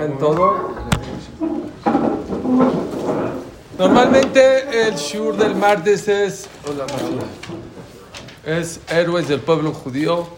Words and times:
en 0.00 0.18
todo. 0.18 0.74
Normalmente 3.78 4.88
el 4.88 4.94
shur 4.96 5.36
del 5.36 5.54
martes 5.54 6.08
es 6.08 6.48
es 8.44 8.80
héroes 8.88 9.28
del 9.28 9.40
pueblo 9.40 9.72
judío 9.72 10.28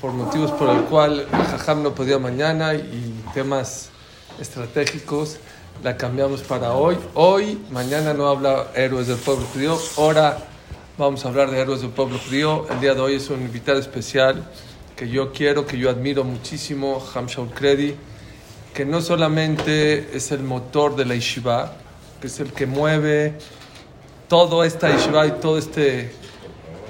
por 0.00 0.12
motivos 0.12 0.50
por 0.52 0.70
el 0.70 0.82
cual 0.82 1.26
Jajam 1.30 1.82
no 1.82 1.94
podía 1.94 2.18
mañana 2.18 2.74
y 2.74 3.20
temas 3.34 3.90
estratégicos 4.40 5.38
la 5.82 5.96
cambiamos 5.96 6.42
para 6.42 6.74
hoy. 6.74 6.96
Hoy, 7.14 7.58
mañana 7.70 8.14
no 8.14 8.28
habla 8.28 8.68
héroes 8.74 9.08
del 9.08 9.18
pueblo 9.18 9.46
judío, 9.52 9.78
ahora 9.96 10.38
vamos 10.98 11.24
a 11.24 11.28
hablar 11.28 11.50
de 11.50 11.60
héroes 11.60 11.80
del 11.80 11.90
pueblo 11.90 12.18
judío. 12.18 12.66
El 12.70 12.80
día 12.80 12.94
de 12.94 13.00
hoy 13.00 13.14
es 13.14 13.30
un 13.30 13.40
invitado 13.40 13.78
especial 13.78 14.44
que 14.96 15.08
yo 15.08 15.32
quiero, 15.32 15.66
que 15.66 15.78
yo 15.78 15.90
admiro 15.90 16.24
muchísimo, 16.24 17.02
Hamshaul 17.14 17.50
Kredi, 17.50 17.94
que 18.74 18.84
no 18.84 19.00
solamente 19.00 20.16
es 20.16 20.32
el 20.32 20.42
motor 20.42 20.96
de 20.96 21.04
la 21.04 21.14
yeshiva, 21.14 21.74
que 22.20 22.26
es 22.26 22.40
el 22.40 22.52
que 22.52 22.66
mueve 22.66 23.34
todo 24.28 24.64
esta 24.64 24.90
yeshiva 24.94 25.26
y 25.26 25.32
todo 25.32 25.58
este 25.58 26.12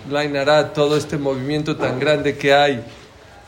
Blainará, 0.09 0.73
todo 0.73 0.97
este 0.97 1.17
movimiento 1.17 1.77
tan 1.77 2.01
grande 2.01 2.37
que 2.37 2.53
hay 2.53 2.85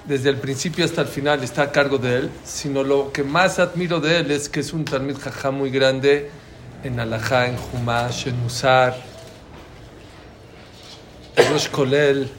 desde 0.06 0.30
el 0.30 0.36
principio 0.36 0.84
hasta 0.84 1.00
el 1.00 1.08
final 1.08 1.42
está 1.42 1.62
a 1.62 1.72
cargo 1.72 1.98
de 1.98 2.16
él, 2.16 2.30
sino 2.44 2.82
lo 2.82 3.10
que 3.10 3.22
más 3.22 3.58
admiro 3.58 4.00
de 4.00 4.18
él 4.18 4.30
es 4.30 4.48
que 4.48 4.60
es 4.60 4.72
un 4.72 4.84
Talmid 4.84 5.16
Jajá 5.18 5.50
muy 5.50 5.70
grande 5.70 6.30
en 6.82 7.00
Alajá, 7.00 7.48
en 7.48 7.56
Humash, 7.72 8.28
en 8.28 8.38
Musar, 8.40 8.94
en 11.36 11.50
Rosh 11.50 11.70
Kolel, 11.70 12.30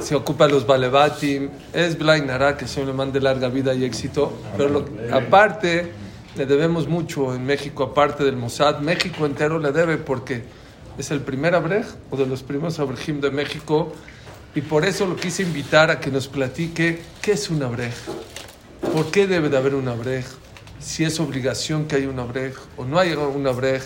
se 0.00 0.14
ocupa 0.14 0.48
los 0.48 0.66
Balebatim, 0.66 1.50
es 1.72 1.98
Blainara, 1.98 2.56
que 2.56 2.66
se 2.66 2.84
le 2.84 2.92
mande 2.92 3.20
larga 3.20 3.48
vida 3.48 3.74
y 3.74 3.84
éxito, 3.84 4.32
pero 4.56 4.84
aparte 5.12 5.92
le 6.36 6.46
debemos 6.46 6.88
mucho 6.88 7.34
en 7.34 7.44
México, 7.44 7.82
aparte 7.82 8.24
del 8.24 8.36
Mossad, 8.36 8.78
México 8.78 9.26
entero 9.26 9.58
le 9.58 9.72
debe 9.72 9.96
porque 9.96 10.44
es 10.96 11.10
el 11.10 11.20
primer 11.20 11.54
abrej 11.54 11.86
o 12.10 12.16
de 12.16 12.26
los 12.26 12.42
primeros 12.42 12.78
abrejim 12.78 13.20
de 13.20 13.30
México. 13.30 13.92
Y 14.54 14.62
por 14.62 14.84
eso 14.84 15.06
lo 15.06 15.16
quise 15.16 15.42
invitar 15.42 15.90
a 15.90 16.00
que 16.00 16.10
nos 16.10 16.26
platique 16.26 17.00
qué 17.20 17.32
es 17.32 17.50
un 17.50 17.62
abrej, 17.62 17.94
por 18.92 19.10
qué 19.10 19.26
debe 19.26 19.48
de 19.48 19.56
haber 19.56 19.74
un 19.74 19.88
abrej, 19.88 20.24
si 20.80 21.04
es 21.04 21.20
obligación 21.20 21.86
que 21.86 21.96
haya 21.96 22.08
un 22.08 22.18
abrej 22.18 22.54
o 22.76 22.84
no 22.84 22.98
hay 22.98 23.12
un 23.12 23.46
abrej. 23.46 23.82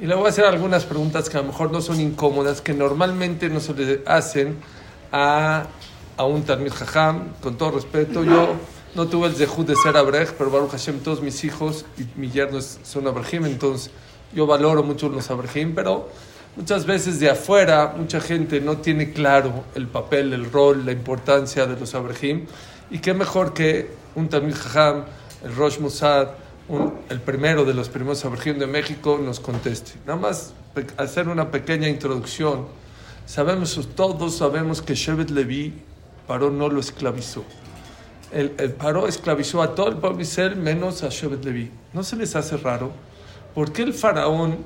Y 0.00 0.06
le 0.06 0.14
voy 0.14 0.26
a 0.26 0.28
hacer 0.30 0.46
algunas 0.46 0.86
preguntas 0.86 1.28
que 1.28 1.36
a 1.36 1.42
lo 1.42 1.48
mejor 1.48 1.70
no 1.70 1.80
son 1.80 2.00
incómodas, 2.00 2.60
que 2.60 2.72
normalmente 2.72 3.50
no 3.50 3.60
se 3.60 3.74
le 3.74 4.02
hacen 4.06 4.56
a, 5.12 5.66
a 6.16 6.24
un 6.24 6.42
Talmid 6.42 6.72
Jajam, 6.72 7.34
con 7.40 7.56
todo 7.56 7.72
respeto. 7.72 8.24
Yo 8.24 8.54
no 8.94 9.06
tuve 9.06 9.28
el 9.28 9.34
zehut 9.34 9.66
de 9.66 9.76
ser 9.76 9.96
abrej, 9.96 10.34
pero 10.36 10.50
Baruch 10.50 10.70
Hashem, 10.72 11.00
todos 11.00 11.22
mis 11.22 11.44
hijos 11.44 11.84
y 11.98 12.06
mi 12.18 12.30
yerno 12.30 12.60
son 12.60 13.06
abrejim, 13.06 13.46
entonces 13.46 13.90
yo 14.32 14.46
valoro 14.46 14.82
mucho 14.82 15.08
los 15.08 15.30
abrejim, 15.30 15.74
pero 15.74 16.08
muchas 16.56 16.86
veces 16.86 17.20
de 17.20 17.30
afuera 17.30 17.94
mucha 17.96 18.20
gente 18.20 18.60
no 18.60 18.78
tiene 18.78 19.12
claro 19.12 19.64
el 19.74 19.86
papel, 19.86 20.32
el 20.32 20.50
rol, 20.50 20.84
la 20.84 20.92
importancia 20.92 21.66
de 21.66 21.78
los 21.78 21.94
abrejim. 21.94 22.46
Y 22.90 22.98
qué 22.98 23.14
mejor 23.14 23.54
que 23.54 23.90
un 24.16 24.28
Talmid 24.28 24.54
Jajam, 24.54 25.04
el 25.44 25.54
Rosh 25.54 25.78
Mossad, 25.78 26.28
el 27.08 27.20
primero 27.20 27.64
de 27.64 27.74
los 27.74 27.88
primeros 27.88 28.24
abrejim 28.24 28.58
de 28.58 28.66
México, 28.66 29.20
nos 29.22 29.40
conteste. 29.40 29.92
Nada 30.06 30.20
más 30.20 30.52
hacer 30.96 31.28
una 31.28 31.50
pequeña 31.50 31.88
introducción 31.88 32.66
Sabemos, 33.30 33.78
todos 33.94 34.38
sabemos 34.38 34.82
que 34.82 34.96
Shevet 34.96 35.30
Levi, 35.30 35.72
Paró 36.26 36.50
no 36.50 36.68
lo 36.68 36.80
esclavizó. 36.80 37.44
El, 38.32 38.52
el 38.58 38.72
Paró 38.72 39.06
esclavizó 39.06 39.62
a 39.62 39.72
todo 39.72 39.88
el 39.88 39.98
pueblo 39.98 40.20
Israel 40.20 40.56
menos 40.56 41.04
a 41.04 41.10
Shevet 41.10 41.44
Levi. 41.44 41.70
¿No 41.92 42.02
se 42.02 42.16
les 42.16 42.34
hace 42.34 42.56
raro? 42.56 42.90
¿Por 43.54 43.72
qué 43.72 43.82
el 43.82 43.94
faraón 43.94 44.58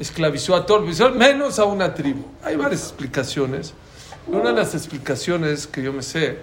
esclavizó 0.00 0.56
a 0.56 0.64
todo 0.64 0.78
el 0.78 0.84
pueblo 0.84 0.92
Israel 0.92 1.14
menos 1.14 1.58
a 1.58 1.66
una 1.66 1.92
tribu? 1.92 2.24
Hay 2.42 2.56
varias 2.56 2.84
explicaciones. 2.84 3.74
Una 4.26 4.48
de 4.48 4.56
las 4.56 4.74
explicaciones 4.74 5.66
que 5.66 5.82
yo 5.82 5.92
me 5.92 6.02
sé 6.02 6.38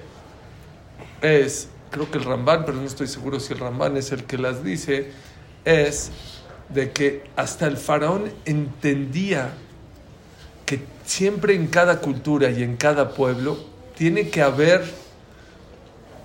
es, 1.24 1.70
creo 1.90 2.12
que 2.12 2.20
el 2.20 2.24
Rambán, 2.24 2.66
pero 2.68 2.78
no 2.78 2.86
estoy 2.86 3.08
seguro 3.08 3.40
si 3.40 3.54
el 3.54 3.60
Rambán 3.60 3.98
es 3.98 4.12
el 4.12 4.26
que 4.26 4.38
las 4.38 4.64
dice, 4.64 5.10
es 5.66 6.12
de 6.70 6.92
que 6.92 7.24
hasta 7.36 7.66
el 7.66 7.78
faraón 7.78 8.32
entendía 8.46 9.56
siempre 11.06 11.56
en 11.56 11.68
cada 11.68 12.00
cultura 12.00 12.50
y 12.50 12.64
en 12.64 12.78
cada 12.78 13.10
pueblo 13.10 13.58
tiene 13.96 14.30
que 14.30 14.42
haber 14.42 14.84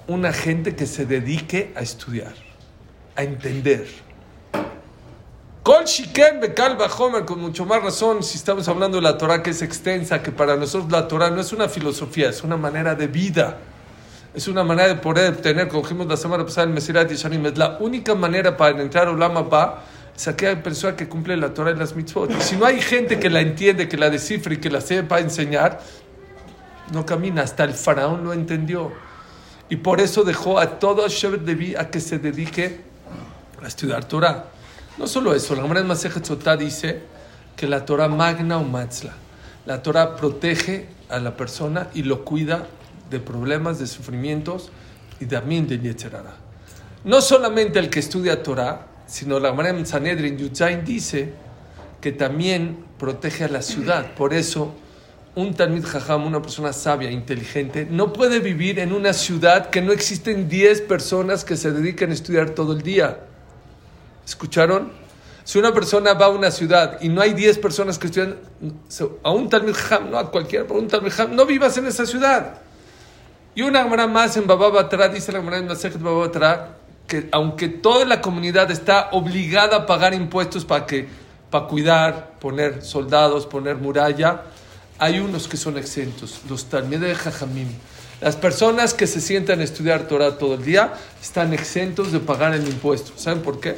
una 0.07 0.33
gente 0.33 0.75
que 0.75 0.87
se 0.87 1.05
dedique 1.05 1.73
a 1.77 1.81
estudiar, 1.81 2.35
a 3.15 3.23
entender. 3.23 3.87
Kol 5.63 5.85
Shiken 5.85 6.41
Bekal 6.41 6.79
Homer, 6.99 7.27
con 7.27 7.41
mucho 7.41 7.67
más 7.67 7.83
razón, 7.83 8.23
si 8.23 8.39
estamos 8.39 8.67
hablando 8.69 8.97
de 8.97 9.03
la 9.03 9.19
Torah 9.19 9.43
que 9.43 9.51
es 9.51 9.61
extensa, 9.61 10.23
que 10.23 10.33
para 10.33 10.57
nosotros 10.57 10.91
la 10.91 11.07
Torah 11.07 11.29
no 11.29 11.43
es 11.43 11.53
una 11.53 11.69
filosofía, 11.69 12.31
es 12.31 12.43
una 12.43 12.57
manera 12.57 12.95
de 12.95 13.07
vida. 13.07 13.59
Es 14.35 14.49
una 14.49 14.65
manera 14.65 14.89
de 14.89 14.95
poder 14.95 15.37
tener, 15.39 15.69
como 15.69 15.83
dijimos 15.83 16.07
la 16.07 16.17
semana 16.17 16.45
pasada 16.45 16.67
en 16.69 16.75
Mesirat 16.75 17.11
y 17.11 17.17
Shanim, 17.17 17.45
es 17.47 17.59
la 17.59 17.77
única 17.81 18.15
manera 18.15 18.57
para 18.57 18.81
entrar 18.81 19.09
a 19.09 19.11
Ulama 19.11 19.43
Ba 19.43 19.85
es 20.19 20.27
aquella 20.27 20.61
persona 20.61 20.97
que 20.97 21.09
cumple 21.09 21.37
la 21.37 21.55
Torah 21.55 21.71
y 21.71 21.77
las 21.77 21.95
mitzvot. 21.95 22.33
Y 22.33 22.41
si 22.41 22.57
no 22.57 22.67
hay 22.67 22.81
gente 22.81 23.21
que 23.21 23.31
la 23.31 23.41
entiende, 23.41 23.89
que 23.89 23.97
la 23.97 24.11
descifre 24.11 24.57
y 24.57 24.59
que 24.59 24.69
la 24.69 24.81
sepa 24.81 25.21
enseñar, 25.21 25.81
no 26.93 27.07
camina. 27.07 27.43
Hasta 27.43 27.63
el 27.63 27.73
faraón 27.73 28.25
lo 28.25 28.33
entendió. 28.33 28.91
Y 29.69 29.77
por 29.77 30.01
eso 30.01 30.25
dejó 30.25 30.59
a 30.59 30.81
todo 30.81 31.07
Shevet 31.07 31.47
Levi 31.47 31.77
a 31.77 31.89
que 31.89 32.01
se 32.01 32.19
dedique 32.19 32.81
a 33.63 33.69
estudiar 33.69 34.07
Torah. 34.07 34.47
No 34.97 35.07
solo 35.07 35.37
eso, 35.37 35.55
la 35.55 35.63
Gemara 35.63 35.85
Masejet 35.85 36.25
Sotá 36.25 36.57
dice 36.57 37.01
que 37.55 37.69
la 37.69 37.85
Torah 37.85 38.09
magna 38.09 38.59
o 38.59 38.65
matzla. 38.65 39.13
La 39.67 39.85
Torah 39.85 40.17
protege 40.17 40.89
a 41.09 41.21
la 41.21 41.37
persona 41.37 41.91
y 41.95 42.03
lo 42.03 42.25
cuida 42.25 42.67
de 43.09 43.21
problemas, 43.21 43.79
de 43.79 43.87
sufrimientos 43.87 44.73
y 45.21 45.27
también 45.27 45.69
de 45.69 45.79
Yetzerara. 45.79 46.35
No 47.05 47.21
solamente 47.21 47.79
el 47.79 47.89
que 47.89 48.01
estudia 48.01 48.43
Torah, 48.43 48.98
sino 49.09 49.41
la 49.41 49.51
Gemara 49.51 49.71
en 49.71 49.87
Sanedrin 49.87 50.37
Yudzain 50.37 50.85
dice 50.85 51.33
que 52.01 52.13
también 52.13 52.85
protege 52.99 53.45
a 53.45 53.49
la 53.49 53.63
ciudad. 53.63 54.15
Por 54.15 54.35
eso, 54.35 54.75
un 55.35 55.55
Talmid 55.55 55.85
Jajam, 55.85 56.27
una 56.27 56.43
persona 56.43 56.73
sabia, 56.73 57.11
inteligente, 57.11 57.89
no 57.91 58.13
puede 58.13 58.39
vivir 58.39 58.79
en 58.79 58.93
una 58.93 59.15
ciudad 59.15 59.71
que 59.71 59.81
no 59.81 59.93
existen 59.93 60.49
10 60.49 60.83
personas 60.83 61.45
que 61.45 61.57
se 61.57 61.73
dedican 61.73 62.11
a 62.11 62.15
estudiar 62.15 62.51
todo 62.51 62.75
el 62.75 62.83
día. 62.83 63.21
¿Escucharon? 64.27 64.93
Si 65.43 65.59
una 65.59 65.73
persona 65.73 66.13
va 66.13 66.27
a 66.27 66.29
una 66.29 66.51
ciudad 66.51 66.99
y 67.01 67.09
no 67.09 67.23
hay 67.23 67.33
10 67.33 67.59
personas 67.59 67.99
que 67.99 68.09
estudian, 68.09 68.37
a 69.23 69.31
un 69.31 69.49
Talmid 69.49 69.73
Jajam, 69.73 70.11
no 70.11 70.19
a 70.19 70.31
cualquier, 70.31 70.67
a 70.69 70.73
un 70.75 70.87
Talmid 70.87 71.11
Jajam, 71.11 71.35
no 71.35 71.47
vivas 71.47 71.79
en 71.79 71.87
esa 71.87 72.05
ciudad. 72.05 72.61
Y 73.55 73.63
una 73.63 73.83
Gemara 73.83 74.07
más 74.07 74.37
en 74.37 74.47
Bababatra, 74.47 75.09
dice 75.09 75.33
la 75.33 75.39
Gemara 75.39 75.59
en 75.59 75.67
Masejet 75.67 76.01
Bababatra, 76.01 76.78
que 77.09 77.29
aunque 77.33 77.69
toda 77.69 78.05
la 78.05 78.21
comunidad 78.21 78.71
está 78.71 79.09
obligada 79.11 79.79
a 79.79 79.87
pagar 79.87 80.15
impuestos 80.15 80.65
para 80.65 80.87
que 80.87 81.09
para 81.51 81.67
cuidar, 81.67 82.35
poner 82.39 82.85
soldados, 82.85 83.47
poner 83.47 83.77
muralla, 83.77 84.43
hay 84.99 85.19
unos 85.19 85.49
que 85.49 85.57
son 85.57 85.79
exentos, 85.79 86.41
los 86.49 86.69
de 86.71 87.15
Jajamim. 87.15 87.69
Las 88.21 88.37
personas 88.37 88.95
que 88.95 89.07
se 89.07 89.21
sientan 89.21 89.61
a 89.61 89.65
estudiar 89.65 90.09
Torah 90.09 90.37
todo 90.39 90.55
el 90.55 90.65
día 90.65 90.93
están 91.23 91.55
exentos 91.55 92.13
de 92.13 92.19
pagar 92.21 92.53
el 92.55 92.67
impuesto. 92.69 93.13
¿Saben 93.17 93.43
por 93.43 93.61
qué? 93.61 93.77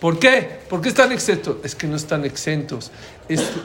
¿Por 0.00 0.18
qué? 0.18 0.60
¿Por 0.68 0.80
qué 0.80 0.90
están 0.90 1.12
exentos? 1.12 1.56
Es 1.62 1.74
que 1.74 1.86
no 1.86 1.96
están 1.96 2.24
exentos. 2.24 2.90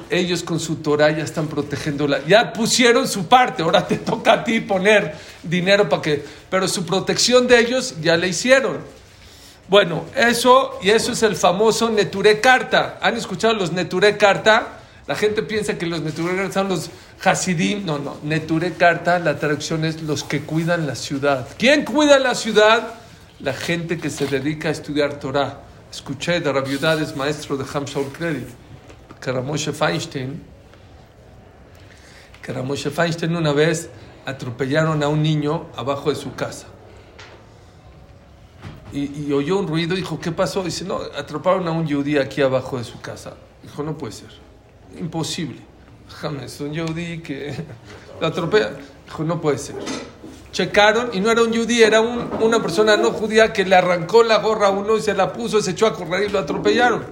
ellos 0.09 0.43
con 0.43 0.59
su 0.59 0.77
Torah 0.77 1.11
ya 1.11 1.23
están 1.23 1.47
protegiéndola. 1.47 2.21
Ya 2.27 2.53
pusieron 2.53 3.07
su 3.07 3.27
parte. 3.27 3.63
Ahora 3.63 3.85
te 3.85 3.97
toca 3.97 4.33
a 4.33 4.43
ti 4.43 4.61
poner 4.61 5.15
dinero 5.43 5.89
para 5.89 6.01
que. 6.01 6.23
Pero 6.49 6.67
su 6.67 6.85
protección 6.85 7.47
de 7.47 7.59
ellos 7.59 7.95
ya 8.01 8.15
la 8.15 8.27
hicieron. 8.27 8.77
Bueno, 9.67 10.05
eso 10.15 10.79
y 10.81 10.89
eso 10.89 11.11
es 11.11 11.21
el 11.23 11.35
famoso 11.35 11.89
Neture 11.89 12.39
Carta. 12.39 12.97
¿Han 13.01 13.17
escuchado 13.17 13.53
los 13.53 13.71
Neture 13.71 14.17
Carta? 14.17 14.79
La 15.07 15.15
gente 15.15 15.43
piensa 15.43 15.77
que 15.77 15.85
los 15.85 16.01
Neture 16.01 16.35
Carta 16.35 16.53
son 16.53 16.69
los 16.69 16.89
Hasidim. 17.23 17.85
No, 17.85 17.99
no. 17.99 18.17
Neture 18.23 18.73
Carta, 18.73 19.19
la 19.19 19.37
traducción 19.37 19.83
es 19.83 20.01
los 20.03 20.23
que 20.23 20.41
cuidan 20.41 20.87
la 20.87 20.95
ciudad. 20.95 21.47
¿Quién 21.57 21.83
cuida 21.83 22.17
la 22.17 22.33
ciudad? 22.33 22.95
La 23.41 23.53
gente 23.53 23.97
que 23.97 24.09
se 24.09 24.25
dedica 24.25 24.69
a 24.69 24.71
estudiar 24.71 25.19
Torah 25.19 25.68
escuché 25.91 26.39
de 26.39 26.51
maestro 27.15 27.57
de 27.57 27.65
Hamshaul 27.65 28.11
Credit, 28.11 28.47
que 29.21 29.31
Ramoshe 29.31 29.71
Feinstein, 29.71 30.41
que 32.41 32.53
Feinstein 32.89 33.35
una 33.35 33.53
vez 33.53 33.89
atropellaron 34.25 35.03
a 35.03 35.07
un 35.07 35.21
niño 35.21 35.67
abajo 35.75 36.09
de 36.09 36.15
su 36.15 36.33
casa. 36.35 36.67
Y, 38.91 39.31
oyó 39.31 39.59
un 39.59 39.67
ruido 39.67 39.95
dijo, 39.95 40.19
¿qué 40.19 40.31
pasó? 40.31 40.63
Dice, 40.63 40.83
no, 40.83 40.99
atroparon 41.15 41.67
a 41.67 41.71
un 41.71 41.85
yudí 41.85 42.17
aquí 42.17 42.41
abajo 42.41 42.79
de 42.79 42.83
su 42.83 42.99
casa. 42.99 43.35
Dijo, 43.61 43.83
no 43.83 43.95
puede 43.95 44.13
ser. 44.13 44.29
Imposible. 44.99 45.59
James, 46.09 46.59
un 46.59 46.73
yudí 46.73 47.19
que 47.19 47.53
lo 48.21 48.25
atropella. 48.25 48.71
Dijo, 49.05 49.23
no 49.23 49.39
puede 49.39 49.59
ser. 49.59 49.75
Checaron 50.51 51.09
y 51.13 51.19
no 51.19 51.31
era 51.31 51.43
un 51.43 51.53
judí, 51.53 51.81
era 51.81 52.01
una 52.01 52.61
persona 52.61 52.97
no 52.97 53.11
judía 53.11 53.53
que 53.53 53.65
le 53.65 53.75
arrancó 53.75 54.23
la 54.23 54.37
gorra 54.37 54.67
a 54.67 54.71
uno 54.71 54.97
y 54.97 55.01
se 55.01 55.13
la 55.13 55.31
puso, 55.31 55.61
se 55.61 55.71
echó 55.71 55.87
a 55.87 55.93
correr 55.93 56.23
y 56.23 56.29
lo 56.29 56.39
atropellaron. 56.39 57.05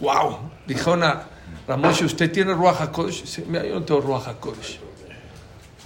¡Wow! 0.00 0.38
Dijo 0.66 0.92
una, 0.92 1.24
Ramoshe, 1.66 2.04
¿usted 2.04 2.30
tiene 2.30 2.52
Ruach 2.52 2.80
HaKodesh? 2.80 3.44
mira, 3.46 3.64
yo 3.64 3.74
no 3.74 3.82
tengo 3.84 4.00
Ruach 4.00 4.26
HaKodesh. 4.28 4.80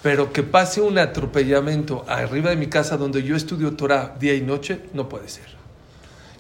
Pero 0.02 0.32
que 0.32 0.42
pase 0.42 0.80
un 0.80 0.96
atropellamiento 0.98 2.04
arriba 2.08 2.50
de 2.50 2.56
mi 2.56 2.68
casa 2.68 2.96
donde 2.96 3.22
yo 3.22 3.36
estudio 3.36 3.76
Torah 3.76 4.14
día 4.18 4.34
y 4.34 4.40
noche, 4.40 4.80
no 4.94 5.08
puede 5.08 5.28
ser. 5.28 5.46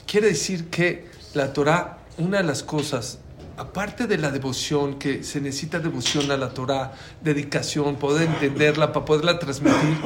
Quiere 0.06 0.28
decir 0.28 0.70
que 0.70 1.10
la 1.34 1.52
Torah, 1.52 1.98
una 2.18 2.38
de 2.38 2.44
las 2.44 2.62
cosas, 2.62 3.18
aparte 3.58 4.06
de 4.06 4.18
la 4.18 4.30
devoción, 4.30 4.98
que 4.98 5.24
se 5.24 5.40
necesita 5.40 5.80
devoción 5.80 6.30
a 6.30 6.36
la 6.36 6.50
Torah, 6.50 6.92
dedicación, 7.20 7.96
poder 7.96 8.28
entenderla 8.28 8.92
para 8.92 9.04
poderla 9.04 9.38
transmitir, 9.38 9.98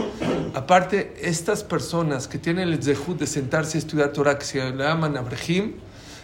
aparte, 0.55 1.15
estas 1.21 1.63
personas 1.63 2.27
que 2.27 2.39
tienen 2.39 2.71
el 2.71 2.83
zehut 2.83 3.19
de 3.19 3.27
sentarse 3.27 3.77
a 3.77 3.81
estudiar 3.81 4.13
Torah, 4.13 4.39
que 4.39 4.47
se 4.47 4.59
llaman 4.59 5.19
Abrahim, 5.19 5.75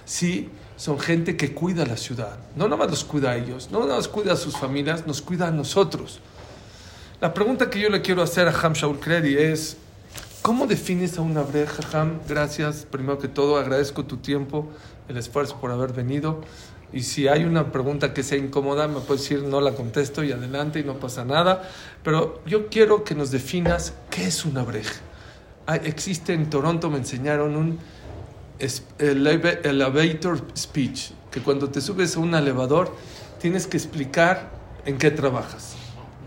sí, 0.06 0.48
son 0.76 0.98
gente 0.98 1.36
que 1.36 1.52
cuida 1.52 1.84
la 1.84 1.98
ciudad. 1.98 2.38
No 2.56 2.64
nada 2.64 2.76
más 2.76 2.90
los 2.90 3.04
cuida 3.04 3.32
a 3.32 3.36
ellos, 3.36 3.68
no 3.70 3.80
nada 3.80 3.96
más 3.96 4.08
cuida 4.08 4.32
a 4.32 4.36
sus 4.36 4.56
familias, 4.56 5.06
nos 5.06 5.20
cuida 5.20 5.48
a 5.48 5.50
nosotros. 5.50 6.20
La 7.20 7.34
pregunta 7.34 7.68
que 7.68 7.80
yo 7.80 7.90
le 7.90 8.00
quiero 8.00 8.22
hacer 8.22 8.48
a 8.48 8.58
Ham 8.58 8.72
Shaul 8.72 9.00
Kredi 9.00 9.36
es, 9.36 9.76
¿cómo 10.40 10.66
defines 10.66 11.18
a 11.18 11.22
una 11.22 11.42
breja, 11.42 11.82
Ham? 11.92 12.20
Gracias, 12.26 12.86
primero 12.90 13.18
que 13.18 13.28
todo, 13.28 13.58
agradezco 13.58 14.04
tu 14.04 14.16
tiempo, 14.16 14.68
el 15.08 15.18
esfuerzo 15.18 15.58
por 15.60 15.72
haber 15.72 15.92
venido. 15.92 16.40
Y 16.92 17.02
si 17.02 17.28
hay 17.28 17.44
una 17.44 17.70
pregunta 17.70 18.14
que 18.14 18.22
sea 18.22 18.38
incómoda, 18.38 18.88
me 18.88 19.00
puedes 19.00 19.22
decir, 19.22 19.42
no 19.42 19.60
la 19.60 19.72
contesto 19.72 20.24
y 20.24 20.32
adelante 20.32 20.80
y 20.80 20.84
no 20.84 20.94
pasa 20.94 21.24
nada. 21.24 21.70
Pero 22.02 22.42
yo 22.46 22.68
quiero 22.68 23.04
que 23.04 23.14
nos 23.14 23.30
definas 23.30 23.92
qué 24.10 24.26
es 24.26 24.44
una 24.44 24.62
breja. 24.62 25.00
existe 25.84 26.32
en 26.32 26.48
Toronto, 26.48 26.88
me 26.88 26.98
enseñaron 26.98 27.56
un 27.56 27.78
elevator 28.98 30.42
speech, 30.56 31.10
que 31.30 31.40
cuando 31.40 31.68
te 31.68 31.80
subes 31.80 32.16
a 32.16 32.20
un 32.20 32.34
elevador 32.34 32.94
tienes 33.40 33.66
que 33.66 33.76
explicar 33.76 34.50
en 34.86 34.96
qué 34.96 35.10
trabajas. 35.10 35.74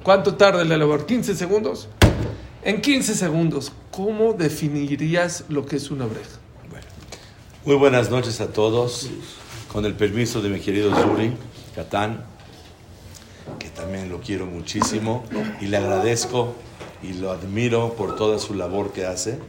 ¿Cuánto 0.04 0.36
tarda 0.36 0.62
el 0.62 0.72
elevador? 0.72 1.08
¿15 1.08 1.34
segundos? 1.36 1.88
En 2.64 2.82
15 2.82 3.16
segundos, 3.16 3.72
¿cómo 3.90 4.34
definirías 4.34 5.46
lo 5.50 5.66
que 5.66 5.78
es 5.78 5.90
una 5.90 6.06
breja? 6.06 6.38
Muy 7.66 7.76
buenas 7.76 8.10
noches 8.10 8.42
a 8.42 8.48
todos. 8.48 9.10
Con 9.72 9.86
el 9.86 9.94
permiso 9.94 10.42
de 10.42 10.50
mi 10.50 10.60
querido 10.60 10.94
Zuri 10.94 11.32
Catán, 11.74 12.26
que 13.58 13.70
también 13.70 14.10
lo 14.10 14.20
quiero 14.20 14.46
muchísimo 14.46 15.24
y 15.62 15.68
le 15.68 15.78
agradezco 15.78 16.56
y 17.02 17.14
lo 17.14 17.32
admiro 17.32 17.94
por 17.94 18.18
toda 18.18 18.38
su 18.38 18.54
labor 18.54 18.92
que 18.92 19.06
hace, 19.06 19.40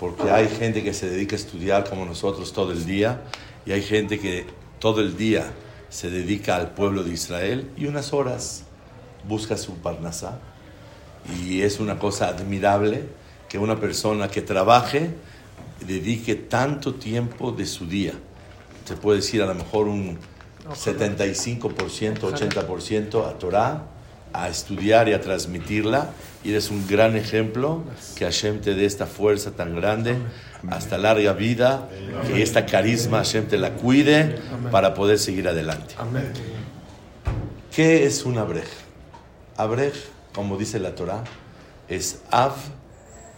porque 0.00 0.32
hay 0.32 0.48
gente 0.48 0.82
que 0.82 0.92
se 0.92 1.08
dedica 1.08 1.36
a 1.36 1.38
estudiar 1.38 1.88
como 1.88 2.04
nosotros 2.04 2.52
todo 2.52 2.72
el 2.72 2.84
día 2.84 3.22
y 3.64 3.70
hay 3.70 3.82
gente 3.82 4.18
que 4.18 4.46
todo 4.80 5.00
el 5.00 5.16
día 5.16 5.52
se 5.90 6.10
dedica 6.10 6.56
al 6.56 6.72
pueblo 6.72 7.04
de 7.04 7.12
Israel 7.12 7.70
y 7.76 7.86
unas 7.86 8.12
horas 8.12 8.64
busca 9.28 9.56
su 9.56 9.76
parnasá. 9.76 10.40
Y 11.38 11.62
es 11.62 11.78
una 11.78 12.00
cosa 12.00 12.26
admirable 12.26 13.04
que 13.48 13.58
una 13.58 13.78
persona 13.78 14.26
que 14.26 14.42
trabaje 14.42 15.10
dedique 15.86 16.34
tanto 16.34 16.94
tiempo 16.94 17.52
de 17.52 17.64
su 17.64 17.86
día. 17.86 18.14
Se 18.84 18.96
puede 18.96 19.18
decir 19.18 19.42
a 19.42 19.46
lo 19.46 19.54
mejor 19.54 19.88
un 19.88 20.18
75%, 20.68 22.18
80% 22.20 23.26
a 23.26 23.38
Torah, 23.38 23.82
a 24.32 24.48
estudiar 24.48 25.08
y 25.08 25.12
a 25.12 25.20
transmitirla. 25.20 26.10
Y 26.44 26.50
eres 26.50 26.70
un 26.70 26.86
gran 26.86 27.16
ejemplo 27.16 27.82
que 28.16 28.24
Hashem 28.24 28.60
te 28.60 28.74
dé 28.74 28.84
esta 28.84 29.06
fuerza 29.06 29.52
tan 29.52 29.76
grande, 29.76 30.16
hasta 30.68 30.98
larga 30.98 31.32
vida, 31.32 31.88
que 32.26 32.42
esta 32.42 32.66
carisma 32.66 33.18
Hashem 33.18 33.46
te 33.46 33.58
la 33.58 33.74
cuide 33.74 34.38
para 34.70 34.94
poder 34.94 35.18
seguir 35.18 35.48
adelante. 35.48 35.94
¿Qué 37.74 38.06
es 38.06 38.24
una 38.24 38.44
breja? 38.44 38.68
Abrej, 39.56 39.92
como 40.34 40.56
dice 40.56 40.78
la 40.80 40.94
Torah, 40.94 41.24
es 41.88 42.20
Av 42.30 42.54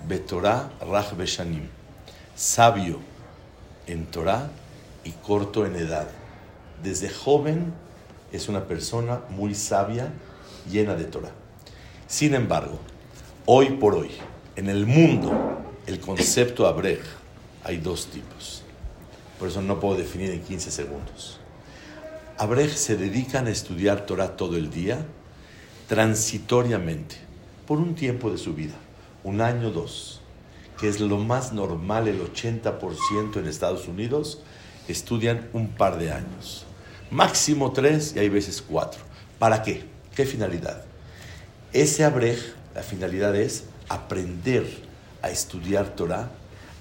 Betorah 0.09 0.71
Raj 0.81 1.15
Beshanim, 1.17 1.69
sabio 2.35 3.01
en 3.87 4.07
Torah 4.07 4.51
y 5.05 5.11
corto 5.11 5.67
en 5.67 5.77
edad. 5.77 6.09
Desde 6.83 7.09
joven 7.09 7.73
es 8.33 8.49
una 8.49 8.67
persona 8.67 9.21
muy 9.31 9.55
sabia, 9.55 10.13
llena 10.71 10.95
de 10.95 11.05
Torah. 11.05 11.33
Sin 12.07 12.35
embargo, 12.35 12.79
hoy 13.47 13.71
por 13.71 13.95
hoy, 13.95 14.11
en 14.57 14.69
el 14.69 14.87
mundo, 14.87 15.33
el 15.87 16.01
concepto 16.01 16.67
Abrej 16.67 17.01
hay 17.63 17.79
dos 17.79 18.07
tipos. 18.07 18.63
Por 19.39 19.49
eso 19.49 19.63
no 19.63 19.81
puedo 19.81 19.97
definir 19.97 20.31
en 20.31 20.43
15 20.43 20.71
segundos. 20.71 21.41
Abrej 22.37 22.75
se 22.75 22.97
dedican 22.97 23.47
a 23.47 23.51
estudiar 23.51 24.07
Torah 24.07 24.37
todo 24.37 24.57
el 24.57 24.71
día 24.71 25.05
transitoriamente, 25.87 27.17
por 27.67 27.79
un 27.79 27.95
tiempo 27.95 28.31
de 28.31 28.39
su 28.39 28.55
vida, 28.55 28.75
un 29.23 29.41
año, 29.41 29.71
dos, 29.71 30.21
que 30.81 30.89
es 30.89 31.01
lo 31.01 31.19
más 31.19 31.53
normal, 31.53 32.09
el 32.09 32.21
80% 32.21 33.37
en 33.37 33.47
Estados 33.47 33.87
Unidos, 33.87 34.43
estudian 34.89 35.49
un 35.53 35.69
par 35.69 35.99
de 35.99 36.13
años. 36.13 36.67
Máximo 37.11 37.73
tres 37.73 38.15
y 38.17 38.19
hay 38.19 38.29
veces 38.29 38.63
cuatro. 38.63 39.01
¿Para 39.39 39.63
qué? 39.63 39.85
¿Qué 40.15 40.27
finalidad? 40.27 40.83
Ese 41.73 42.05
abrej, 42.05 42.39
la 42.75 42.83
finalidad 42.83 43.35
es 43.37 43.65
aprender 43.89 44.67
a 45.23 45.31
estudiar 45.31 45.97
Torah, 45.97 46.31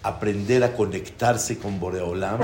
aprender 0.03 0.63
a 0.63 0.73
conectarse 0.73 1.57
con 1.57 1.79
Boreolam, 1.79 2.39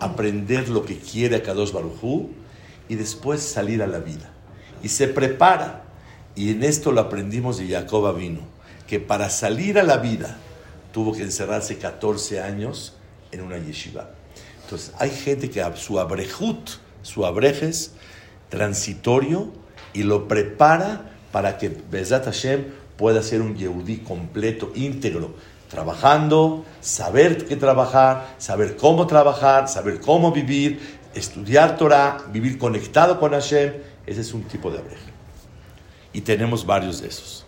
aprender 0.00 0.68
lo 0.68 0.84
que 0.84 0.98
quiere 0.98 1.42
Kadosh 1.42 1.72
Barujú 1.72 2.30
y 2.88 2.96
después 2.96 3.40
salir 3.42 3.82
a 3.82 3.86
la 3.86 3.98
vida 3.98 4.30
y 4.82 4.88
se 4.88 5.08
prepara. 5.08 5.84
Y 6.34 6.50
en 6.50 6.64
esto 6.64 6.92
lo 6.92 7.00
aprendimos 7.00 7.58
de 7.58 7.68
Jacob 7.68 8.16
vino, 8.16 8.40
que 8.86 9.00
para 9.00 9.30
salir 9.30 9.78
a 9.78 9.82
la 9.82 9.98
vida 9.98 10.36
tuvo 10.92 11.12
que 11.12 11.22
encerrarse 11.22 11.78
14 11.78 12.40
años 12.40 12.94
en 13.32 13.42
una 13.42 13.58
yeshiva. 13.58 14.10
Entonces, 14.70 14.94
hay 15.00 15.10
gente 15.10 15.50
que 15.50 15.64
su 15.74 15.98
abrejut, 15.98 16.70
su 17.02 17.26
abrejes 17.26 17.90
transitorio 18.50 19.50
y 19.92 20.04
lo 20.04 20.28
prepara 20.28 21.10
para 21.32 21.58
que 21.58 21.76
Bezat 21.90 22.26
Hashem 22.26 22.66
pueda 22.96 23.20
ser 23.24 23.42
un 23.42 23.56
yehudí 23.56 23.96
completo, 23.96 24.70
íntegro, 24.76 25.34
trabajando, 25.68 26.64
saber 26.80 27.46
qué 27.46 27.56
trabajar, 27.56 28.36
saber 28.38 28.76
cómo 28.76 29.08
trabajar, 29.08 29.66
saber 29.66 29.98
cómo 29.98 30.30
vivir, 30.30 31.00
estudiar 31.16 31.76
Torah, 31.76 32.18
vivir 32.32 32.56
conectado 32.56 33.18
con 33.18 33.32
Hashem 33.32 33.72
ese 34.06 34.20
es 34.20 34.32
un 34.32 34.44
tipo 34.44 34.70
de 34.70 34.78
abreja. 34.78 35.10
Y 36.12 36.20
tenemos 36.20 36.64
varios 36.64 37.00
de 37.00 37.08
esos. 37.08 37.44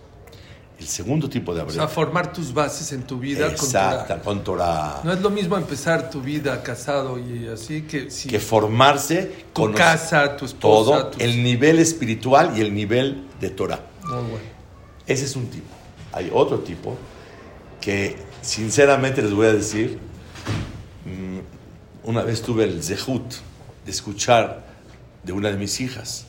El 0.83 0.89
segundo 0.89 1.29
tipo 1.29 1.55
de 1.55 1.61
abreja. 1.61 1.85
O 1.85 1.87
sea, 1.87 1.95
formar 1.95 2.33
tus 2.33 2.53
bases 2.53 2.91
en 2.93 3.05
tu 3.05 3.21
vida 3.21 3.47
Exacto, 3.47 4.21
con 4.25 4.43
Torah. 4.43 5.01
No 5.05 5.13
es 5.13 5.21
lo 5.21 5.31
mismo 5.31 5.57
empezar 5.57 6.11
tu 6.11 6.21
vida 6.21 6.61
casado 6.63 7.19
y 7.19 7.47
así 7.47 7.83
que... 7.83 8.09
que 8.09 8.41
formarse 8.41 9.47
tu 9.53 9.73
casa, 9.73 10.37
tu 10.37 10.45
esposa. 10.45 11.11
Todo, 11.11 11.11
el 11.19 11.43
nivel 11.43 11.79
espiritual 11.79 12.59
y 12.59 12.63
el 12.63 12.75
nivel 12.75 13.29
de 13.41 13.51
Torah. 13.51 13.81
Muy 14.03 14.15
bueno. 14.15 14.39
Ese 15.07 15.25
es 15.25 15.37
un 15.37 15.47
tipo. 15.47 15.73
Hay 16.13 16.31
otro 16.33 16.59
tipo 16.59 16.97
que, 17.81 18.17
sinceramente 18.41 19.23
les 19.23 19.33
voy 19.33 19.47
a 19.47 19.53
decir, 19.53 20.01
mm, 21.05 22.09
una 22.09 22.23
vez 22.23 22.43
tuve 22.43 22.65
el 22.65 22.83
zehut 22.83 23.35
de 23.85 23.91
escuchar 23.91 24.67
de 25.23 25.33
una 25.33 25.49
de 25.49 25.57
mis 25.57 25.81
hijas 25.81 26.27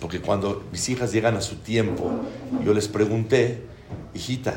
porque 0.00 0.20
cuando 0.20 0.64
mis 0.72 0.88
hijas 0.88 1.12
llegan 1.12 1.36
a 1.36 1.42
su 1.42 1.56
tiempo, 1.56 2.10
yo 2.64 2.72
les 2.72 2.88
pregunté, 2.88 3.62
hijita, 4.14 4.54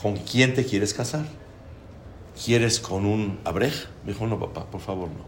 ¿con 0.00 0.16
quién 0.16 0.54
te 0.54 0.64
quieres 0.64 0.94
casar? 0.94 1.24
¿Quieres 2.44 2.80
con 2.80 3.06
un 3.06 3.38
abrej? 3.44 3.86
Me 4.04 4.12
dijo, 4.12 4.26
no, 4.26 4.38
papá, 4.38 4.66
por 4.70 4.80
favor, 4.80 5.08
no. 5.08 5.24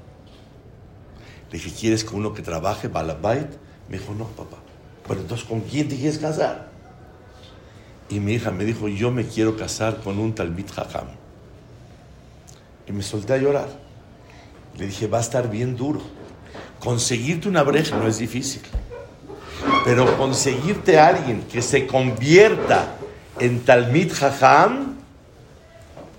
Le 1.51 1.59
dije, 1.59 1.71
¿quieres 1.71 2.05
con 2.05 2.17
uno 2.19 2.35
que 2.35 2.43
trabaje, 2.43 2.89
balabait? 2.89 3.49
Me 3.89 3.99
dijo, 3.99 4.13
no, 4.15 4.25
papá. 4.27 4.57
Bueno, 5.07 5.23
entonces, 5.23 5.47
¿con 5.47 5.61
quién 5.61 5.89
te 5.89 5.97
quieres 5.97 6.19
casar? 6.19 6.69
Y 8.09 8.21
mi 8.21 8.35
hija 8.35 8.51
me 8.51 8.65
dijo, 8.65 8.89
yo 8.89 9.11
me 9.11 9.25
quiero 9.25 9.57
casar 9.57 10.01
con 10.01 10.19
un 10.19 10.35
talmid 10.35 10.67
hakam. 10.77 11.07
Y 12.89 12.93
me 12.93 13.03
solté 13.03 13.35
a 13.35 13.37
llorar. 13.39 13.69
Le 14.77 14.87
dije, 14.87 15.07
va 15.07 15.19
a 15.19 15.21
estar 15.21 15.49
bien 15.51 15.77
duro. 15.77 16.01
Conseguirte 16.81 17.49
una 17.49 17.63
breja 17.63 17.97
no 17.97 18.07
es 18.07 18.19
difícil. 18.19 18.63
Pero 19.87 20.19
conseguirte 20.19 20.99
a 20.99 21.07
alguien 21.07 21.43
que 21.43 21.63
se 21.63 21.87
convierta 21.87 22.97
en 23.39 23.61
Talmid 23.61 24.13
Jajam 24.13 24.97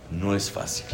no 0.10 0.36
es 0.36 0.50
fácil. 0.50 0.86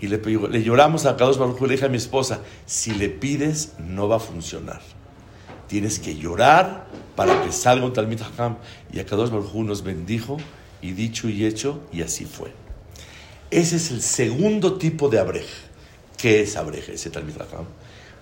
Y 0.00 0.08
le, 0.08 0.18
lloramos 0.62 1.04
a 1.04 1.14
Kadosh 1.18 1.36
Baruj 1.36 1.60
le 1.60 1.74
dije 1.74 1.84
a 1.84 1.90
mi 1.90 1.98
esposa, 1.98 2.40
si 2.64 2.94
le 2.94 3.10
pides 3.10 3.74
no 3.78 4.08
va 4.08 4.16
a 4.16 4.18
funcionar. 4.18 4.80
Tienes 5.68 5.98
que 5.98 6.16
llorar 6.16 6.86
para 7.14 7.42
que 7.44 7.52
salga 7.52 7.84
un 7.84 7.92
Talmid 7.92 8.22
Jajam. 8.22 8.56
Y 8.90 9.00
a 9.00 9.04
Kadosh 9.04 9.28
Baruj 9.28 9.56
nos 9.56 9.82
bendijo 9.82 10.38
y 10.38 10.56
y 10.86 10.92
dicho 10.92 11.28
y 11.28 11.44
hecho, 11.44 11.80
y 11.92 12.02
así 12.02 12.24
fue. 12.24 12.52
Ese 13.50 13.76
es 13.76 13.90
el 13.90 14.00
segundo 14.00 14.78
tipo 14.78 15.10
de 15.10 15.18
abrej. 15.18 15.46
¿Qué 16.16 16.40
es 16.40 16.56
abrej? 16.56 16.88
Ese 16.88 17.10
Talmid 17.10 17.34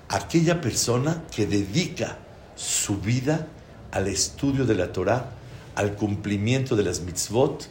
Aquella 0.08 0.60
persona 0.60 1.22
que 1.30 1.46
dedica 1.46 2.18
su 2.56 2.98
vida 2.98 3.46
al 3.92 4.08
estudio 4.08 4.64
de 4.64 4.74
la 4.74 4.92
Torah, 4.92 5.30
al 5.74 5.94
cumplimiento 5.94 6.76
de 6.76 6.82
las 6.82 7.00
mitzvot 7.00 7.68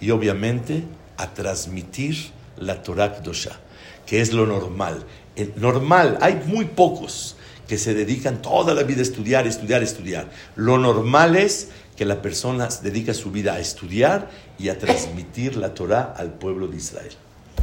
y 0.00 0.10
obviamente 0.10 0.84
a 1.16 1.32
transmitir 1.34 2.30
la 2.58 2.82
Torah 2.82 3.14
Kdosha, 3.14 3.58
que 4.06 4.20
es 4.20 4.32
lo 4.32 4.46
normal. 4.46 5.04
El 5.36 5.52
normal, 5.56 6.18
hay 6.20 6.42
muy 6.46 6.66
pocos 6.66 7.36
que 7.66 7.78
se 7.78 7.94
dedican 7.94 8.42
toda 8.42 8.74
la 8.74 8.82
vida 8.82 9.00
a 9.00 9.02
estudiar, 9.02 9.46
estudiar, 9.46 9.82
estudiar. 9.82 10.30
Lo 10.54 10.78
normal 10.78 11.36
es 11.36 11.70
que 11.96 12.04
la 12.04 12.22
persona 12.22 12.68
dedica 12.82 13.14
su 13.14 13.30
vida 13.30 13.54
a 13.54 13.60
estudiar 13.60 14.30
y 14.58 14.68
a 14.68 14.78
transmitir 14.78 15.56
la 15.56 15.74
Torah 15.74 16.14
al 16.16 16.32
pueblo 16.32 16.66
de 16.66 16.76
Israel. 16.76 17.12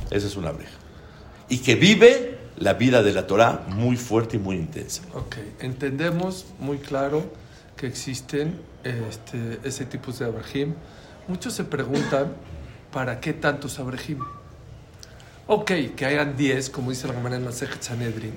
Esa 0.10 0.28
es 0.28 0.36
una 0.36 0.52
breja. 0.52 0.78
Y 1.50 1.60
que 1.60 1.76
vive 1.76 2.41
la 2.58 2.74
vida 2.74 3.04
de 3.04 3.14
la 3.14 3.28
Torah 3.28 3.64
muy 3.68 3.98
fuerte 3.98 4.38
y 4.38 4.40
muy 4.40 4.56
intensa. 4.56 5.04
Ok, 5.14 5.38
entendemos 5.60 6.46
muy 6.60 6.78
claro 6.78 7.24
que 7.76 7.88
existen 7.88 8.60
este, 8.84 9.60
ese 9.64 9.86
tipo 9.86 10.12
de 10.12 10.26
abrahim. 10.26 10.74
Muchos 11.28 11.54
se 11.54 11.64
preguntan, 11.64 12.34
¿para 12.92 13.20
qué 13.20 13.34
tantos 13.34 13.80
abrahim? 13.80 14.20
Ok, 15.48 15.72
que 15.96 16.06
hayan 16.06 16.36
10, 16.36 16.70
como 16.70 16.92
dice 16.92 17.08
la 17.08 17.14
Gemara 17.14 17.36
en 17.36 17.46
la 17.46 17.52
Sanedrin 17.52 18.34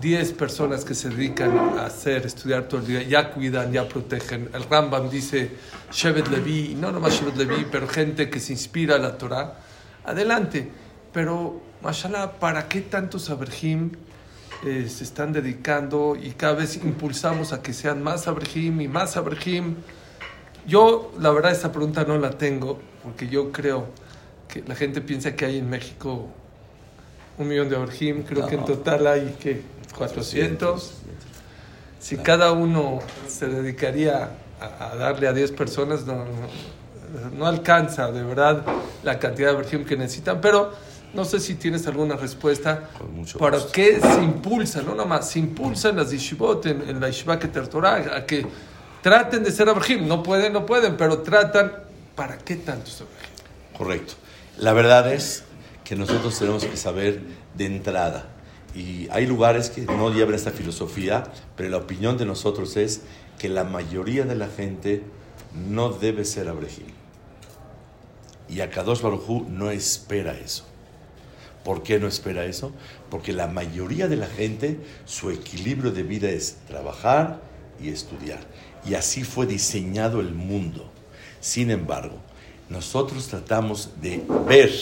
10 0.00 0.32
personas 0.34 0.84
que 0.84 0.94
se 0.94 1.08
dedican 1.08 1.56
a 1.78 1.86
hacer, 1.86 2.24
estudiar 2.26 2.64
todo 2.64 2.80
el 2.80 2.86
día, 2.86 3.02
ya 3.02 3.30
cuidan, 3.30 3.72
ya 3.72 3.88
protegen. 3.88 4.48
El 4.52 4.64
Rambam 4.64 5.10
dice 5.10 5.50
Shevet 5.90 6.28
Levi, 6.28 6.76
no 6.78 6.92
nomás 6.92 7.14
Shevet 7.14 7.36
Levi, 7.36 7.66
pero 7.70 7.88
gente 7.88 8.30
que 8.30 8.38
se 8.38 8.52
inspira 8.52 8.96
a 8.96 8.98
la 8.98 9.16
Torah. 9.16 9.54
Adelante. 10.04 10.70
Pero, 11.12 11.60
mashallah, 11.82 12.32
¿para 12.38 12.68
qué 12.68 12.80
tantos 12.80 13.30
abrahim 13.30 13.92
eh, 14.64 14.88
se 14.88 15.04
están 15.04 15.32
dedicando 15.32 16.16
y 16.20 16.30
cada 16.30 16.54
vez 16.54 16.76
impulsamos 16.76 17.52
a 17.52 17.62
que 17.62 17.72
sean 17.72 18.02
más 18.02 18.26
abrahim 18.26 18.80
y 18.80 18.88
más 18.88 19.16
abrahim? 19.16 19.76
Yo, 20.66 21.12
la 21.18 21.30
verdad, 21.30 21.52
esta 21.52 21.72
pregunta 21.72 22.04
no 22.04 22.18
la 22.18 22.30
tengo, 22.30 22.78
porque 23.02 23.28
yo 23.28 23.52
creo 23.52 23.86
que 24.48 24.62
la 24.66 24.74
gente 24.74 25.00
piensa 25.00 25.34
que 25.34 25.44
hay 25.44 25.58
en 25.58 25.70
México 25.70 26.28
un 27.38 27.48
millón 27.48 27.68
de 27.68 27.76
abrahim, 27.76 28.24
creo 28.24 28.46
que 28.46 28.56
en 28.56 28.64
total 28.64 29.06
hay 29.06 29.36
que 29.40 29.62
400. 29.96 30.92
Si 32.00 32.16
cada 32.16 32.52
uno 32.52 33.00
se 33.26 33.46
dedicaría 33.48 34.30
a, 34.60 34.96
darle 34.96 35.28
a 35.28 35.32
10 35.32 35.52
personas, 35.52 36.04
no, 36.04 36.24
no, 37.36 37.46
alcanza 37.46 38.10
de 38.12 38.22
verdad 38.22 38.64
la 39.02 39.18
cantidad 39.18 39.50
de 39.50 39.56
versión 39.56 39.84
que 39.84 39.96
necesitan, 39.96 40.40
pero 40.40 40.72
no 41.14 41.24
sé 41.24 41.40
si 41.40 41.54
tienes 41.54 41.86
alguna 41.86 42.16
respuesta 42.16 42.90
para 43.38 43.58
qué 43.72 44.00
se 44.00 44.22
impulsa, 44.22 44.82
no 44.82 44.94
nomás, 44.94 45.30
se 45.30 45.38
impulsan 45.38 45.96
las 45.96 46.10
yeshivot 46.10 46.66
en, 46.66 47.00
la 47.00 47.08
yeshiva 47.08 47.38
que 47.38 47.48
Torah 47.48 48.16
a 48.16 48.26
que 48.26 48.46
traten 49.02 49.42
de 49.42 49.50
ser 49.50 49.68
abrahim. 49.68 50.06
No 50.06 50.22
pueden, 50.22 50.52
no 50.52 50.66
pueden, 50.66 50.96
pero 50.96 51.18
tratan. 51.18 51.72
¿Para 52.14 52.36
qué 52.38 52.56
tantos 52.56 53.00
abrahim? 53.00 53.76
Correcto. 53.76 54.14
La 54.58 54.72
verdad 54.72 55.12
es 55.12 55.44
que 55.84 55.96
nosotros 55.96 56.38
tenemos 56.38 56.64
que 56.64 56.76
saber 56.76 57.22
de 57.54 57.66
entrada 57.66 58.28
y 58.74 59.08
hay 59.10 59.26
lugares 59.26 59.70
que 59.70 59.82
no 59.82 60.12
llevan 60.12 60.34
esta 60.34 60.50
filosofía, 60.50 61.24
pero 61.56 61.70
la 61.70 61.78
opinión 61.78 62.18
de 62.18 62.26
nosotros 62.26 62.76
es 62.76 63.02
que 63.38 63.48
la 63.48 63.64
mayoría 63.64 64.24
de 64.24 64.34
la 64.34 64.48
gente 64.48 65.02
no 65.54 65.90
debe 65.90 66.24
ser 66.24 66.48
abrejil. 66.48 66.92
Y 68.48 68.60
Akadosh 68.60 69.00
Baruj 69.00 69.46
no 69.48 69.70
espera 69.70 70.32
eso. 70.32 70.64
¿Por 71.68 71.82
qué 71.82 72.00
no 72.00 72.08
espera 72.08 72.46
eso? 72.46 72.72
Porque 73.10 73.34
la 73.34 73.46
mayoría 73.46 74.08
de 74.08 74.16
la 74.16 74.26
gente, 74.26 74.78
su 75.04 75.30
equilibrio 75.30 75.90
de 75.90 76.02
vida 76.02 76.30
es 76.30 76.56
trabajar 76.66 77.42
y 77.78 77.90
estudiar. 77.90 78.38
Y 78.86 78.94
así 78.94 79.22
fue 79.22 79.44
diseñado 79.44 80.20
el 80.20 80.32
mundo. 80.32 80.90
Sin 81.40 81.70
embargo, 81.70 82.16
nosotros 82.70 83.28
tratamos 83.28 83.90
de 84.00 84.22
ver 84.48 84.72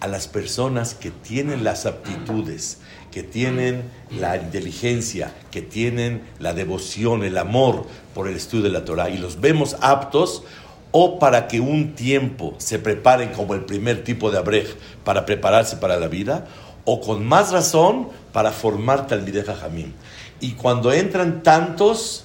a 0.00 0.08
las 0.08 0.26
personas 0.26 0.94
que 0.94 1.10
tienen 1.10 1.64
las 1.64 1.84
aptitudes, 1.84 2.78
que 3.12 3.22
tienen 3.22 3.82
la 4.18 4.38
inteligencia, 4.38 5.34
que 5.50 5.60
tienen 5.60 6.22
la 6.38 6.54
devoción, 6.54 7.24
el 7.24 7.36
amor 7.36 7.84
por 8.14 8.26
el 8.26 8.36
estudio 8.36 8.64
de 8.64 8.70
la 8.70 8.86
Torah 8.86 9.10
y 9.10 9.18
los 9.18 9.42
vemos 9.42 9.76
aptos 9.82 10.44
o 10.98 11.18
para 11.18 11.46
que 11.46 11.60
un 11.60 11.94
tiempo 11.94 12.54
se 12.56 12.78
preparen 12.78 13.28
como 13.34 13.52
el 13.52 13.66
primer 13.66 14.02
tipo 14.02 14.30
de 14.30 14.38
abrej 14.38 14.66
para 15.04 15.26
prepararse 15.26 15.76
para 15.76 16.00
la 16.00 16.08
vida, 16.08 16.46
o 16.86 17.02
con 17.02 17.22
más 17.26 17.52
razón 17.52 18.08
para 18.32 18.50
formar 18.50 19.06
Talmideh 19.06 19.44
Jamim. 19.44 19.92
Y 20.40 20.52
cuando 20.52 20.94
entran 20.94 21.42
tantos, 21.42 22.24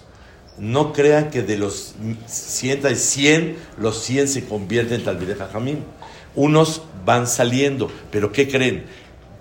no 0.58 0.94
crean 0.94 1.32
que 1.32 1.42
de 1.42 1.58
los 1.58 1.96
100, 2.28 2.96
100 2.96 3.58
los 3.78 4.04
100 4.04 4.30
se 4.30 4.46
convierten 4.46 5.00
en 5.00 5.04
Talmideh 5.04 5.36
Jamim. 5.52 5.80
Unos 6.34 6.84
van 7.06 7.28
saliendo, 7.28 7.92
pero 8.10 8.32
¿qué 8.32 8.48
creen? 8.48 8.86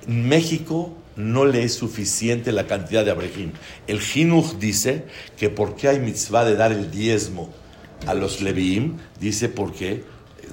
En 0.09 0.29
México 0.29 0.93
no 1.15 1.45
le 1.45 1.63
es 1.63 1.75
suficiente 1.75 2.51
la 2.51 2.67
cantidad 2.67 3.05
de 3.05 3.13
abrejim. 3.13 3.53
El 3.87 4.01
Jinuch 4.01 4.55
dice 4.55 5.05
que 5.37 5.51
por 5.51 5.77
qué 5.77 5.87
hay 5.87 6.01
mitzvah 6.01 6.45
de 6.45 6.57
dar 6.57 6.73
el 6.73 6.91
diezmo 6.91 7.60
a 8.07 8.15
los 8.15 8.41
leviim, 8.41 8.97
dice 9.19 9.49
porque 9.49 10.05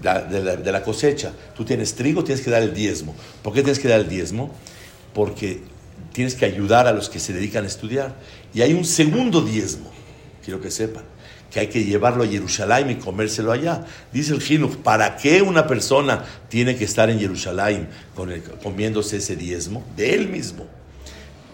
de 0.02 0.42
la, 0.44 0.56
de 0.56 0.72
la 0.72 0.84
cosecha. 0.84 1.32
Tú 1.56 1.66
tienes 1.66 1.96
trigo, 1.96 2.24
tienes 2.24 2.44
que 2.44 2.52
dar 2.52 2.62
el 2.62 2.74
diezmo. 2.74 3.16
¿Por 3.42 3.54
qué 3.54 3.62
tienes 3.62 3.80
que 3.80 3.88
dar 3.88 4.00
el 4.00 4.10
diezmo? 4.10 4.54
Porque 5.14 5.62
tienes 6.14 6.36
que 6.36 6.46
ayudar 6.46 6.88
a 6.88 6.94
los 6.94 7.10
que 7.10 7.20
se 7.20 7.34
dedican 7.34 7.64
a 7.64 7.68
estudiar. 7.68 8.16
Y 8.54 8.62
hay 8.62 8.74
un 8.74 8.86
segundo 8.86 9.42
diezmo, 9.42 9.92
quiero 10.44 10.62
que 10.62 10.72
sepan, 10.72 11.04
que 11.52 11.60
hay 11.60 11.68
que 11.68 11.84
llevarlo 11.84 12.24
a 12.24 12.28
Jerusalén 12.28 12.90
y 12.92 12.96
comérselo 12.96 13.52
allá. 13.52 13.86
Dice 14.12 14.34
el 14.34 14.42
Jinuch, 14.42 14.78
¿para 14.78 15.18
qué 15.18 15.42
una 15.42 15.68
persona 15.68 16.24
tiene 16.50 16.76
que 16.76 16.86
estar 16.86 17.10
en 17.10 17.20
Jerusalén 17.20 17.88
comiéndose 18.64 19.18
ese 19.18 19.36
diezmo? 19.36 19.86
De 19.96 20.14
él 20.14 20.30
mismo. 20.30 20.66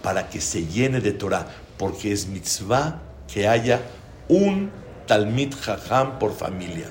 Para 0.02 0.30
que 0.30 0.42
se 0.42 0.66
llene 0.66 1.00
de 1.00 1.12
Torah. 1.12 1.48
Porque 1.78 2.12
es 2.12 2.28
mitzvah 2.28 3.02
que 3.32 3.48
haya 3.48 3.82
un 4.28 4.70
Talmid 5.14 5.54
Jajam 5.54 6.18
por 6.18 6.34
familia. 6.34 6.88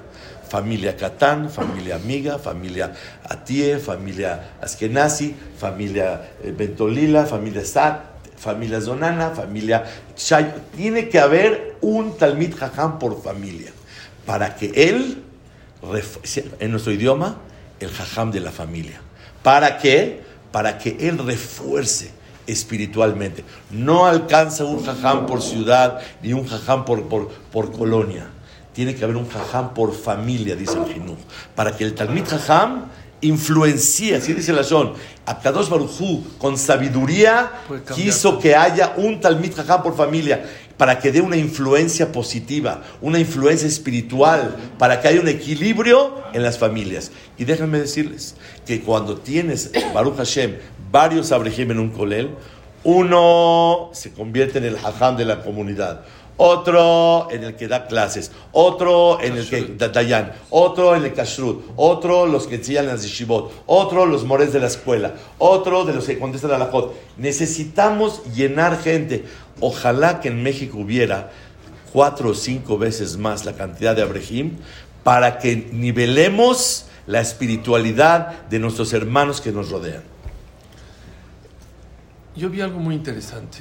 Familia 0.49 0.97
Catán, 0.97 1.50
familia 1.50 1.97
Amiga, 1.97 2.38
familia 2.38 2.93
Atie, 3.25 3.79
familia 3.79 4.52
Askenazi, 4.61 5.35
familia 5.59 6.31
eh, 6.45 6.52
Bentolila, 6.57 7.26
familia 7.26 7.64
Sat, 7.64 8.00
familia 8.37 8.81
Zonana, 8.81 9.31
familia 9.31 9.83
Chay. 10.14 10.55
Tiene 10.76 11.09
que 11.09 11.19
haber 11.19 11.79
un 11.81 12.17
Talmid 12.17 12.55
Jajam 12.55 13.00
por 13.00 13.21
familia 13.21 13.73
para 14.25 14.55
que 14.55 14.71
él, 14.76 15.25
en 16.61 16.71
nuestro 16.71 16.93
idioma, 16.93 17.38
el 17.81 17.91
Jajam 17.91 18.31
de 18.31 18.38
la 18.38 18.52
familia. 18.52 19.00
¿Para 19.43 19.79
qué? 19.79 20.21
Para 20.52 20.79
que 20.79 20.97
él 21.00 21.19
refuerce 21.19 22.12
espiritualmente. 22.47 23.45
No 23.71 24.07
alcanza 24.07 24.65
un 24.65 24.85
Jajam 24.85 25.27
por 25.27 25.43
ciudad 25.43 26.01
ni 26.23 26.33
un 26.33 26.47
Jajam 26.47 26.85
por, 26.85 27.09
por, 27.09 27.29
por 27.29 27.73
colonia. 27.73 28.29
Tiene 28.73 28.95
que 28.95 29.05
haber 29.05 29.17
un 29.17 29.29
Jajam 29.29 29.75
por 29.75 29.95
familia, 29.95 30.57
dice 30.57 30.79
el 30.79 30.93
Jinuj. 30.93 31.19
Para 31.55 31.77
que 31.77 31.85
el 31.85 31.95
Talmid 31.95 32.25
Jajam 32.27 32.87
influencia, 33.23 34.19
así 34.19 34.33
dice 34.35 34.53
la 34.53 34.63
Shon, 34.63 34.95
Abkadosh 35.25 35.69
Barujú, 35.69 36.25
con 36.39 36.59
sabiduría, 36.59 37.53
quiso 37.95 38.39
que 38.39 38.55
haya 38.55 38.95
un 38.97 39.21
Talmid 39.21 39.55
Jajam 39.55 39.83
por 39.83 39.97
familia, 39.97 40.45
para 40.76 40.99
que 40.99 41.12
dé 41.12 41.21
una 41.21 41.37
influencia 41.37 42.12
positiva, 42.12 42.83
una 43.00 43.19
influencia 43.19 43.69
espiritual, 43.69 44.57
para 44.79 45.00
que 45.00 45.09
haya 45.09 45.21
un 45.21 45.29
equilibrio 45.29 46.14
en 46.33 46.43
las 46.43 46.59
familias. 46.59 47.12
Y 47.38 47.45
déjenme 47.45 47.79
decirles 47.79 48.35
que 48.67 48.81
cuando 48.81 49.17
tienes, 49.17 49.71
Baruch 49.95 50.17
Hashem, 50.17 50.57
varios 50.91 51.33
Abraham 51.33 51.73
en 51.73 51.79
un 51.79 51.91
colel, 51.91 52.31
uno 52.85 53.91
se 53.93 54.12
convierte 54.12 54.59
en 54.59 54.64
el 54.64 54.76
Jajam 54.76 55.17
de 55.17 55.25
la 55.25 55.43
comunidad 55.43 56.05
otro 56.37 57.29
en 57.31 57.45
el 57.45 57.57
que 57.57 57.69
da 57.69 57.87
clases, 57.87 58.33
otro 58.52 59.21
en 59.23 59.37
el 59.37 59.49
que 59.49 59.62
da 59.79 59.88
dayan, 59.88 60.33
otro 60.50 60.97
en 60.97 61.05
el 61.05 61.12
kashrut, 61.12 61.62
otro 61.76 62.26
los 62.26 62.47
que 62.47 62.57
enseñan 62.57 62.87
las 62.87 63.02
yeshivot, 63.02 63.52
otro 63.67 64.07
los 64.07 64.25
mores 64.25 64.52
de 64.52 64.61
la 64.61 64.67
escuela, 64.67 65.14
otro 65.38 65.85
de 65.85 65.95
los 65.95 66.07
que 66.07 66.19
contestan 66.19 66.52
a 66.52 66.59
la 66.59 66.67
jod. 66.67 66.91
Necesitamos 67.17 68.23
llenar 68.35 68.81
gente. 68.81 69.25
Ojalá 69.64 70.21
que 70.21 70.26
en 70.26 70.42
México 70.42 70.76
hubiera 70.78 71.31
cuatro 71.92 72.31
o 72.31 72.35
cinco 72.35 72.78
veces 72.78 73.16
más 73.16 73.45
la 73.45 73.52
cantidad 73.52 73.95
de 73.95 74.02
abrejim 74.02 74.57
para 75.04 75.38
que 75.38 75.69
nivelemos 75.73 76.87
la 77.07 77.21
espiritualidad 77.21 78.42
de 78.49 78.59
nuestros 78.59 78.92
hermanos 78.92 79.40
que 79.40 79.52
nos 79.52 79.71
rodean. 79.71 80.02
Yo 82.35 82.50
vi 82.50 82.61
algo 82.61 82.81
muy 82.81 82.97
interesante 82.97 83.59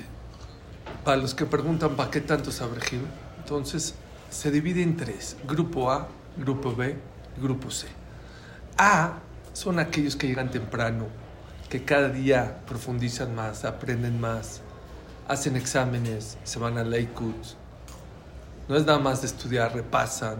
para 1.04 1.18
los 1.18 1.36
que 1.36 1.46
preguntan 1.46 1.96
para 1.96 2.10
qué 2.10 2.20
tantos 2.20 2.62
abrejim, 2.62 3.02
entonces 3.38 3.94
se 4.32 4.50
divide 4.50 4.82
en 4.82 4.98
tres, 4.98 5.38
grupo 5.48 5.92
A, 5.92 6.08
grupo 6.36 6.76
B, 6.76 6.98
grupo 7.40 7.70
C. 7.70 7.86
A 8.76 9.20
son 9.54 9.78
aquellos 9.78 10.16
que 10.16 10.26
llegan 10.26 10.50
temprano, 10.50 11.06
que 11.70 11.84
cada 11.84 12.10
día 12.10 12.62
profundizan 12.66 13.36
más, 13.36 13.66
aprenden 13.66 14.20
más, 14.20 14.62
hacen 15.32 15.56
exámenes, 15.56 16.38
se 16.44 16.60
van 16.60 16.78
a 16.78 16.84
Lakewood. 16.84 17.34
No 18.68 18.76
es 18.76 18.86
nada 18.86 19.00
más 19.00 19.22
de 19.22 19.28
estudiar, 19.28 19.74
repasan. 19.74 20.36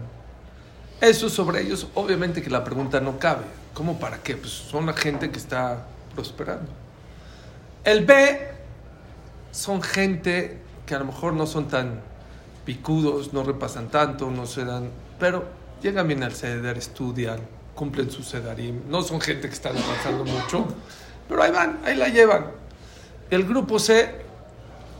Eso 1.00 1.30
sobre 1.30 1.62
ellos, 1.62 1.86
obviamente 1.94 2.42
que 2.42 2.50
la 2.50 2.62
pregunta 2.62 3.00
no 3.00 3.18
cabe. 3.18 3.44
¿Cómo 3.72 3.98
para 3.98 4.18
qué? 4.18 4.36
Pues 4.36 4.52
son 4.52 4.84
la 4.84 4.92
gente 4.92 5.30
que 5.30 5.38
está 5.38 5.86
prosperando. 6.14 6.70
El 7.84 8.04
B 8.04 8.48
son 9.50 9.80
gente 9.80 10.60
que 10.84 10.94
a 10.94 10.98
lo 10.98 11.06
mejor 11.06 11.32
no 11.32 11.46
son 11.46 11.68
tan 11.68 12.02
picudos, 12.66 13.32
no 13.32 13.42
repasan 13.44 13.88
tanto, 13.88 14.30
no 14.30 14.44
se 14.44 14.66
dan, 14.66 14.90
pero 15.18 15.46
llegan 15.82 16.06
bien 16.06 16.22
al 16.22 16.32
ceder, 16.32 16.76
estudian, 16.76 17.40
cumplen 17.74 18.10
su 18.10 18.22
sedarim. 18.22 18.82
No 18.90 19.00
son 19.02 19.22
gente 19.22 19.48
que 19.48 19.54
está 19.54 19.70
repasando 19.70 20.26
mucho, 20.26 20.66
pero 21.28 21.42
ahí 21.42 21.50
van, 21.50 21.80
ahí 21.86 21.96
la 21.96 22.08
llevan. 22.08 22.46
El 23.30 23.44
grupo 23.44 23.78
C, 23.78 24.21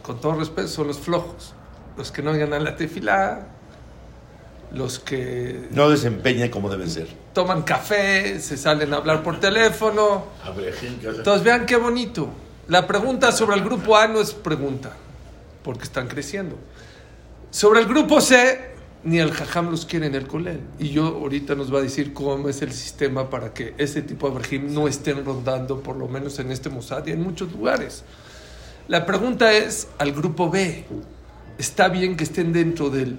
con 0.03 0.21
todo 0.21 0.35
respeto, 0.35 0.69
son 0.69 0.89
los 0.89 0.99
flojos, 0.99 1.55
los 1.97 2.11
que 2.11 2.23
no 2.23 2.33
ganan 2.33 2.65
la 2.65 2.77
tefilá, 2.77 3.47
los 4.73 4.99
que 4.99 5.69
no 5.71 5.89
desempeñan 5.91 6.49
como 6.49 6.71
deben 6.71 6.91
ser. 6.91 7.09
Toman 7.35 7.63
café, 7.63 8.41
se 8.41 8.57
salen 8.57 8.93
a 8.95 8.97
hablar 8.99 9.23
por 9.23 9.39
teléfono. 9.39 10.25
Entonces 11.03 11.45
vean 11.45 11.67
qué 11.67 11.77
bonito. 11.77 12.29
La 12.69 12.87
pregunta 12.87 13.33
sobre 13.33 13.57
el 13.57 13.65
grupo 13.65 13.97
A 13.97 14.09
no 14.09 14.21
es 14.21 14.33
pregunta, 14.33 14.93
porque 15.63 15.85
están 15.85 16.09
creciendo. 16.09 16.57
Sobre 17.51 17.81
el 17.81 17.87
grupo 17.87 18.21
C, 18.21 18.73
ni 19.05 19.19
el 19.19 19.33
jajam 19.33 19.71
los 19.71 19.85
quiere 19.85 20.07
en 20.07 20.15
el 20.15 20.27
colel. 20.27 20.61
Y 20.79 20.91
yo 20.91 21.07
ahorita 21.07 21.55
nos 21.55 21.73
va 21.73 21.81
a 21.81 21.83
decir 21.83 22.15
cómo 22.15 22.49
es 22.49 22.63
el 22.63 22.73
sistema 22.73 23.29
para 23.29 23.53
que 23.53 23.75
ese 23.79 24.03
tipo 24.03 24.31
de 24.31 24.37
Abraham 24.37 24.73
no 24.73 24.89
estén 24.89 25.25
rondando, 25.25 25.83
por 25.83 25.97
lo 25.97 26.09
menos 26.09 26.39
en 26.39 26.51
este 26.51 26.71
Mossad 26.71 27.07
y 27.07 27.11
en 27.11 27.23
muchos 27.23 27.53
lugares. 27.53 28.05
La 28.89 29.07
pregunta 29.07 29.53
es 29.53 29.89
al 29.99 30.13
grupo 30.13 30.51
B. 30.51 30.85
¿Está 31.57 31.89
bien 31.89 32.17
que 32.17 32.25
estén 32.25 32.53
dentro 32.53 32.91
del 32.91 33.17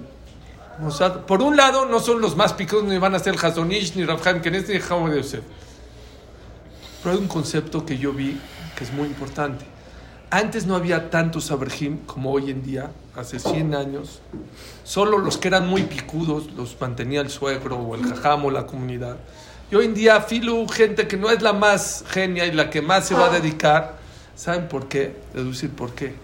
Mossad? 0.78 1.20
Por 1.20 1.40
un 1.40 1.56
lado, 1.56 1.86
no 1.86 2.00
son 2.00 2.20
los 2.20 2.36
más 2.36 2.52
picados, 2.52 2.84
ni 2.84 2.98
van 2.98 3.14
a 3.14 3.18
ser 3.18 3.34
Hazonish, 3.42 3.96
ni 3.96 4.04
Rabham 4.04 4.42
Kenes, 4.42 4.68
ni 4.68 4.78
Jaume 4.78 5.10
de 5.10 5.22
Yosef. 5.22 5.42
Pero 7.02 7.14
hay 7.14 7.20
un 7.20 7.28
concepto 7.28 7.86
que 7.86 7.96
yo 7.96 8.12
vi 8.12 8.38
que 8.76 8.84
es 8.84 8.92
muy 8.92 9.08
importante. 9.08 9.64
Antes 10.30 10.66
no 10.66 10.74
había 10.74 11.10
tantos 11.10 11.50
Abraham 11.50 12.00
como 12.04 12.32
hoy 12.32 12.50
en 12.50 12.62
día, 12.62 12.90
hace 13.16 13.38
100 13.38 13.74
años. 13.74 14.20
Solo 14.82 15.16
los 15.18 15.38
que 15.38 15.48
eran 15.48 15.66
muy 15.66 15.84
picudos 15.84 16.50
los 16.52 16.78
mantenía 16.78 17.22
el 17.22 17.30
suegro 17.30 17.76
o 17.76 17.94
el 17.94 18.04
jajam 18.04 18.44
o 18.44 18.50
la 18.50 18.66
comunidad. 18.66 19.16
Y 19.70 19.76
hoy 19.76 19.86
en 19.86 19.94
día, 19.94 20.20
Filu, 20.20 20.68
gente 20.68 21.08
que 21.08 21.16
no 21.16 21.30
es 21.30 21.40
la 21.40 21.54
más 21.54 22.04
genia 22.08 22.44
y 22.44 22.52
la 22.52 22.68
que 22.68 22.82
más 22.82 23.06
se 23.06 23.14
va 23.14 23.26
a 23.26 23.30
dedicar, 23.30 24.03
¿saben 24.36 24.68
por 24.68 24.88
qué? 24.88 25.16
Deducir 25.32 25.70
por 25.70 25.94
qué. 25.94 26.14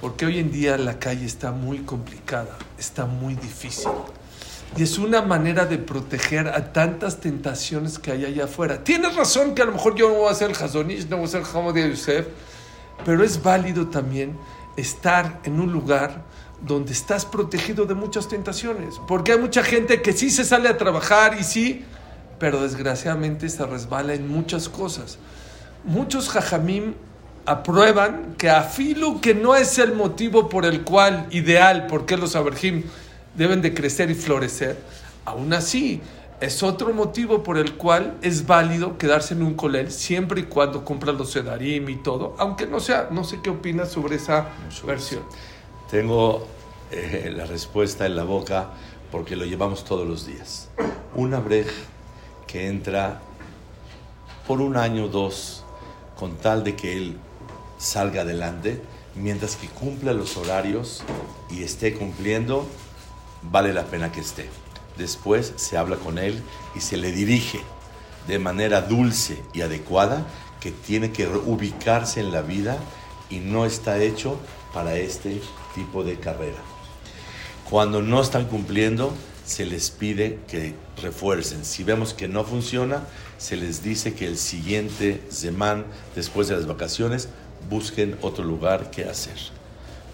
Porque 0.00 0.26
hoy 0.26 0.38
en 0.38 0.50
día 0.50 0.78
la 0.78 0.98
calle 0.98 1.26
está 1.26 1.52
muy 1.52 1.80
complicada, 1.80 2.56
está 2.78 3.04
muy 3.06 3.34
difícil. 3.34 3.90
Y 4.76 4.82
es 4.82 4.98
una 4.98 5.20
manera 5.20 5.66
de 5.66 5.78
proteger 5.78 6.48
a 6.48 6.72
tantas 6.72 7.18
tentaciones 7.20 7.98
que 7.98 8.12
hay 8.12 8.24
allá 8.24 8.44
afuera. 8.44 8.84
Tienes 8.84 9.16
razón 9.16 9.54
que 9.54 9.62
a 9.62 9.64
lo 9.64 9.72
mejor 9.72 9.96
yo 9.96 10.08
no 10.08 10.14
voy 10.14 10.30
a 10.30 10.34
ser 10.34 10.52
Hazonish, 10.52 11.08
no 11.08 11.16
voy 11.16 11.26
a 11.26 11.28
ser 11.28 11.42
el 11.42 11.74
de 11.74 11.90
Yosef, 11.90 12.26
pero 13.04 13.24
es 13.24 13.42
válido 13.42 13.88
también 13.88 14.38
estar 14.76 15.40
en 15.44 15.60
un 15.60 15.72
lugar 15.72 16.22
donde 16.62 16.92
estás 16.92 17.24
protegido 17.24 17.84
de 17.84 17.94
muchas 17.94 18.28
tentaciones. 18.28 19.00
Porque 19.08 19.32
hay 19.32 19.38
mucha 19.38 19.62
gente 19.62 20.02
que 20.02 20.12
sí 20.12 20.30
se 20.30 20.44
sale 20.44 20.68
a 20.68 20.78
trabajar 20.78 21.36
y 21.38 21.44
sí, 21.44 21.84
pero 22.38 22.62
desgraciadamente 22.62 23.48
se 23.48 23.66
resbala 23.66 24.14
en 24.14 24.28
muchas 24.28 24.68
cosas. 24.68 25.18
Muchos 25.84 26.28
jajamim 26.28 26.94
aprueban 27.50 28.36
que 28.38 28.48
afilu 28.48 29.20
que 29.20 29.34
no 29.34 29.56
es 29.56 29.78
el 29.78 29.92
motivo 29.92 30.48
por 30.48 30.64
el 30.64 30.82
cual 30.82 31.26
ideal, 31.30 31.88
porque 31.88 32.16
los 32.16 32.36
averjim 32.36 32.84
deben 33.34 33.60
de 33.60 33.74
crecer 33.74 34.08
y 34.08 34.14
florecer, 34.14 34.78
aún 35.24 35.52
así 35.52 36.00
es 36.40 36.62
otro 36.62 36.94
motivo 36.94 37.42
por 37.42 37.58
el 37.58 37.74
cual 37.74 38.16
es 38.22 38.46
válido 38.46 38.96
quedarse 38.98 39.34
en 39.34 39.42
un 39.42 39.54
colel 39.54 39.90
siempre 39.90 40.42
y 40.42 40.44
cuando 40.44 40.84
cumpla 40.84 41.12
los 41.12 41.32
sedarim 41.32 41.88
y 41.88 41.96
todo, 41.96 42.36
aunque 42.38 42.66
no 42.66 42.78
sea, 42.78 43.08
no 43.10 43.24
sé 43.24 43.40
qué 43.42 43.50
opinas 43.50 43.90
sobre 43.90 44.16
esa 44.16 44.50
versión. 44.86 45.22
Tengo 45.90 46.46
eh, 46.92 47.32
la 47.36 47.46
respuesta 47.46 48.06
en 48.06 48.14
la 48.14 48.22
boca 48.22 48.68
porque 49.10 49.34
lo 49.34 49.44
llevamos 49.44 49.84
todos 49.84 50.06
los 50.06 50.24
días. 50.24 50.68
Una 51.16 51.40
brej 51.40 51.66
que 52.46 52.68
entra 52.68 53.20
por 54.46 54.60
un 54.60 54.76
año 54.76 55.06
o 55.06 55.08
dos 55.08 55.64
con 56.16 56.36
tal 56.36 56.62
de 56.62 56.76
que 56.76 56.96
él 56.96 57.16
salga 57.80 58.22
adelante, 58.22 58.80
mientras 59.16 59.56
que 59.56 59.66
cumpla 59.66 60.12
los 60.12 60.36
horarios 60.36 61.02
y 61.50 61.62
esté 61.62 61.94
cumpliendo, 61.94 62.68
vale 63.42 63.72
la 63.72 63.86
pena 63.86 64.12
que 64.12 64.20
esté. 64.20 64.48
Después 64.98 65.54
se 65.56 65.78
habla 65.78 65.96
con 65.96 66.18
él 66.18 66.42
y 66.76 66.80
se 66.80 66.98
le 66.98 67.10
dirige 67.10 67.60
de 68.28 68.38
manera 68.38 68.82
dulce 68.82 69.42
y 69.54 69.62
adecuada 69.62 70.26
que 70.60 70.70
tiene 70.70 71.10
que 71.10 71.26
ubicarse 71.26 72.20
en 72.20 72.32
la 72.32 72.42
vida 72.42 72.76
y 73.30 73.38
no 73.38 73.64
está 73.64 73.98
hecho 73.98 74.38
para 74.74 74.96
este 74.96 75.40
tipo 75.74 76.04
de 76.04 76.20
carrera. 76.20 76.58
Cuando 77.68 78.02
no 78.02 78.20
están 78.20 78.44
cumpliendo, 78.44 79.14
se 79.46 79.64
les 79.64 79.90
pide 79.90 80.38
que 80.48 80.74
refuercen. 81.00 81.64
Si 81.64 81.82
vemos 81.82 82.12
que 82.12 82.28
no 82.28 82.44
funciona, 82.44 83.04
se 83.38 83.56
les 83.56 83.82
dice 83.82 84.14
que 84.14 84.26
el 84.26 84.36
siguiente 84.36 85.22
semana, 85.30 85.84
después 86.14 86.48
de 86.48 86.56
las 86.56 86.66
vacaciones, 86.66 87.28
busquen 87.70 88.18
otro 88.20 88.44
lugar 88.44 88.90
que 88.90 89.04
hacer 89.04 89.38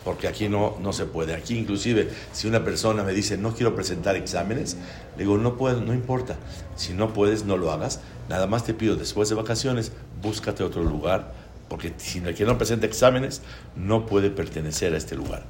porque 0.06 0.28
aquí 0.28 0.48
no, 0.48 0.76
no 0.80 0.92
se 0.92 1.04
puede. 1.04 1.34
Aquí 1.34 1.58
inclusive 1.58 2.08
si 2.32 2.46
una 2.46 2.64
persona 2.64 3.02
me 3.02 3.12
dice 3.12 3.36
no 3.36 3.54
quiero 3.54 3.74
presentar 3.74 4.14
exámenes, 4.14 4.76
le 5.16 5.24
digo 5.24 5.36
no 5.36 5.56
puedo, 5.56 5.80
no 5.80 5.92
importa. 5.92 6.36
Si 6.76 6.92
no 6.92 7.12
puedes, 7.12 7.44
no 7.44 7.56
lo 7.56 7.72
hagas. 7.72 7.98
Nada 8.28 8.46
más 8.46 8.62
te 8.62 8.72
pido 8.72 8.94
después 8.94 9.28
de 9.28 9.34
vacaciones, 9.34 9.90
búscate 10.22 10.62
otro 10.62 10.84
lugar, 10.84 11.34
porque 11.68 11.92
si 11.96 12.20
el 12.20 12.36
que 12.36 12.44
no 12.44 12.56
presenta 12.56 12.86
exámenes 12.86 13.42
no 13.74 14.06
puede 14.06 14.30
pertenecer 14.30 14.94
a 14.94 14.96
este 14.96 15.16
lugar. 15.16 15.42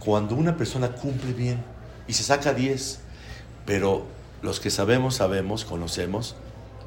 Cuando 0.00 0.34
una 0.34 0.56
persona 0.56 0.88
cumple 0.88 1.32
bien 1.32 1.62
y 2.08 2.14
se 2.14 2.24
saca 2.24 2.54
10, 2.54 2.98
pero 3.64 4.06
los 4.42 4.58
que 4.58 4.70
sabemos, 4.70 5.14
sabemos, 5.14 5.64
conocemos, 5.64 6.34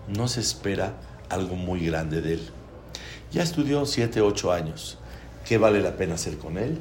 no 0.10 0.28
se 0.28 0.42
espera 0.42 0.92
algo 1.30 1.56
muy 1.56 1.86
grande 1.86 2.22
de 2.22 2.34
él. 2.34 2.50
Ya 3.32 3.44
estudió 3.44 3.86
7, 3.86 4.22
8 4.22 4.52
años 4.52 4.98
¿Qué 5.46 5.58
vale 5.58 5.82
la 5.82 5.98
pena 5.98 6.16
hacer 6.16 6.38
con 6.38 6.58
él? 6.58 6.78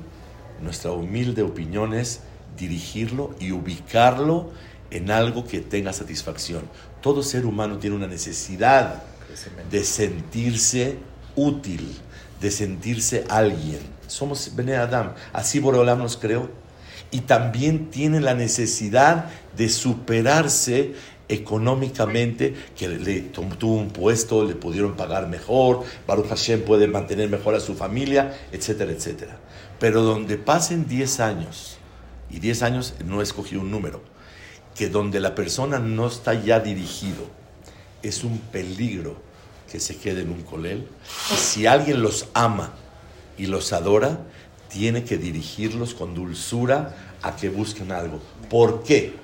Nuestra 0.63 0.93
humilde 0.93 1.43
opinión 1.43 1.95
es 1.95 2.21
dirigirlo 2.57 3.35
y 3.41 3.53
ubicarlo 3.53 4.51
en 4.91 5.11
algo 5.11 5.45
que 5.45 5.61
tenga 5.61 5.93
satisfacción. 5.93 6.63
Todo 7.01 7.23
ser 7.23 7.47
humano 7.47 7.79
tiene 7.79 7.97
una 7.97 8.07
necesidad 8.07 9.03
de 9.71 9.85
sentirse 9.85 10.99
útil, 11.37 11.97
de 12.41 12.51
sentirse 12.51 13.25
alguien. 13.29 13.81
Somos 14.07 14.55
Bene 14.55 14.77
Adam, 14.77 15.15
así 15.33 15.59
Boreolam 15.59 15.99
nos 15.99 16.17
creó. 16.17 16.51
Y 17.11 17.23
también 17.23 17.91
tiene 17.91 18.21
la 18.21 18.35
necesidad 18.35 19.31
de 19.57 19.69
superarse 19.69 20.95
económicamente, 21.31 22.55
que 22.77 22.89
le 22.89 23.21
tuvo 23.21 23.75
un 23.75 23.91
puesto, 23.91 24.45
le 24.45 24.57
pudieron 24.57 24.97
pagar 24.97 25.29
mejor, 25.29 25.85
Baruch 26.07 26.29
Hashem 26.29 26.63
puede 26.63 26.89
mantener 26.89 27.31
mejor 27.31 27.55
a 27.55 27.61
su 27.61 27.75
familia, 27.75 28.37
etcétera, 28.51 28.91
etcétera. 28.91 29.39
Pero 29.79 30.03
donde 30.03 30.37
pasen 30.37 30.89
10 30.89 31.21
años, 31.21 31.79
y 32.31 32.41
10 32.41 32.63
años 32.63 32.95
no 33.05 33.23
escogí 33.23 33.55
un 33.57 33.71
número, 33.71 34.03
que 34.75 34.89
donde 34.89 35.21
la 35.21 35.35
persona 35.35 35.79
no 35.79 36.09
está 36.09 36.35
ya 36.35 36.59
dirigido, 36.59 37.29
es 38.03 38.25
un 38.25 38.39
peligro 38.39 39.17
que 39.71 39.79
se 39.79 39.97
quede 39.97 40.23
en 40.23 40.31
un 40.31 40.43
colel. 40.43 40.89
Si 41.37 41.67
alguien 41.67 42.03
los 42.03 42.27
ama 42.35 42.73
y 43.39 43.47
los 43.47 43.73
adora, 43.73 44.27
tiene 44.69 45.05
que 45.05 45.17
dirigirlos 45.17 45.95
con 45.95 46.15
dulzura 46.15 46.97
a 47.23 47.37
que 47.37 47.51
busquen 47.51 47.93
algo. 47.93 48.21
¿Por 48.49 48.83
qué? 48.83 49.15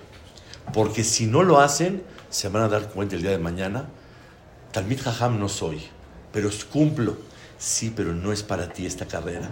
Porque 0.72 1.04
si 1.04 1.26
no 1.26 1.42
lo 1.42 1.60
hacen, 1.60 2.02
se 2.30 2.48
van 2.48 2.62
a 2.62 2.68
dar 2.68 2.88
cuenta 2.90 3.16
el 3.16 3.22
día 3.22 3.30
de 3.30 3.38
mañana. 3.38 3.86
Talmid 4.72 5.00
Jajam 5.00 5.38
no 5.38 5.48
soy, 5.48 5.82
pero 6.32 6.50
cumplo. 6.70 7.16
Sí, 7.58 7.92
pero 7.94 8.12
no 8.12 8.32
es 8.32 8.42
para 8.42 8.68
ti 8.70 8.84
esta 8.84 9.06
carrera. 9.06 9.48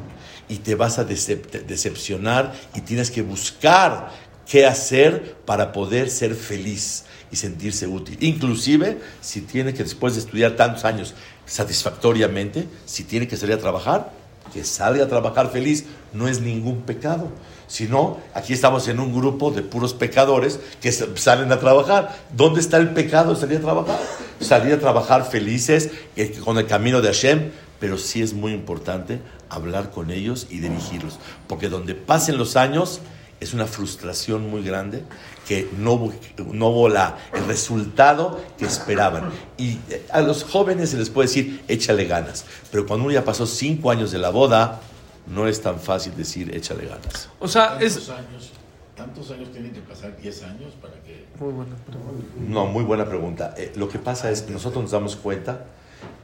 Y 0.48 0.58
te 0.58 0.74
vas 0.74 0.98
a 0.98 1.04
decepcionar 1.04 2.52
y 2.74 2.82
tienes 2.82 3.10
que 3.10 3.22
buscar 3.22 4.10
qué 4.46 4.66
hacer 4.66 5.36
para 5.46 5.72
poder 5.72 6.10
ser 6.10 6.34
feliz 6.34 7.04
y 7.30 7.36
sentirse 7.36 7.86
útil. 7.86 8.18
Inclusive, 8.20 8.98
si 9.20 9.40
tiene 9.40 9.72
que 9.72 9.84
después 9.84 10.14
de 10.14 10.20
estudiar 10.20 10.56
tantos 10.56 10.84
años 10.84 11.14
satisfactoriamente, 11.46 12.68
si 12.84 13.04
tiene 13.04 13.26
que 13.26 13.36
salir 13.36 13.54
a 13.54 13.58
trabajar, 13.58 14.12
que 14.52 14.64
salga 14.64 15.04
a 15.04 15.08
trabajar 15.08 15.50
feliz, 15.50 15.86
no 16.12 16.28
es 16.28 16.40
ningún 16.40 16.82
pecado. 16.82 17.30
Si 17.66 17.86
no, 17.86 18.18
aquí 18.34 18.52
estamos 18.52 18.88
en 18.88 19.00
un 19.00 19.14
grupo 19.14 19.50
de 19.50 19.62
puros 19.62 19.94
pecadores 19.94 20.60
que 20.80 20.92
salen 20.92 21.50
a 21.52 21.58
trabajar. 21.58 22.16
¿Dónde 22.36 22.60
está 22.60 22.76
el 22.76 22.90
pecado 22.90 23.34
salir 23.36 23.58
a 23.58 23.62
trabajar? 23.62 24.00
Salir 24.40 24.74
a 24.74 24.78
trabajar 24.78 25.28
felices 25.28 25.90
eh, 26.16 26.32
con 26.44 26.58
el 26.58 26.66
camino 26.66 27.00
de 27.00 27.08
Hashem, 27.08 27.50
pero 27.80 27.98
sí 27.98 28.22
es 28.22 28.32
muy 28.34 28.52
importante 28.52 29.20
hablar 29.48 29.90
con 29.90 30.10
ellos 30.10 30.46
y 30.50 30.58
dirigirlos, 30.58 31.18
porque 31.46 31.68
donde 31.68 31.94
pasen 31.94 32.38
los 32.38 32.56
años 32.56 33.00
es 33.40 33.52
una 33.52 33.66
frustración 33.66 34.48
muy 34.50 34.62
grande 34.62 35.04
que 35.46 35.68
no, 35.78 36.12
no 36.52 36.68
hubo 36.68 36.88
la, 36.88 37.18
el 37.34 37.44
resultado 37.46 38.40
que 38.58 38.64
esperaban. 38.64 39.30
Y 39.58 39.78
eh, 39.90 40.06
a 40.10 40.22
los 40.22 40.44
jóvenes 40.44 40.90
se 40.90 40.96
les 40.96 41.10
puede 41.10 41.28
decir, 41.28 41.62
échale 41.68 42.06
ganas, 42.06 42.44
pero 42.70 42.86
cuando 42.86 43.04
uno 43.04 43.14
ya 43.14 43.24
pasó 43.24 43.46
cinco 43.46 43.90
años 43.90 44.10
de 44.12 44.18
la 44.18 44.30
boda, 44.30 44.80
no 45.26 45.48
es 45.48 45.60
tan 45.60 45.80
fácil 45.80 46.16
decir, 46.16 46.54
échale 46.54 46.86
ganas. 46.86 47.28
O 47.38 47.48
sea, 47.48 47.78
es... 47.80 48.08
Años, 48.10 48.52
¿Tantos 48.96 49.28
años 49.32 49.50
tienen 49.50 49.72
que 49.72 49.80
pasar? 49.80 50.16
¿10 50.16 50.44
años 50.44 50.72
para 50.80 50.94
que...? 51.02 51.26
Muy 51.40 51.52
buena 51.52 51.74
pregunta. 51.74 52.26
No, 52.48 52.66
muy 52.66 52.84
buena 52.84 53.04
pregunta. 53.04 53.54
Eh, 53.58 53.72
lo 53.74 53.88
que 53.88 53.98
pasa 53.98 54.30
es 54.30 54.42
que 54.42 54.52
nosotros 54.52 54.84
nos 54.84 54.92
damos 54.92 55.16
cuenta 55.16 55.64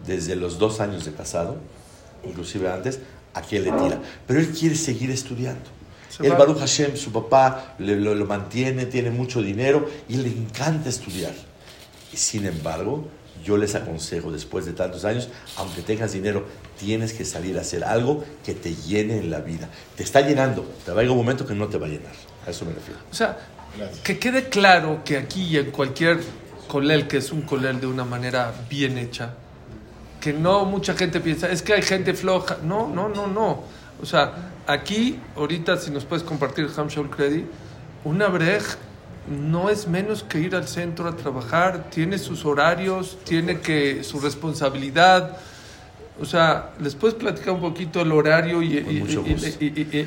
desde 0.06 0.36
los 0.36 0.58
dos 0.58 0.80
años 0.80 1.04
de 1.04 1.12
casado, 1.12 1.56
inclusive 2.24 2.70
antes, 2.70 3.00
a 3.34 3.42
quién 3.42 3.64
le 3.64 3.72
tira. 3.72 4.00
Pero 4.26 4.38
él 4.38 4.50
quiere 4.50 4.76
seguir 4.76 5.10
estudiando. 5.10 5.68
El 6.20 6.32
Baruch 6.32 6.58
Hashem, 6.58 6.96
su 6.96 7.12
papá, 7.12 7.74
lo, 7.78 8.26
mantiene, 8.26 8.86
tiene 8.86 9.10
mucho 9.10 9.42
dinero 9.42 9.88
y 10.08 10.16
le 10.16 10.28
encanta 10.28 10.88
estudiar. 10.88 11.34
Y 12.12 12.16
sin 12.16 12.46
embargo, 12.46 13.08
yo 13.44 13.56
les 13.56 13.74
aconsejo, 13.74 14.30
después 14.30 14.66
de 14.66 14.72
tantos 14.72 15.04
años, 15.04 15.28
aunque 15.56 15.82
tengas 15.82 16.12
dinero, 16.12 16.44
tienes 16.80 17.12
que 17.12 17.26
salir 17.26 17.58
a 17.58 17.60
hacer 17.60 17.84
algo 17.84 18.24
que 18.44 18.54
te 18.54 18.74
llene 18.74 19.18
en 19.18 19.30
la 19.30 19.40
vida. 19.40 19.68
Te 19.96 20.02
está 20.02 20.22
llenando, 20.22 20.62
te 20.84 20.92
va 20.92 21.00
a 21.00 21.02
llegar 21.02 21.12
un 21.12 21.18
momento 21.18 21.46
que 21.46 21.54
no 21.54 21.68
te 21.68 21.76
va 21.76 21.86
a 21.86 21.90
llenar. 21.90 22.12
A 22.46 22.50
eso 22.50 22.64
me 22.64 22.72
refiero. 22.72 22.98
O 23.10 23.14
sea, 23.14 23.38
que 24.02 24.18
quede 24.18 24.48
claro 24.48 25.02
que 25.04 25.18
aquí 25.18 25.42
y 25.42 25.58
en 25.58 25.70
cualquier 25.70 26.20
colel, 26.68 27.06
que 27.06 27.18
es 27.18 27.32
un 27.32 27.42
colel 27.42 27.80
de 27.80 27.86
una 27.86 28.04
manera 28.04 28.52
bien 28.70 28.96
hecha, 28.96 29.34
que 30.22 30.32
no 30.32 30.64
mucha 30.64 30.94
gente 30.94 31.20
piensa, 31.20 31.50
es 31.50 31.60
que 31.60 31.74
hay 31.74 31.82
gente 31.82 32.14
floja. 32.14 32.56
No, 32.62 32.88
no, 32.88 33.08
no, 33.08 33.26
no. 33.26 33.64
O 34.02 34.06
sea, 34.06 34.32
aquí, 34.66 35.20
ahorita, 35.36 35.76
si 35.76 35.90
nos 35.90 36.06
puedes 36.06 36.24
compartir 36.24 36.68
Hamshol 36.74 37.10
Credit, 37.10 37.44
una 38.04 38.28
brej 38.28 38.62
no 39.28 39.68
es 39.68 39.86
menos 39.86 40.22
que 40.22 40.40
ir 40.40 40.56
al 40.56 40.66
centro 40.66 41.06
a 41.06 41.14
trabajar, 41.14 41.90
tiene 41.90 42.18
sus 42.18 42.46
horarios, 42.46 43.18
tiene 43.24 43.60
que 43.60 44.02
su 44.02 44.18
responsabilidad. 44.18 45.36
O 46.20 46.24
sea, 46.24 46.72
¿les 46.80 46.94
puedes 46.94 47.14
platicar 47.14 47.54
un 47.54 47.60
poquito 47.60 48.00
el 48.02 48.12
horario 48.12 48.62
y, 48.62 48.76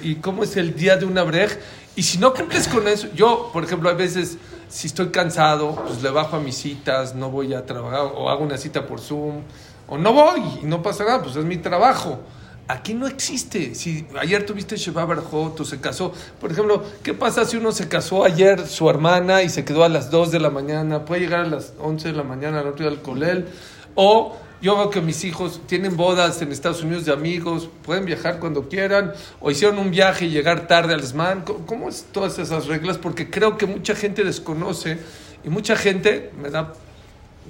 y, 0.03 0.15
cómo 0.21 0.43
es 0.43 0.57
el 0.57 0.75
día 0.75 0.95
de 0.95 1.05
una 1.05 1.23
brej? 1.23 1.59
Y 1.95 2.03
si 2.03 2.17
no 2.17 2.33
cumples 2.33 2.67
con 2.67 2.87
eso, 2.87 3.07
yo, 3.15 3.49
por 3.51 3.63
ejemplo, 3.63 3.89
a 3.89 3.93
veces, 3.93 4.37
si 4.67 4.87
estoy 4.87 5.09
cansado, 5.09 5.75
pues 5.87 6.01
le 6.03 6.09
bajo 6.09 6.35
a 6.35 6.39
mis 6.39 6.55
citas, 6.55 7.15
no 7.15 7.29
voy 7.31 7.53
a 7.53 7.65
trabajar, 7.65 8.11
o 8.15 8.29
hago 8.29 8.43
una 8.43 8.57
cita 8.57 8.85
por 8.85 8.99
Zoom, 8.99 9.41
o 9.87 9.97
no 9.97 10.13
voy 10.13 10.41
y 10.61 10.65
no 10.65 10.81
pasa 10.81 11.03
nada, 11.03 11.21
pues 11.21 11.35
es 11.35 11.45
mi 11.45 11.57
trabajo. 11.57 12.19
Aquí 12.67 12.93
no 12.93 13.07
existe. 13.07 13.75
Si 13.75 14.07
ayer 14.19 14.45
tuviste 14.45 14.77
Sheba 14.77 15.03
Barjot 15.03 15.59
o 15.59 15.65
se 15.65 15.81
casó, 15.81 16.13
por 16.39 16.51
ejemplo, 16.51 16.81
¿qué 17.03 17.13
pasa 17.13 17.43
si 17.43 17.57
uno 17.57 17.71
se 17.71 17.89
casó 17.89 18.23
ayer 18.23 18.67
su 18.67 18.89
hermana 18.89 19.43
y 19.43 19.49
se 19.49 19.65
quedó 19.65 19.83
a 19.83 19.89
las 19.89 20.09
2 20.09 20.31
de 20.31 20.39
la 20.39 20.49
mañana? 20.49 21.03
Puede 21.05 21.21
llegar 21.21 21.41
a 21.41 21.47
las 21.47 21.73
11 21.79 22.09
de 22.09 22.13
la 22.13 22.23
mañana 22.23 22.61
al 22.61 22.67
otro 22.67 22.85
día 22.85 22.97
al 22.97 23.01
colel. 23.01 23.47
O 23.95 24.37
yo 24.63 24.77
veo 24.77 24.89
que 24.89 25.01
mis 25.01 25.25
hijos 25.25 25.59
tienen 25.67 25.97
bodas 25.97 26.41
en 26.41 26.53
Estados 26.53 26.83
Unidos 26.83 27.03
de 27.03 27.11
amigos, 27.11 27.67
pueden 27.83 28.05
viajar 28.05 28.39
cuando 28.39 28.69
quieran, 28.69 29.11
o 29.41 29.51
hicieron 29.51 29.77
un 29.77 29.91
viaje 29.91 30.25
y 30.25 30.29
llegar 30.29 30.67
tarde 30.67 30.93
al 30.93 31.03
SMAN. 31.03 31.43
¿Cómo 31.43 31.89
es 31.89 32.05
todas 32.13 32.39
esas 32.39 32.67
reglas? 32.67 32.97
Porque 32.97 33.29
creo 33.29 33.57
que 33.57 33.65
mucha 33.65 33.93
gente 33.93 34.23
desconoce 34.23 34.99
y 35.43 35.49
mucha 35.49 35.75
gente, 35.75 36.31
me 36.41 36.49
da 36.49 36.73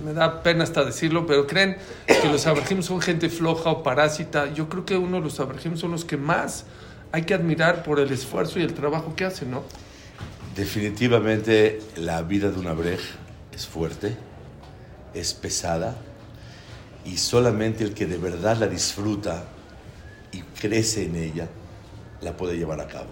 me 0.03 0.11
da 0.11 0.41
pena 0.41 0.63
hasta 0.63 0.83
decirlo, 0.83 1.27
pero 1.27 1.45
creen 1.45 1.77
que 2.07 2.27
los 2.27 2.47
abrahim 2.47 2.81
son 2.81 2.99
gente 2.99 3.29
floja 3.29 3.69
o 3.69 3.83
parásita. 3.83 4.51
Yo 4.51 4.67
creo 4.67 4.83
que 4.83 4.97
uno 4.97 5.17
de 5.17 5.23
los 5.23 5.39
abrahim 5.39 5.77
son 5.77 5.91
los 5.91 6.03
que 6.03 6.17
más 6.17 6.65
hay 7.11 7.21
que 7.21 7.35
admirar 7.35 7.83
por 7.83 7.99
el 7.99 8.11
esfuerzo 8.11 8.59
y 8.59 8.63
el 8.63 8.73
trabajo 8.73 9.15
que 9.15 9.25
hacen, 9.25 9.51
¿no? 9.51 9.61
Definitivamente 10.55 11.79
la 11.95 12.23
vida 12.23 12.49
de 12.49 12.59
un 12.59 12.65
abrej 12.65 13.01
es 13.51 13.67
fuerte, 13.67 14.17
es 15.13 15.35
pesada, 15.35 15.95
y 17.05 17.17
solamente 17.17 17.83
el 17.83 17.93
que 17.93 18.05
de 18.05 18.17
verdad 18.17 18.57
la 18.57 18.67
disfruta 18.67 19.45
y 20.31 20.41
crece 20.41 21.05
en 21.05 21.15
ella, 21.15 21.49
la 22.21 22.35
puede 22.35 22.57
llevar 22.57 22.79
a 22.79 22.87
cabo. 22.87 23.09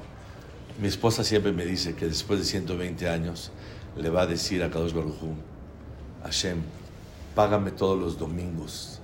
Mi 0.82 0.88
esposa 0.88 1.23
siempre 1.23 1.51
me 1.51 1.65
dice 1.65 1.93
que 1.95 2.08
después 2.08 2.39
de 2.39 2.45
120 2.45 3.10
años 3.10 3.51
le 3.97 4.10
va 4.10 4.21
a 4.21 4.27
decir 4.27 4.63
a 4.63 4.69
Kadosh 4.69 4.93
Baruj 4.93 5.15
Hashem, 6.23 6.62
págame 7.36 7.71
todos 7.71 7.99
los 7.99 8.17
domingos 8.17 9.01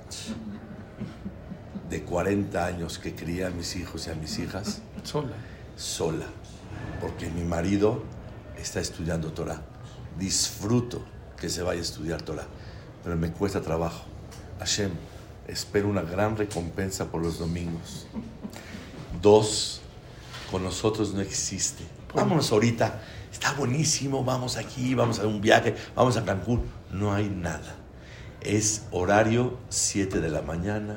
de 1.90 2.04
40 2.04 2.66
años 2.66 3.00
que 3.00 3.14
cría 3.14 3.48
a 3.48 3.50
mis 3.50 3.76
hijos 3.76 4.08
y 4.08 4.12
a 4.12 4.16
mis 4.16 4.40
hijas. 4.40 4.82
Sola. 5.04 5.30
Sola. 5.76 6.26
Porque 7.02 7.30
mi 7.30 7.44
marido 7.44 8.04
está 8.58 8.80
estudiando 8.80 9.32
Torah. 9.32 9.62
Disfruto 10.18 11.02
que 11.40 11.50
se 11.50 11.62
vaya 11.62 11.80
a 11.80 11.84
estudiar 11.84 12.22
Torah, 12.22 12.48
pero 13.04 13.16
me 13.16 13.32
cuesta 13.32 13.62
trabajo. 13.62 14.17
Hashem, 14.60 14.92
espero 15.48 15.88
una 15.88 16.02
gran 16.02 16.38
recompensa 16.38 17.06
por 17.06 17.22
los 17.22 17.40
domingos. 17.40 18.08
Dos, 19.22 19.82
con 20.52 20.64
nosotros 20.64 21.14
no 21.14 21.22
existe. 21.22 21.84
Vámonos 22.14 22.52
ahorita 22.52 23.02
está 23.32 23.54
buenísimo, 23.54 24.24
vamos 24.24 24.58
aquí, 24.58 24.96
vamos 24.96 25.20
a 25.20 25.28
un 25.28 25.42
viaje, 25.42 25.76
vamos 25.96 26.18
a 26.18 26.26
Cancún. 26.26 26.64
No 26.92 27.14
hay 27.14 27.30
nada. 27.30 27.76
Es 28.42 28.86
horario 28.92 29.58
7 29.70 30.20
de 30.20 30.30
la 30.30 30.42
mañana, 30.42 30.96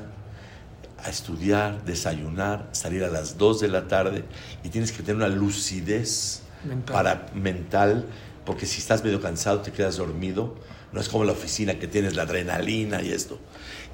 a 0.98 1.10
estudiar, 1.10 1.84
desayunar, 1.84 2.68
salir 2.72 3.04
a 3.04 3.08
las 3.08 3.36
2 3.36 3.60
de 3.60 3.68
la 3.68 3.88
tarde 3.88 4.24
y 4.64 4.68
tienes 4.68 4.92
que 4.92 5.02
tener 5.02 5.16
una 5.16 5.28
lucidez 5.28 6.42
mental. 6.64 6.94
Para, 6.94 7.26
mental, 7.34 8.06
porque 8.44 8.66
si 8.66 8.78
estás 8.78 9.02
medio 9.04 9.20
cansado 9.20 9.60
te 9.60 9.72
quedas 9.72 9.96
dormido. 9.96 10.56
No 10.92 11.00
es 11.00 11.08
como 11.08 11.24
la 11.24 11.32
oficina 11.32 11.78
que 11.78 11.86
tienes 11.86 12.16
la 12.16 12.22
adrenalina 12.22 13.02
y 13.02 13.12
esto 13.12 13.38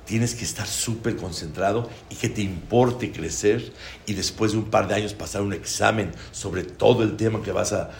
tienes 0.06 0.34
que 0.34 0.44
estar 0.44 0.66
súper 0.66 1.16
concentrado 1.16 1.90
y 2.08 2.14
que 2.14 2.28
te 2.28 2.40
importe 2.40 3.12
crecer 3.12 3.72
y 4.06 4.14
después 4.14 4.52
de 4.52 4.58
un 4.58 4.70
par 4.70 4.88
de 4.88 4.94
años 4.94 5.12
pasar 5.12 5.42
un 5.42 5.52
examen 5.52 6.12
sobre 6.30 6.62
todo 6.62 7.02
el 7.02 7.16
tema 7.16 7.42
que 7.42 7.52
vas 7.52 7.72
a, 7.72 7.90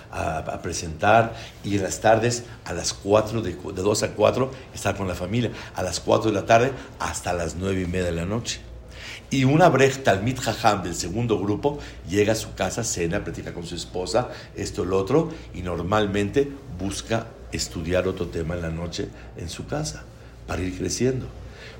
presentar 0.62 1.34
y 1.64 1.76
en 1.76 1.82
las 1.82 2.00
tardes 2.00 2.44
a 2.64 2.72
las 2.72 2.94
4, 2.94 3.42
de, 3.42 3.52
de 3.52 3.82
2 3.82 4.02
a 4.04 4.12
4 4.12 4.50
estar 4.74 4.96
con 4.96 5.08
la 5.08 5.14
familia, 5.14 5.50
a 5.74 5.82
las 5.82 6.00
4 6.00 6.30
de 6.30 6.34
la 6.34 6.46
tarde 6.46 6.72
hasta 6.98 7.32
las 7.32 7.56
9 7.56 7.82
y 7.82 7.86
media 7.86 8.06
de 8.06 8.12
la 8.12 8.24
noche. 8.24 8.60
Y 9.28 9.44
una 9.44 9.68
brej 9.68 10.04
Talmid 10.04 10.38
Jajam 10.38 10.84
del 10.84 10.94
segundo 10.94 11.38
grupo 11.38 11.78
llega 12.08 12.32
a 12.32 12.36
su 12.36 12.54
casa, 12.54 12.84
cena, 12.84 13.24
platica 13.24 13.52
con 13.52 13.66
su 13.66 13.74
esposa, 13.74 14.28
esto, 14.54 14.84
lo 14.84 14.98
otro, 14.98 15.30
y 15.52 15.62
normalmente 15.62 16.48
busca 16.78 17.26
estudiar 17.52 18.08
otro 18.08 18.28
tema 18.28 18.54
en 18.54 18.62
la 18.62 18.70
noche 18.70 19.08
en 19.36 19.48
su 19.48 19.66
casa 19.66 20.04
para 20.46 20.62
ir 20.62 20.76
creciendo. 20.76 21.26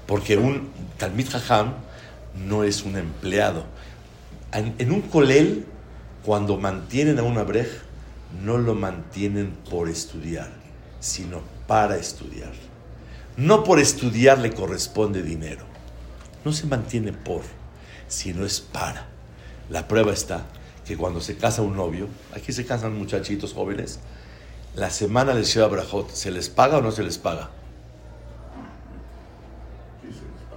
Porque 0.07 0.37
un 0.37 0.70
Talmid 0.98 1.29
Jajam 1.29 1.74
no 2.46 2.64
es 2.64 2.83
un 2.83 2.96
empleado. 2.96 3.64
En, 4.52 4.90
un 4.90 5.02
colel, 5.02 5.66
cuando 6.24 6.57
mantienen 6.57 7.18
a 7.18 7.22
un 7.22 7.38
abrej, 7.38 7.68
no 8.42 8.59
lo 8.59 8.74
mantienen 8.74 9.52
por 9.70 9.88
estudiar, 9.88 10.50
sino 11.00 11.40
para 11.66 11.96
estudiar. 11.96 12.52
No 13.37 13.64
por 13.64 13.79
estudiar 13.79 14.38
le 14.38 14.52
corresponde 14.52 15.22
dinero. 15.22 15.64
No 16.44 16.52
se 16.52 16.66
mantiene 16.66 17.12
por, 17.12 17.42
sino 18.09 18.46
es 18.46 18.61
para. 18.61 19.07
La 19.68 19.88
prueba 19.88 20.12
está 20.12 20.46
que 20.87 20.96
cuando 20.96 21.20
se 21.20 21.37
casa 21.37 21.62
un 21.62 21.76
novio, 21.76 22.09
aquí 22.35 22.52
se 22.52 22.64
casan 22.64 22.96
muchachitos 22.96 23.52
jóvenes, 23.52 23.98
la 24.76 24.90
semana 24.90 25.34
del 25.34 25.44
Sheba 25.44 25.68
Brajot, 25.68 26.12
¿se 26.12 26.30
les 26.30 26.50
paga 26.50 26.78
o 26.78 26.82
no 26.82 26.92
se 26.92 27.02
les 27.02 27.16
paga? 27.16 27.48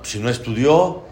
Si 0.04 0.20
no 0.20 0.30
estudió, 0.30 1.04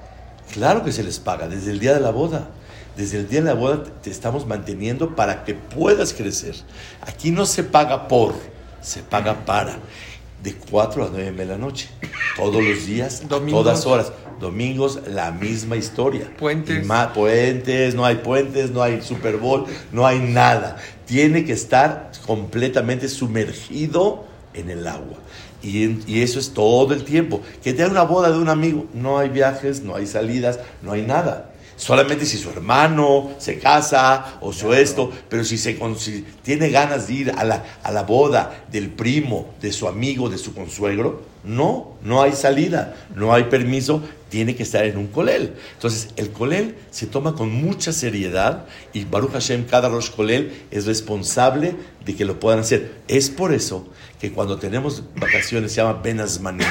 claro 0.54 0.84
que 0.84 0.92
se 0.92 1.04
les 1.04 1.20
paga 1.20 1.48
desde 1.48 1.72
el 1.72 1.80
día 1.80 1.94
de 1.94 2.02
la 2.02 2.12
boda. 2.12 2.50
Desde 2.98 3.20
el 3.20 3.30
día 3.30 3.40
de 3.42 3.46
la 3.46 3.54
boda 3.54 3.84
te 4.02 4.10
estamos 4.10 4.46
manteniendo 4.46 5.16
para 5.16 5.46
que 5.46 5.54
puedas 5.54 6.14
crecer. 6.14 6.56
Aquí 7.02 7.32
no 7.32 7.46
se 7.46 7.64
paga 7.64 8.08
por, 8.08 8.34
se 8.82 9.04
paga 9.04 9.46
para. 9.46 9.78
De 10.44 10.54
4 10.54 11.06
a 11.06 11.10
9 11.12 11.32
de 11.32 11.46
la 11.46 11.58
noche. 11.58 11.90
Todos 12.36 12.64
los 12.64 12.86
días, 12.86 13.24
todas 13.28 13.86
horas. 13.86 14.12
Domingos, 14.40 15.00
la 15.08 15.32
misma 15.32 15.78
historia. 15.78 16.32
Puentes. 16.38 16.86
Más, 16.86 17.08
puentes, 17.08 17.96
no 17.96 18.06
hay 18.06 18.16
puentes, 18.16 18.70
no 18.70 18.84
hay 18.84 19.02
Super 19.02 19.38
Bowl, 19.38 19.66
no 19.92 20.06
hay 20.06 20.20
nada. 20.20 20.78
Tiene 21.08 21.46
que 21.46 21.54
estar 21.54 22.12
completamente 22.26 23.10
sumergido 23.10 24.26
en 24.54 24.70
el 24.70 24.86
agua. 24.88 25.18
Y, 25.64 26.22
eso 26.22 26.40
es 26.40 26.54
todo 26.54 26.94
el 26.94 27.04
tiempo. 27.04 27.42
Que 27.64 27.74
te 27.74 27.86
una 27.86 28.04
boda 28.04 28.32
de 28.32 28.38
un 28.38 28.50
amigo, 28.50 28.86
no 28.94 29.18
hay 29.18 29.30
viajes, 29.30 29.82
no 29.82 29.96
hay 29.96 30.06
salidas, 30.06 30.60
no 30.84 30.92
hay 30.92 31.02
nada. 31.02 31.52
Solamente 31.76 32.26
si 32.26 32.38
su 32.38 32.50
hermano 32.50 33.32
se 33.38 33.60
casa 33.60 34.40
o 34.42 34.52
su 34.52 34.74
esto, 34.74 35.12
pero 35.30 35.44
si, 35.44 35.58
se, 35.60 35.78
si 35.98 36.26
tiene 36.42 36.70
ganas 36.70 37.08
de 37.08 37.14
ir 37.14 37.32
a 37.38 37.44
la, 37.44 37.64
a 37.84 37.92
la 37.92 38.02
boda 38.04 38.66
del 38.72 38.90
primo, 38.90 39.54
de 39.62 39.72
su 39.72 39.88
amigo, 39.88 40.28
de 40.28 40.40
su 40.40 40.56
consuegro, 40.56 41.22
no, 41.44 41.94
no 42.04 42.24
hay 42.24 42.32
salida, 42.32 42.96
no 43.16 43.32
hay 43.32 43.44
permiso, 43.44 44.02
tiene 44.30 44.56
que 44.56 44.64
estar 44.64 44.86
en 44.86 44.98
un 44.98 45.08
colel. 45.08 45.54
Entonces, 45.74 46.10
el 46.16 46.32
colel 46.32 46.76
se 46.92 47.08
toma 47.08 47.36
con 47.36 47.52
mucha 47.52 47.92
seriedad 47.94 48.66
y 48.94 49.06
Baruch 49.06 49.32
Hashem, 49.32 49.66
cada 49.66 49.90
Rosh 49.90 50.12
Colel 50.12 50.66
es 50.72 50.86
responsable 50.86 51.76
de 52.06 52.16
que 52.16 52.26
lo 52.26 52.40
puedan 52.40 52.60
hacer. 52.60 52.96
Es 53.08 53.30
por 53.30 53.54
eso 53.54 53.88
que 54.20 54.32
cuando 54.32 54.58
tenemos 54.58 55.04
vacaciones, 55.16 55.72
se 55.72 55.82
llama 55.82 56.02
Benazmanim, 56.02 56.68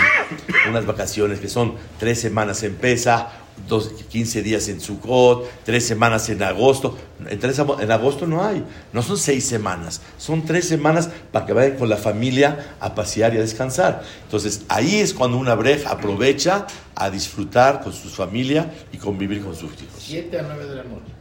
unas 0.68 0.86
vacaciones 0.86 1.40
que 1.40 1.48
son 1.48 1.74
tres 1.98 2.20
semanas 2.20 2.62
en 2.62 2.74
Pesa, 2.74 3.45
dos, 3.68 3.90
15 4.10 4.42
días 4.42 4.68
en 4.68 4.80
Sukkot, 4.80 5.48
tres 5.64 5.86
semanas 5.86 6.28
en 6.28 6.42
agosto. 6.42 6.96
En, 7.28 7.38
tres 7.38 7.58
en 7.58 7.90
agosto 7.90 8.26
no 8.26 8.44
hay, 8.44 8.62
no 8.92 9.02
son 9.02 9.16
seis 9.16 9.44
semanas, 9.46 10.00
son 10.18 10.44
tres 10.44 10.68
semanas 10.68 11.08
para 11.32 11.46
que 11.46 11.52
vayan 11.52 11.76
con 11.76 11.88
la 11.88 11.96
familia 11.96 12.74
a 12.80 12.94
pasear 12.94 13.34
y 13.34 13.38
a 13.38 13.40
descansar. 13.40 14.02
Entonces 14.24 14.62
ahí 14.68 14.96
es 14.96 15.14
cuando 15.14 15.36
una 15.38 15.54
breja 15.54 15.90
aprovecha 15.90 16.66
a 16.94 17.10
disfrutar 17.10 17.80
con 17.82 17.92
su 17.92 18.08
familia 18.08 18.70
y 18.92 18.98
convivir 18.98 19.42
con 19.42 19.54
sus 19.54 19.72
hijos. 19.82 19.96
7 19.98 20.38
a 20.38 20.42
9 20.42 20.66
de 20.66 20.74
la 20.76 20.84
noche. 20.84 21.12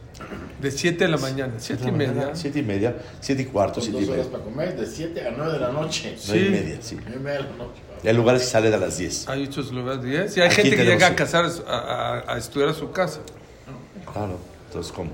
De 0.60 0.70
7 0.70 1.04
de 1.04 1.10
la 1.10 1.18
mañana, 1.18 1.52
7 1.58 1.84
y 1.88 1.92
media. 1.92 2.30
Siete 2.34 2.60
y 2.60 2.62
media, 2.62 2.96
siete 3.20 3.42
y 3.42 3.44
cuarto, 3.44 3.74
Con 3.74 3.82
siete 3.82 3.98
dos 4.00 4.08
y 4.08 4.12
horas 4.12 4.26
media. 4.26 4.32
para 4.38 4.44
comer, 4.44 4.76
de 4.80 4.86
7 4.86 5.26
a 5.28 5.30
9 5.36 5.52
de 5.52 5.60
la 5.60 5.72
noche. 5.72 6.16
Nueve 6.28 6.40
y 6.40 6.44
Sí. 6.46 6.50
media, 6.50 6.78
sí. 6.80 6.96
9 7.02 7.16
y 7.16 7.22
media 7.22 7.38
de 7.42 7.44
la 7.50 7.56
noche. 7.56 7.80
Hay 8.04 8.12
lugares 8.14 8.42
que 8.42 8.48
salen 8.48 8.72
a 8.74 8.76
las 8.76 8.98
10. 8.98 9.28
Hay 9.28 9.46
muchos 9.46 9.72
lugares 9.72 10.02
de 10.02 10.10
10. 10.10 10.36
Y 10.36 10.40
hay 10.40 10.46
Aquí 10.46 10.56
gente 10.62 10.76
que 10.76 10.84
llega 10.84 11.06
a 11.08 11.16
casar 11.16 11.44
a- 11.66 11.72
a- 12.28 12.34
a 12.34 12.38
estudiar 12.38 12.68
a 12.68 12.74
su 12.74 12.90
casa. 12.92 13.20
Claro. 14.12 14.38
Entonces, 14.66 14.92
¿cómo? 14.92 15.10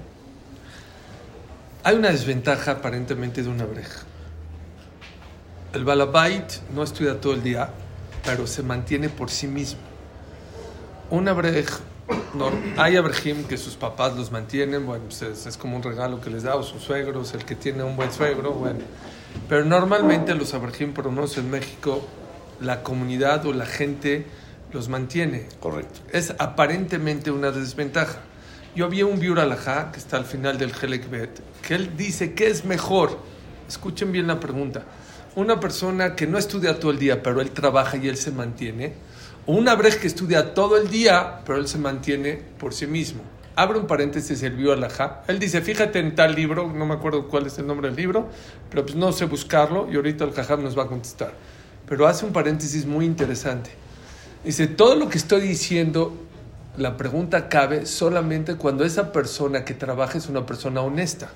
Hay 1.84 1.96
una 1.96 2.10
desventaja 2.10 2.72
aparentemente 2.72 3.42
de 3.42 3.48
una 3.48 3.64
breja. 3.64 4.02
El 5.72 5.84
balabait 5.84 6.44
no 6.74 6.82
estudia 6.82 7.20
todo 7.20 7.32
el 7.34 7.42
día, 7.42 7.70
pero 8.24 8.46
se 8.46 8.62
mantiene 8.62 9.08
por 9.08 9.30
sí 9.30 9.46
mismo. 9.48 9.80
Una 11.10 11.32
breja, 11.32 11.78
no, 12.34 12.50
hay 12.76 12.96
abrejim 12.96 13.44
que 13.44 13.56
sus 13.56 13.74
papás 13.74 14.14
los 14.16 14.30
mantienen, 14.30 14.86
bueno, 14.86 15.04
pues 15.04 15.22
es, 15.22 15.46
es 15.46 15.56
como 15.56 15.76
un 15.76 15.82
regalo 15.82 16.20
que 16.20 16.30
les 16.30 16.42
da, 16.42 16.56
o 16.56 16.62
sus 16.62 16.82
suegros, 16.82 17.32
el 17.34 17.44
que 17.44 17.54
tiene 17.54 17.82
un 17.82 17.96
buen 17.96 18.12
suegro, 18.12 18.52
bueno. 18.52 18.80
Pero 19.48 19.64
normalmente 19.64 20.34
los 20.34 20.52
abrejim, 20.54 20.92
por 20.92 21.06
lo 21.06 21.10
menos 21.12 21.36
en 21.38 21.50
México, 21.50 22.06
la 22.62 22.82
comunidad 22.82 23.44
o 23.46 23.52
la 23.52 23.66
gente 23.66 24.26
los 24.72 24.88
mantiene. 24.88 25.46
Correcto. 25.60 26.00
Es 26.12 26.34
aparentemente 26.38 27.30
una 27.30 27.50
desventaja. 27.50 28.20
Yo 28.74 28.88
vi 28.88 29.02
un 29.02 29.18
biur 29.18 29.38
alajá 29.38 29.92
que 29.92 29.98
está 29.98 30.16
al 30.16 30.24
final 30.24 30.56
del 30.56 30.72
Helek 30.72 31.10
Bet, 31.10 31.40
que 31.60 31.74
él 31.74 31.96
dice 31.96 32.32
que 32.32 32.48
es 32.48 32.64
mejor. 32.64 33.18
Escuchen 33.68 34.12
bien 34.12 34.26
la 34.26 34.40
pregunta. 34.40 34.84
Una 35.34 35.60
persona 35.60 36.16
que 36.16 36.26
no 36.26 36.38
estudia 36.38 36.78
todo 36.80 36.90
el 36.90 36.98
día, 36.98 37.22
pero 37.22 37.40
él 37.40 37.50
trabaja 37.50 37.96
y 37.96 38.08
él 38.08 38.16
se 38.16 38.32
mantiene, 38.32 38.94
o 39.46 39.52
una 39.54 39.74
brej 39.74 39.98
que 39.98 40.06
estudia 40.06 40.54
todo 40.54 40.76
el 40.76 40.88
día, 40.88 41.40
pero 41.44 41.58
él 41.58 41.68
se 41.68 41.78
mantiene 41.78 42.40
por 42.58 42.72
sí 42.72 42.86
mismo. 42.86 43.22
Abre 43.56 43.78
un 43.78 43.86
paréntesis 43.86 44.42
el 44.42 44.56
biur 44.56 44.72
alajá. 44.72 45.22
Él 45.28 45.38
dice, 45.38 45.60
fíjate 45.60 45.98
en 45.98 46.14
tal 46.14 46.34
libro, 46.34 46.72
no 46.72 46.86
me 46.86 46.94
acuerdo 46.94 47.28
cuál 47.28 47.46
es 47.46 47.58
el 47.58 47.66
nombre 47.66 47.88
del 47.88 47.96
libro, 47.96 48.28
pero 48.70 48.84
pues 48.84 48.96
no 48.96 49.12
sé 49.12 49.26
buscarlo 49.26 49.88
y 49.92 49.96
ahorita 49.96 50.24
el 50.24 50.32
jajam 50.32 50.62
nos 50.62 50.78
va 50.78 50.84
a 50.84 50.86
contestar. 50.86 51.34
Pero 51.88 52.06
hace 52.06 52.24
un 52.24 52.32
paréntesis 52.32 52.86
muy 52.86 53.04
interesante. 53.04 53.70
Dice, 54.44 54.66
todo 54.66 54.94
lo 54.96 55.08
que 55.08 55.18
estoy 55.18 55.40
diciendo, 55.42 56.16
la 56.76 56.96
pregunta 56.96 57.48
cabe 57.48 57.86
solamente 57.86 58.56
cuando 58.56 58.84
esa 58.84 59.12
persona 59.12 59.64
que 59.64 59.74
trabaja 59.74 60.18
es 60.18 60.28
una 60.28 60.46
persona 60.46 60.80
honesta. 60.80 61.30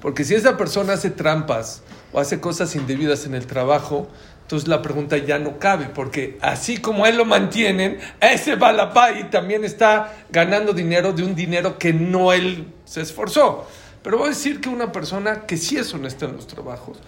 Porque 0.00 0.24
si 0.24 0.34
esa 0.34 0.56
persona 0.56 0.94
hace 0.94 1.10
trampas 1.10 1.82
o 2.12 2.18
hace 2.18 2.40
cosas 2.40 2.74
indebidas 2.74 3.24
en 3.24 3.34
el 3.34 3.46
trabajo, 3.46 4.08
entonces 4.42 4.68
la 4.68 4.82
pregunta 4.82 5.16
ya 5.16 5.38
no 5.38 5.58
cabe, 5.58 5.86
porque 5.86 6.36
así 6.42 6.78
como 6.78 7.06
él 7.06 7.16
lo 7.16 7.24
mantienen, 7.24 7.98
ese 8.20 8.56
balapay 8.56 9.30
también 9.30 9.64
está 9.64 10.12
ganando 10.30 10.72
dinero 10.72 11.12
de 11.12 11.22
un 11.22 11.34
dinero 11.34 11.78
que 11.78 11.92
no 11.92 12.32
él 12.32 12.66
se 12.84 13.00
esforzó. 13.00 13.66
Pero 14.02 14.18
voy 14.18 14.26
a 14.26 14.28
decir 14.30 14.60
que 14.60 14.68
una 14.68 14.90
persona 14.90 15.46
que 15.46 15.56
sí 15.56 15.78
es 15.78 15.94
honesta 15.94 16.26
en 16.26 16.36
los 16.36 16.48
trabajos 16.48 16.98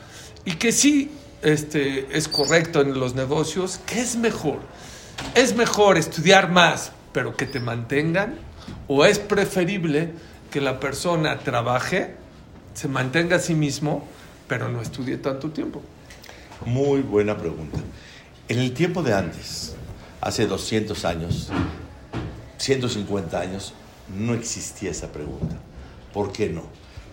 y 0.44 0.52
que 0.52 0.70
sí 0.70 1.10
este, 1.44 2.16
es 2.16 2.26
correcto 2.26 2.80
en 2.80 2.98
los 2.98 3.14
negocios, 3.14 3.78
¿qué 3.86 4.00
es 4.00 4.16
mejor? 4.16 4.58
¿Es 5.34 5.54
mejor 5.54 5.98
estudiar 5.98 6.50
más, 6.50 6.92
pero 7.12 7.36
que 7.36 7.46
te 7.46 7.60
mantengan? 7.60 8.36
¿O 8.88 9.04
es 9.04 9.18
preferible 9.18 10.10
que 10.50 10.60
la 10.60 10.80
persona 10.80 11.38
trabaje, 11.40 12.14
se 12.72 12.88
mantenga 12.88 13.36
a 13.36 13.40
sí 13.40 13.54
mismo, 13.54 14.06
pero 14.48 14.68
no 14.68 14.80
estudie 14.80 15.18
tanto 15.18 15.50
tiempo? 15.50 15.82
Muy 16.64 17.02
buena 17.02 17.36
pregunta. 17.36 17.78
En 18.48 18.58
el 18.58 18.72
tiempo 18.72 19.02
de 19.02 19.14
antes, 19.14 19.74
hace 20.20 20.46
200 20.46 21.04
años, 21.04 21.50
150 22.56 23.38
años, 23.38 23.74
no 24.16 24.32
existía 24.32 24.90
esa 24.90 25.12
pregunta. 25.12 25.56
¿Por 26.12 26.32
qué 26.32 26.48
no? 26.48 26.62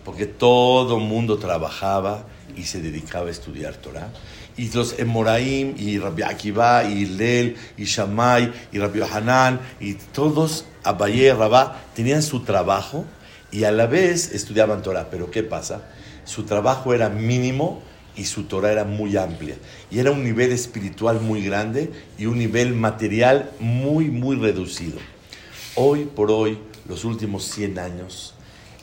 Porque 0.04 0.26
todo 0.26 0.98
mundo 0.98 1.38
trabajaba 1.38 2.24
y 2.56 2.64
se 2.64 2.80
dedicaba 2.80 3.28
a 3.28 3.30
estudiar 3.30 3.76
Torah. 3.76 4.12
Y 4.56 4.70
los 4.72 4.98
Emoraim, 4.98 5.74
y 5.78 5.98
Rabbi 5.98 6.22
Akiva, 6.22 6.84
y 6.84 7.06
Lel, 7.06 7.56
y 7.76 7.84
Shammai, 7.84 8.52
y 8.72 8.78
Rabbi 8.78 9.00
Hanan, 9.00 9.60
y 9.80 9.94
todos, 9.94 10.66
Abaye, 10.84 11.32
Rabá, 11.32 11.80
tenían 11.94 12.22
su 12.22 12.40
trabajo 12.40 13.04
y 13.52 13.64
a 13.64 13.70
la 13.70 13.86
vez 13.86 14.32
estudiaban 14.32 14.82
Torah. 14.82 15.08
Pero 15.10 15.30
¿qué 15.30 15.42
pasa? 15.42 15.82
Su 16.24 16.44
trabajo 16.44 16.94
era 16.94 17.08
mínimo 17.08 17.82
y 18.16 18.24
su 18.24 18.44
Torah 18.44 18.72
era 18.72 18.84
muy 18.84 19.16
amplia. 19.16 19.56
Y 19.90 19.98
era 19.98 20.10
un 20.10 20.24
nivel 20.24 20.52
espiritual 20.52 21.20
muy 21.20 21.42
grande 21.44 21.92
y 22.18 22.26
un 22.26 22.38
nivel 22.38 22.74
material 22.74 23.50
muy, 23.60 24.06
muy 24.06 24.36
reducido. 24.36 24.98
Hoy 25.74 26.04
por 26.04 26.30
hoy, 26.30 26.58
los 26.88 27.04
últimos 27.04 27.44
100 27.44 27.78
años, 27.78 28.34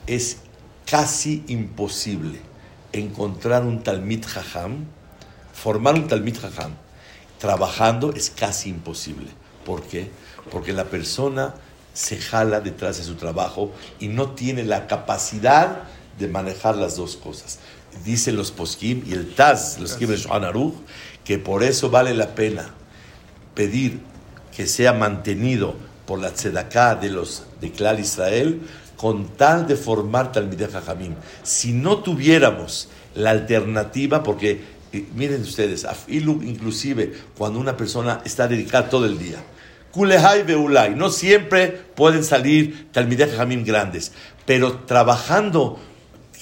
es 0.08 0.38
casi 0.86 1.44
imposible 1.48 2.49
encontrar 2.92 3.64
un 3.64 3.84
Talmid 3.84 4.26
Jajam, 4.26 4.86
formar 5.54 5.96
un 5.96 6.08
Talmid 6.08 6.38
Jajam, 6.40 6.74
trabajando 7.40 8.14
es 8.14 8.30
casi 8.30 8.70
imposible. 8.70 9.28
¿Por 9.66 9.84
qué? 9.84 10.10
Porque 10.52 10.74
la 10.74 10.86
persona 10.86 11.56
se 11.94 12.18
jala 12.18 12.62
detrás 12.62 12.98
de 12.98 13.04
su 13.04 13.16
trabajo 13.16 13.72
y 14.00 14.08
no 14.08 14.32
tiene 14.32 14.64
la 14.64 14.88
capacidad 14.88 15.84
de 16.18 16.28
manejar 16.28 16.76
las 16.76 16.96
dos 16.96 17.18
cosas. 17.18 17.60
Dicen 18.06 18.36
los 18.36 18.52
poskim 18.52 19.04
y 19.08 19.14
el 19.14 19.34
Taz, 19.34 19.80
los 19.80 19.98
Aruch, 20.30 20.76
que 21.24 21.40
por 21.40 21.64
eso 21.64 21.90
vale 21.90 22.14
la 22.14 22.36
pena 22.36 22.74
pedir 23.56 24.00
que 24.56 24.68
sea 24.68 24.94
mantenido 24.94 25.76
por 26.06 26.20
la 26.20 26.32
tzedaká 26.32 26.96
de 26.96 27.10
los 27.10 27.44
de 27.62 27.72
Clar 27.72 28.00
Israel 28.00 28.62
con 29.00 29.30
tal 29.38 29.66
de 29.66 29.78
formar 29.78 30.34
Talmidei 30.34 30.68
Jajamim. 30.68 31.16
Si 31.42 31.72
no 31.72 32.00
tuviéramos 32.00 32.90
la 33.16 33.30
alternativa, 33.30 34.24
porque 34.24 34.60
eh, 34.92 35.06
miren 35.16 35.42
ustedes, 35.42 35.88
inclusive 36.10 37.14
cuando 37.38 37.62
una 37.62 37.78
persona 37.78 38.20
está 38.26 38.50
dedicada 38.50 38.90
todo 38.90 39.06
el 39.06 39.18
día, 39.18 39.38
Kulehai 39.92 40.44
Beulai, 40.44 40.96
no 40.96 41.10
siempre 41.12 41.70
pueden 41.96 42.26
salir 42.26 42.92
Talmidei 42.92 43.30
Jajamim 43.30 43.64
grandes, 43.64 44.12
pero 44.46 44.80
trabajando, 44.80 45.80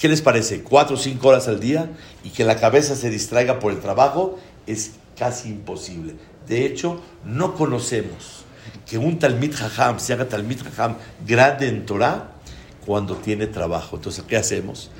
¿qué 0.00 0.08
les 0.08 0.20
parece? 0.20 0.64
Cuatro 0.64 0.96
o 0.96 0.98
cinco 0.98 1.28
horas 1.28 1.46
al 1.46 1.60
día 1.60 1.88
y 2.24 2.30
que 2.30 2.42
la 2.42 2.56
cabeza 2.56 2.96
se 2.96 3.08
distraiga 3.08 3.60
por 3.60 3.70
el 3.70 3.78
trabajo 3.78 4.36
es 4.66 4.94
casi 5.16 5.50
imposible. 5.50 6.16
De 6.48 6.66
hecho, 6.66 7.00
no 7.24 7.54
conocemos 7.54 8.44
que 8.84 8.98
un 8.98 9.20
Talmid 9.20 9.54
Jajam 9.54 10.00
se 10.00 10.12
haga 10.12 10.28
Talmid 10.28 10.60
Jajam 10.60 10.96
grande 11.24 11.68
en 11.68 11.86
Torah 11.86 12.32
cuando 12.88 13.16
tiene 13.16 13.46
trabajo. 13.46 13.96
Entonces, 13.96 14.24
¿qué 14.26 14.38
hacemos? 14.38 14.90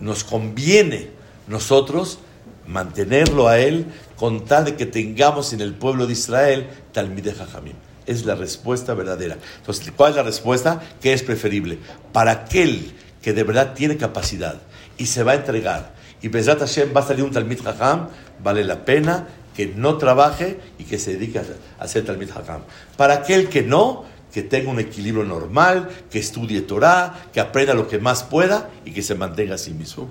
Nos 0.00 0.22
conviene 0.22 1.08
nosotros 1.48 2.18
mantenerlo 2.66 3.48
a 3.48 3.58
él 3.58 3.86
con 4.16 4.44
tal 4.44 4.66
de 4.66 4.76
que 4.76 4.84
tengamos 4.84 5.54
en 5.54 5.62
el 5.62 5.72
pueblo 5.72 6.06
de 6.06 6.12
Israel 6.12 6.68
Talmid 6.92 7.26
Jajamim. 7.34 7.72
Es 8.04 8.26
la 8.26 8.34
respuesta 8.34 8.92
verdadera. 8.92 9.38
Entonces, 9.56 9.90
¿cuál 9.96 10.10
es 10.10 10.16
la 10.16 10.24
respuesta? 10.24 10.82
¿Qué 11.00 11.14
es 11.14 11.22
preferible? 11.22 11.78
Para 12.12 12.32
aquel 12.32 12.92
que 13.22 13.32
de 13.32 13.44
verdad 13.44 13.72
tiene 13.72 13.96
capacidad 13.96 14.60
y 14.98 15.06
se 15.06 15.22
va 15.22 15.32
a 15.32 15.36
entregar 15.36 15.94
y 16.20 16.28
Bezrat 16.28 16.58
Hashem 16.58 16.94
va 16.94 17.00
a 17.00 17.04
salir 17.04 17.24
un 17.24 17.32
Talmid 17.32 17.62
Jajam, 17.62 18.08
vale 18.44 18.62
la 18.62 18.84
pena 18.84 19.26
que 19.56 19.68
no 19.68 19.96
trabaje 19.96 20.60
y 20.78 20.84
que 20.84 20.98
se 20.98 21.14
dedique 21.14 21.38
a 21.38 21.44
a 21.78 21.84
hacer 21.84 22.04
Talmid 22.04 22.30
Jajam. 22.30 22.60
Para 22.98 23.14
aquel 23.14 23.48
que 23.48 23.62
no, 23.62 24.04
que 24.32 24.42
tenga 24.42 24.70
un 24.70 24.80
equilibrio 24.80 25.24
normal, 25.24 25.88
que 26.10 26.18
estudie 26.18 26.62
Torah, 26.62 27.28
que 27.32 27.40
aprenda 27.40 27.74
lo 27.74 27.86
que 27.86 27.98
más 27.98 28.22
pueda 28.22 28.70
y 28.84 28.92
que 28.92 29.02
se 29.02 29.14
mantenga 29.14 29.54
a 29.56 29.58
sí 29.58 29.72
mismo. 29.72 30.08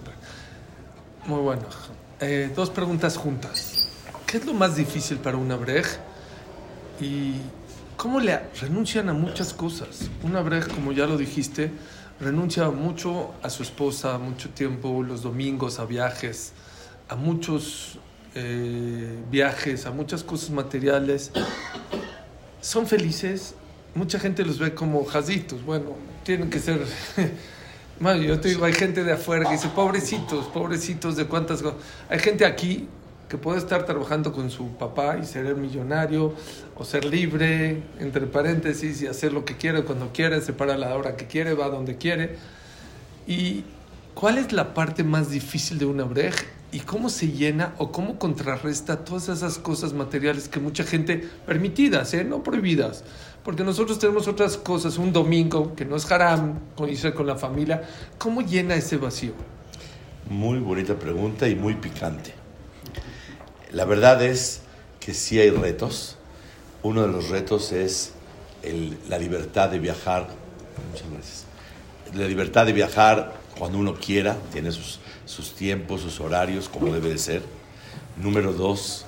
Muy 1.26 1.40
bueno. 1.40 1.64
Eh, 2.20 2.52
dos 2.56 2.70
preguntas 2.70 3.18
juntas. 3.18 3.88
¿Qué 4.28 4.38
es 4.38 4.46
lo 4.46 4.54
más 4.54 4.76
difícil 4.76 5.18
para 5.18 5.38
una 5.38 5.56
brej? 5.56 5.86
¿Y 7.00 7.34
¿Cómo 8.02 8.20
le 8.20 8.40
renuncian 8.60 9.10
a 9.10 9.14
muchas 9.14 9.54
cosas? 9.54 10.10
Una 10.24 10.42
breja, 10.42 10.70
como 10.70 10.92
ya 10.92 11.06
lo 11.06 11.18
dijiste, 11.18 11.70
renuncia 12.20 12.68
mucho 12.72 13.36
a 13.44 13.50
su 13.52 13.62
esposa, 13.62 14.18
mucho 14.18 14.50
tiempo, 14.50 15.04
los 15.04 15.22
domingos, 15.22 15.78
a 15.78 15.86
viajes, 15.86 16.54
a 17.10 17.16
muchos 17.16 18.00
eh, 18.34 19.20
viajes, 19.30 19.86
a 19.86 19.92
muchas 19.92 20.24
cosas 20.24 20.50
materiales. 20.50 21.32
Son 22.60 22.88
felices. 22.88 23.54
Mucha 23.94 24.20
gente 24.20 24.46
los 24.46 24.58
ve 24.60 24.74
como 24.74 25.04
jazitos. 25.06 25.66
Bueno, 25.66 25.96
tienen 26.24 26.50
que 26.50 26.60
ser. 26.60 26.80
bueno, 28.00 28.24
yo 28.24 28.40
te 28.40 28.50
digo, 28.50 28.66
hay 28.66 28.74
gente 28.74 29.04
de 29.04 29.12
afuera 29.14 29.46
que 29.46 29.54
dice, 29.54 29.70
pobrecitos, 29.70 30.46
pobrecitos 30.48 31.16
de 31.18 31.26
cuántas 31.26 31.62
cosas. 31.62 31.80
Hay 32.10 32.20
gente 32.20 32.46
aquí 32.46 32.88
que 33.32 33.38
puede 33.38 33.60
estar 33.60 33.86
trabajando 33.86 34.34
con 34.34 34.50
su 34.50 34.76
papá 34.76 35.18
y 35.18 35.26
ser 35.26 35.56
millonario 35.56 36.34
o 36.76 36.84
ser 36.84 37.06
libre, 37.06 37.82
entre 38.00 38.28
paréntesis, 38.28 39.02
y 39.02 39.08
hacer 39.08 39.32
lo 39.32 39.46
que 39.46 39.56
quiere 39.56 39.84
cuando 39.84 40.12
quiere, 40.12 40.42
se 40.42 40.52
para 40.52 40.78
la 40.78 40.94
hora 40.96 41.16
que 41.16 41.28
quiere, 41.28 41.54
va 41.54 41.70
donde 41.70 41.96
quiere. 41.96 42.36
¿Y 43.26 43.64
cuál 44.14 44.38
es 44.38 44.52
la 44.52 44.74
parte 44.74 45.06
más 45.06 45.30
difícil 45.30 45.80
de 45.80 45.86
una 45.86 46.04
breja? 46.04 46.44
¿Y 46.74 46.80
cómo 46.80 47.10
se 47.10 47.30
llena 47.30 47.74
o 47.78 47.94
cómo 47.94 48.20
contrarresta 48.20 49.06
todas 49.06 49.30
esas 49.30 49.58
cosas 49.58 49.94
materiales 49.94 50.50
que 50.50 50.60
mucha 50.60 50.84
gente, 50.84 51.26
permitidas, 51.46 52.14
¿eh? 52.14 52.26
no 52.26 52.44
prohibidas? 52.44 53.06
Porque 53.44 53.64
nosotros 53.64 53.98
tenemos 53.98 54.28
otras 54.28 54.56
cosas, 54.58 54.98
un 54.98 55.12
domingo 55.12 55.76
que 55.76 55.84
no 55.84 55.96
es 55.96 56.12
haram, 56.12 56.60
con 56.76 56.90
irse 56.90 57.14
con 57.14 57.26
la 57.26 57.36
familia. 57.36 57.88
¿Cómo 58.18 58.42
llena 58.42 58.76
ese 58.76 58.98
vacío? 58.98 59.34
Muy 60.30 60.60
bonita 60.60 60.96
pregunta 60.96 61.48
y 61.48 61.56
muy 61.56 61.76
picante. 61.76 62.34
La 63.72 63.86
verdad 63.86 64.22
es 64.22 64.62
que 65.00 65.14
sí 65.14 65.40
hay 65.40 65.50
retos. 65.50 66.18
Uno 66.84 67.02
de 67.02 67.08
los 67.08 67.30
retos 67.30 67.72
es 67.72 68.14
la 69.10 69.18
libertad 69.18 69.70
de 69.70 69.80
viajar. 69.80 70.28
Muchas 70.92 71.10
gracias. 71.12 71.46
La 72.14 72.28
libertad 72.28 72.66
de 72.66 72.74
viajar 72.74 73.40
cuando 73.58 73.78
uno 73.78 73.96
quiera, 73.96 74.38
tiene 74.52 74.72
sus, 74.72 75.00
sus 75.26 75.54
tiempos, 75.56 76.02
sus 76.02 76.20
horarios, 76.20 76.70
como 76.70 76.94
debe 76.94 77.10
de 77.10 77.18
ser. 77.18 77.42
Número 78.18 78.54
dos, 78.54 79.06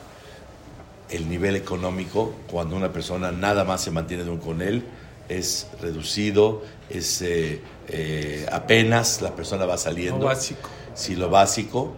el 1.10 1.30
nivel 1.30 1.56
económico, 1.56 2.34
cuando 2.50 2.76
una 2.76 2.92
persona 2.92 3.32
nada 3.32 3.64
más 3.64 3.82
se 3.82 3.92
mantiene 3.92 4.24
con 4.40 4.62
él, 4.62 4.84
es 5.30 5.68
reducido, 5.82 6.64
es 6.90 7.22
eh, 7.22 7.62
eh, 7.88 8.46
apenas 8.52 9.22
la 9.22 9.36
persona 9.36 9.66
va 9.66 9.78
saliendo. 9.78 10.20
Lo 10.20 10.26
básico. 10.26 10.70
Sí, 10.94 11.16
lo 11.16 11.30
básico. 11.30 11.94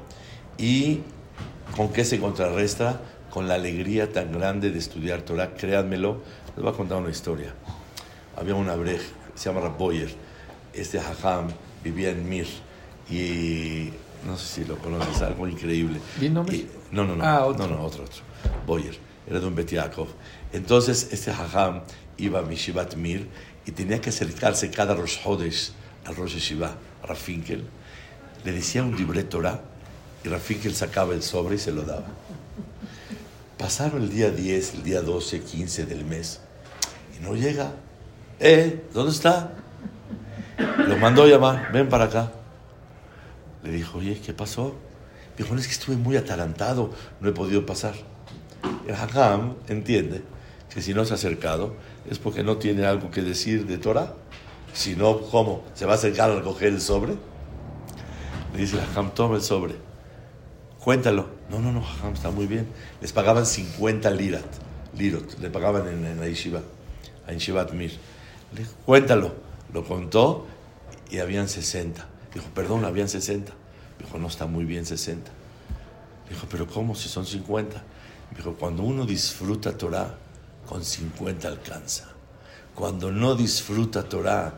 Y 0.58 1.02
¿Con 1.76 1.89
qué 1.89 2.06
se 2.06 2.20
contrarresta? 2.20 3.02
Con 3.30 3.50
la 3.50 3.56
alegría 3.56 4.13
tan 4.13 4.32
grande 4.32 4.72
de 4.72 4.80
estudiar 4.80 5.24
Torah. 5.24 5.56
Créanmelo, 5.56 6.22
les 6.56 6.63
voy 6.63 6.72
a 6.72 6.78
contar 6.78 7.00
una 7.00 7.10
historia. 7.10 7.54
Había 8.38 8.56
una 8.56 8.76
brej, 8.76 9.02
se 9.34 9.50
llama 9.50 9.68
Boyer. 9.68 10.10
Este 10.74 11.00
hajam 11.00 11.48
vivía 11.84 12.12
en 12.12 12.30
Mir. 12.30 12.48
Y 13.10 13.89
no 14.26 14.38
sé 14.38 14.62
si 14.62 14.65
lo 14.65 14.78
conoces, 14.78 15.22
algo 15.22 15.50
increíble. 15.50 16.00
¿Vino 16.18 16.46
No, 16.91 17.04
no, 17.04 17.15
no. 17.15 17.24
Ah, 17.24 17.45
otro. 17.45 17.67
No, 17.67 17.76
no, 17.76 17.84
otro, 17.84 18.04
otro. 18.04 18.21
Boyer. 18.65 18.98
Era 19.28 19.39
de 19.39 19.48
un 19.48 19.56
Betiakov. 19.56 20.08
Entonces, 20.54 21.10
este 21.12 21.32
hajam 21.32 21.82
iba 22.17 22.39
a 22.39 22.41
Mishivat 22.43 22.95
Mir 22.95 23.28
y 23.65 23.71
tenía 23.71 24.00
que 24.00 24.10
acercarse 24.10 24.69
cada 24.69 24.93
Rosh 24.93 25.19
Hodesh 25.24 25.71
al 26.06 26.15
Rosh 26.15 26.38
Shiva, 26.38 26.76
a 27.04 27.08
Rafinkel. 27.08 27.65
Le 28.43 28.52
decía 28.52 28.84
un 28.84 28.95
libre 28.95 29.24
Torah 29.24 29.62
y 30.24 30.30
Rafinkel 30.30 30.76
sacaba 30.76 31.13
el 31.13 31.24
sobre 31.24 31.56
y 31.56 31.58
se 31.58 31.71
lo 31.71 31.82
daba. 31.82 32.06
Pasaron 33.58 34.04
el 34.04 34.10
día 34.10 34.30
10, 34.30 34.76
el 34.76 34.84
día 34.84 35.02
12, 35.02 35.41
15 35.41 35.86
del 35.86 36.06
mes 36.06 36.41
y 37.17 37.24
no 37.24 37.36
llega. 37.36 37.71
¿Eh? 38.39 38.84
¿Dónde 38.93 39.12
está? 39.12 39.54
Lo 40.58 40.98
mandó 40.98 41.24
a 41.24 41.28
llamar, 41.28 41.71
ven 41.71 41.89
para 41.89 42.06
acá. 42.06 42.32
Le 43.63 43.71
dijo, 43.71 43.98
oye, 43.98 44.19
¿qué 44.24 44.34
pasó? 44.34 44.76
Dijo, 45.38 45.54
no 45.54 45.60
es 45.60 45.67
que 45.67 45.74
estuve 45.74 45.95
muy 45.95 46.17
atarantado, 46.17 46.91
no 47.19 47.30
he 47.30 47.32
podido 47.32 47.65
pasar. 47.65 47.95
El 48.88 48.95
Hakam 48.95 49.56
entiende 49.67 50.21
que 50.74 50.82
si 50.82 50.93
no 50.93 51.06
se 51.06 51.13
ha 51.13 51.15
acercado 51.15 51.76
es 52.10 52.19
porque 52.19 52.43
no 52.43 52.58
tiene 52.58 52.86
algo 52.86 53.12
que 53.12 53.21
decir 53.21 53.65
de 53.65 53.78
Torah. 53.78 54.13
Si 54.74 54.95
no, 54.95 55.19
¿cómo? 55.19 55.63
¿Se 55.74 55.86
va 55.86 55.93
a 55.93 55.95
acercar 55.95 56.32
a 56.32 56.36
recoger 56.36 56.69
el 56.69 56.82
sobre? 56.82 57.13
Le 58.54 58.60
dice 58.60 58.78
el 58.78 58.84
Hakam, 58.84 59.12
toma 59.13 59.36
el 59.36 59.41
sobre 59.41 59.86
cuéntalo. 60.86 61.26
No, 61.50 61.60
no, 61.60 61.71
no, 61.71 61.84
está 62.13 62.30
muy 62.30 62.45
bien. 62.45 62.67
Les 63.02 63.12
pagaban 63.12 63.48
50 63.48 64.12
lirat, 64.12 64.45
lirot, 64.95 65.39
le 65.39 65.50
pagaban 65.50 65.88
en, 65.88 66.06
en 66.06 66.19
la 66.19 66.28
yeshiva, 66.28 66.62
Mir. 67.74 67.91
Le 68.54 68.60
dijo, 68.60 68.71
cuéntalo. 68.86 69.34
Lo 69.74 69.84
contó 69.84 70.45
y 71.10 71.17
habían 71.17 71.50
60. 71.50 72.08
Dijo, 72.36 72.45
perdón, 72.54 72.86
habían 72.86 73.10
60. 73.10 73.52
Dijo, 73.99 74.17
no, 74.17 74.27
está 74.27 74.45
muy 74.45 74.65
bien 74.65 74.86
60. 74.86 75.31
Dijo, 76.29 76.47
pero 76.49 76.67
¿cómo 76.67 76.95
si 76.95 77.10
son 77.10 77.25
50? 77.25 77.81
Dijo, 78.36 78.53
cuando 78.53 78.84
uno 78.84 79.05
disfruta 79.05 79.77
Torah, 79.77 80.15
con 80.67 80.84
50 80.84 81.47
alcanza. 81.47 82.05
Cuando 82.73 83.12
no 83.12 83.36
disfruta 83.36 84.03
Torah, 84.03 84.53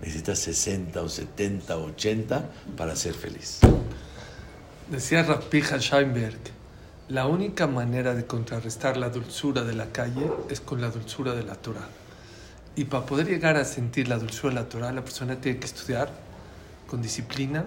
necesita 0.00 0.34
60 0.34 1.02
o 1.02 1.08
70 1.08 1.76
o 1.76 1.84
80 1.86 2.50
para 2.76 2.96
ser 2.96 3.14
feliz. 3.14 3.60
Decía 4.90 5.22
Rapija 5.22 5.78
Scheinberg, 5.78 6.40
la 7.08 7.26
única 7.26 7.66
manera 7.66 8.14
de 8.14 8.26
contrarrestar 8.26 8.96
la 8.96 9.10
dulzura 9.10 9.62
de 9.62 9.74
la 9.74 9.92
calle 9.92 10.30
es 10.48 10.60
con 10.60 10.80
la 10.80 10.90
dulzura 10.90 11.34
de 11.34 11.44
la 11.44 11.54
Torah. 11.54 11.88
Y 12.76 12.84
para 12.84 13.04
poder 13.04 13.26
llegar 13.26 13.56
a 13.56 13.64
sentir 13.64 14.08
la 14.08 14.18
dulzura 14.18 14.54
de 14.54 14.60
la 14.60 14.68
Torah, 14.68 14.92
la 14.92 15.04
persona 15.04 15.40
tiene 15.40 15.58
que 15.58 15.66
estudiar 15.66 16.10
con 16.88 17.02
disciplina 17.02 17.64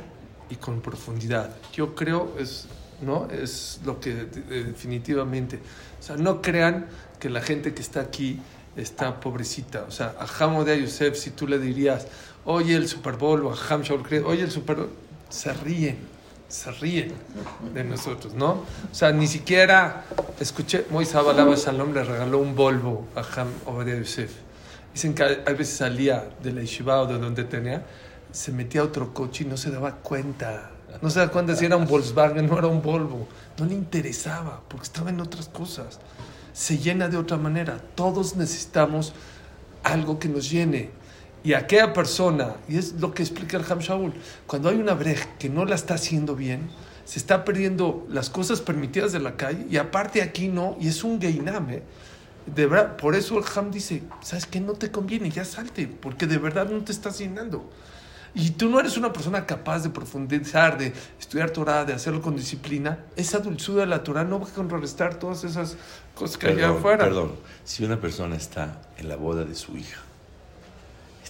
y 0.54 0.56
con 0.56 0.82
profundidad. 0.82 1.56
Yo 1.74 1.96
creo 1.96 2.36
es 2.40 2.68
no 3.02 3.28
es 3.30 3.82
lo 3.84 4.00
que 4.00 4.14
definitivamente, 4.14 5.60
o 6.00 6.04
sea, 6.04 6.16
no 6.16 6.42
crean 6.42 6.86
que 7.20 7.30
la 7.30 7.42
gente 7.42 7.74
que 7.74 7.82
está 7.82 8.00
aquí 8.00 8.40
está 8.78 9.20
pobrecita. 9.20 9.84
O 9.88 9.92
sea, 9.92 10.16
a 10.18 10.26
Hamod 10.26 10.70
Yosef, 10.70 11.18
si 11.18 11.32
tú 11.32 11.48
le 11.48 11.60
dirías, 11.60 12.08
oye 12.46 12.76
el 12.76 12.88
Super 12.88 13.16
Bowl, 13.16 13.46
o 13.46 13.54
a 13.54 13.58
Ham 13.70 13.84
oye 14.26 14.44
el 14.44 14.52
Super 14.52 14.78
Bowl, 14.78 14.90
se 15.30 15.52
ríen 15.54 16.14
se 16.54 16.72
ríen 16.72 17.12
de 17.74 17.84
nosotros, 17.84 18.36
¿no? 18.36 18.52
O 18.52 18.94
sea, 18.94 19.12
ni 19.12 19.26
siquiera 19.26 20.06
escuché, 20.40 20.86
Moisés 20.92 21.16
Abalaba 21.16 21.56
Shalom 21.56 21.96
le 21.96 22.04
regaló 22.04 22.38
un 22.38 22.56
Volvo 22.56 23.08
a 23.16 23.22
Ham 23.22 23.48
Obadiah 23.66 23.98
Yosef. 23.98 24.32
Dicen 24.94 25.16
que 25.16 25.24
a 25.24 25.52
veces 25.54 25.78
salía 25.78 26.30
de 26.44 26.52
la 26.52 26.62
Yeshiva 26.62 27.02
o 27.02 27.08
de 27.08 27.18
donde 27.18 27.44
tenía, 27.46 27.84
se 28.34 28.52
metía 28.52 28.82
a 28.82 28.84
otro 28.84 29.14
coche 29.14 29.46
y 29.46 29.48
no 29.48 29.56
se 29.56 29.72
daba 29.72 29.96
cuenta. 29.96 30.72
No 31.02 31.10
se 31.10 31.20
daba 31.20 31.32
cuenta 31.32 31.56
si 31.56 31.64
era 31.64 31.78
un 31.78 31.88
Volkswagen, 31.88 32.46
no 32.46 32.58
era 32.58 32.68
un 32.68 32.82
Volvo. 32.82 33.30
No 33.58 33.66
le 33.66 33.76
interesaba 33.76 34.62
porque 34.68 34.84
estaba 34.84 35.10
en 35.10 35.22
otras 35.22 35.48
cosas. 35.48 36.02
Se 36.52 36.78
llena 36.78 37.08
de 37.08 37.16
otra 37.16 37.38
manera. 37.38 37.80
Todos 37.96 38.36
necesitamos 38.36 39.14
algo 39.84 40.20
que 40.20 40.28
nos 40.28 40.50
llene 40.50 40.92
y 41.44 41.54
aquella 41.54 41.92
persona, 41.92 42.56
y 42.70 42.78
es 42.78 42.94
lo 42.94 43.14
que 43.14 43.22
explica 43.22 43.58
el 43.58 43.66
Ham 43.70 43.80
Shaul, 43.80 44.14
cuando 44.48 44.70
hay 44.70 44.78
una 44.78 44.94
breja 44.94 45.28
que 45.38 45.50
no 45.50 45.66
la 45.66 45.76
está 45.76 45.96
haciendo 45.96 46.36
bien, 46.36 46.70
se 47.04 47.20
está 47.20 47.44
perdiendo 47.44 48.08
las 48.10 48.30
cosas 48.30 48.62
permitidas 48.62 49.12
de 49.12 49.20
la 49.20 49.36
calle 49.36 49.66
y 49.70 49.76
aparte 49.76 50.22
aquí 50.22 50.48
no, 50.48 50.78
y 50.80 50.88
es 50.88 51.04
un 51.04 51.20
geiname. 51.20 51.76
¿eh? 51.76 51.84
De 52.46 52.66
verdad, 52.66 52.96
por 52.96 53.14
eso 53.14 53.38
el 53.38 53.44
Ham 53.56 53.72
dice, 53.72 54.04
¿sabes 54.22 54.46
qué? 54.46 54.62
No 54.62 54.74
te 54.74 54.90
conviene, 54.90 55.30
ya 55.30 55.44
salte, 55.44 55.86
porque 55.88 56.28
de 56.28 56.38
verdad 56.38 56.70
no 56.70 56.82
te 56.82 56.94
estás 56.94 57.20
llenando. 57.20 57.70
Y 58.36 58.52
tú 58.52 58.70
no 58.70 58.80
eres 58.80 58.98
una 58.98 59.14
persona 59.14 59.46
capaz 59.46 59.84
de 59.84 59.90
profundizar, 59.90 60.78
de 60.78 60.94
estudiar 61.20 61.52
Torah, 61.52 61.86
de 61.86 61.94
hacerlo 61.94 62.22
con 62.22 62.36
disciplina. 62.36 63.00
Esa 63.16 63.40
dulzura 63.40 63.82
de 63.82 63.88
la 63.88 64.04
Torah 64.04 64.24
no 64.24 64.40
va 64.40 64.48
a 64.48 64.52
contrarrestar 64.52 65.20
todas 65.20 65.44
esas 65.44 65.78
cosas 66.16 66.38
que 66.38 66.48
hay 66.48 66.62
afuera. 66.62 67.04
Perdón, 67.04 67.34
si 67.64 67.86
una 67.86 68.02
persona 68.02 68.36
está 68.36 68.82
en 68.98 69.08
la 69.08 69.16
boda 69.18 69.46
de 69.46 69.54
su 69.54 69.78
hija 69.78 70.02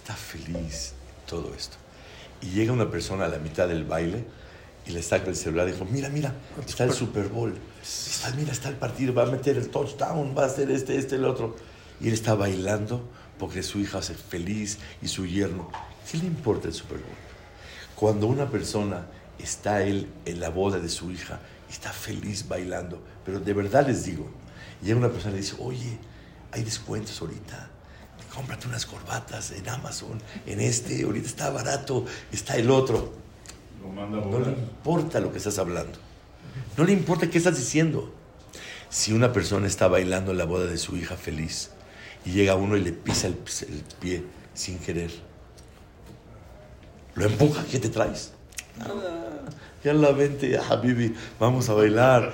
está 0.04 0.14
feliz, 0.14 0.92
todo 1.26 1.54
esto. 1.54 1.76
Y 2.42 2.50
llega 2.50 2.72
una 2.72 2.90
persona 2.90 3.24
a 3.24 3.28
la 3.28 3.38
mitad 3.38 3.66
del 3.66 3.84
baile 3.84 4.22
y 4.86 4.90
le 4.90 5.02
saca 5.02 5.30
el 5.30 5.36
celular 5.36 5.66
y 5.66 5.72
dijo, 5.72 5.86
mira, 5.86 6.10
mira, 6.10 6.34
está 6.66 6.84
el 6.84 6.92
Super 6.92 7.28
Bowl, 7.28 7.54
está, 7.82 8.30
mira, 8.36 8.52
está 8.52 8.68
el 8.68 8.76
partido, 8.76 9.14
va 9.14 9.22
a 9.22 9.30
meter 9.30 9.56
el 9.56 9.70
touchdown, 9.70 10.34
va 10.36 10.42
a 10.42 10.46
hacer 10.46 10.70
este, 10.70 10.98
este, 10.98 11.16
el 11.16 11.24
otro. 11.24 11.56
Y 12.02 12.08
él 12.08 12.12
está 12.12 12.34
bailando 12.34 13.08
porque 13.38 13.62
su 13.62 13.78
hija 13.78 13.98
hace 13.98 14.12
feliz 14.12 14.78
y 15.00 15.08
su 15.08 15.24
yerno. 15.24 15.70
¿Qué 16.10 16.18
le 16.18 16.26
importa 16.26 16.68
el 16.68 16.74
Super 16.74 16.98
Bowl? 16.98 17.16
Cuando 17.94 18.26
una 18.26 18.50
persona 18.50 19.06
está 19.38 19.82
él 19.82 20.08
en 20.24 20.40
la 20.40 20.50
boda 20.50 20.78
de 20.78 20.88
su 20.88 21.10
hija 21.10 21.40
está 21.70 21.92
feliz 21.92 22.46
bailando, 22.46 23.02
pero 23.24 23.40
de 23.40 23.52
verdad 23.52 23.86
les 23.86 24.04
digo, 24.04 24.28
llega 24.82 24.98
una 24.98 25.10
persona 25.10 25.32
y 25.32 25.36
le 25.36 25.42
dice, 25.42 25.56
oye, 25.58 25.98
hay 26.52 26.62
descuentos 26.62 27.20
ahorita, 27.20 27.68
cómprate 28.34 28.68
unas 28.68 28.86
corbatas 28.86 29.50
en 29.52 29.68
Amazon, 29.68 30.20
en 30.46 30.60
este, 30.60 31.02
ahorita 31.02 31.26
está 31.26 31.50
barato, 31.50 32.04
está 32.32 32.56
el 32.56 32.70
otro. 32.70 33.12
no 33.82 34.38
le 34.40 34.50
importa 34.50 35.20
lo 35.20 35.32
que 35.32 35.38
estás 35.38 35.58
hablando. 35.58 35.98
No 36.76 36.84
le 36.84 36.92
importa 36.92 37.28
qué 37.28 37.38
estás 37.38 37.56
diciendo. 37.56 38.12
Si 38.88 39.12
una 39.12 39.32
persona 39.32 39.66
está 39.66 39.88
bailando 39.88 40.30
en 40.30 40.38
la 40.38 40.44
boda 40.44 40.66
de 40.66 40.78
su 40.78 40.96
hija 40.96 41.16
feliz 41.16 41.70
y 42.24 42.30
llega 42.30 42.54
uno 42.54 42.76
y 42.76 42.80
le 42.80 42.92
pisa 42.92 43.26
el, 43.26 43.36
el 43.68 43.82
pie 44.00 44.24
sin 44.54 44.78
querer. 44.78 45.10
Lo 47.14 47.26
empuja, 47.26 47.64
¿qué 47.70 47.78
te 47.78 47.88
traes? 47.88 48.32
Nada. 48.78 49.44
Ya 49.84 49.92
la 49.92 50.12
vente, 50.12 50.50
ya 50.50 50.66
Habibi, 50.66 51.14
vamos 51.38 51.68
a 51.68 51.74
bailar. 51.74 52.32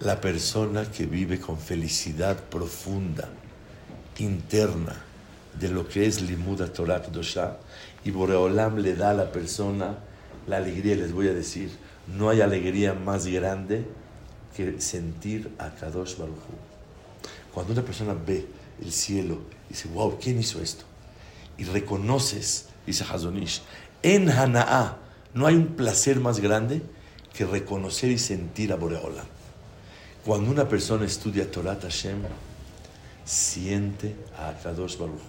La 0.00 0.20
persona 0.20 0.90
que 0.90 1.06
vive 1.06 1.40
con 1.40 1.58
felicidad 1.58 2.36
profunda, 2.36 3.28
interna, 4.18 4.96
de 5.58 5.68
lo 5.68 5.88
que 5.88 6.06
es 6.06 6.20
Limuda 6.20 6.72
Torah 6.72 7.00
Dosha, 7.00 7.58
y 8.04 8.10
Boreolam 8.10 8.78
le 8.78 8.94
da 8.94 9.10
a 9.10 9.14
la 9.14 9.32
persona 9.32 9.98
la 10.46 10.58
alegría, 10.58 10.94
les 10.94 11.12
voy 11.12 11.28
a 11.28 11.34
decir, 11.34 11.70
no 12.06 12.30
hay 12.30 12.40
alegría 12.40 12.94
más 12.94 13.26
grande 13.26 13.84
que 14.56 14.80
sentir 14.80 15.52
a 15.58 15.70
Kadosh 15.70 16.16
Baruj 16.16 16.36
Hu. 16.36 16.54
Cuando 17.52 17.72
una 17.72 17.82
persona 17.82 18.14
ve 18.14 18.46
el 18.80 18.92
cielo 18.92 19.40
dice, 19.68 19.88
wow, 19.88 20.18
¿quién 20.20 20.38
hizo 20.38 20.60
esto? 20.60 20.84
Y 21.58 21.64
reconoces, 21.64 22.66
dice 22.86 23.04
Hazonish, 23.04 23.62
en 24.02 24.30
Hana'a 24.30 24.96
no 25.34 25.46
hay 25.46 25.54
un 25.54 25.68
placer 25.68 26.20
más 26.20 26.40
grande 26.40 26.82
que 27.32 27.44
reconocer 27.44 28.10
y 28.10 28.18
sentir 28.18 28.72
a 28.72 28.76
Boreolam. 28.76 29.26
Cuando 30.24 30.50
una 30.50 30.68
persona 30.68 31.06
estudia 31.06 31.50
Torah 31.50 31.78
Hashem, 31.80 32.22
siente 33.24 34.16
a 34.38 34.52
Kadosh 34.62 34.96
Baruj 34.96 35.20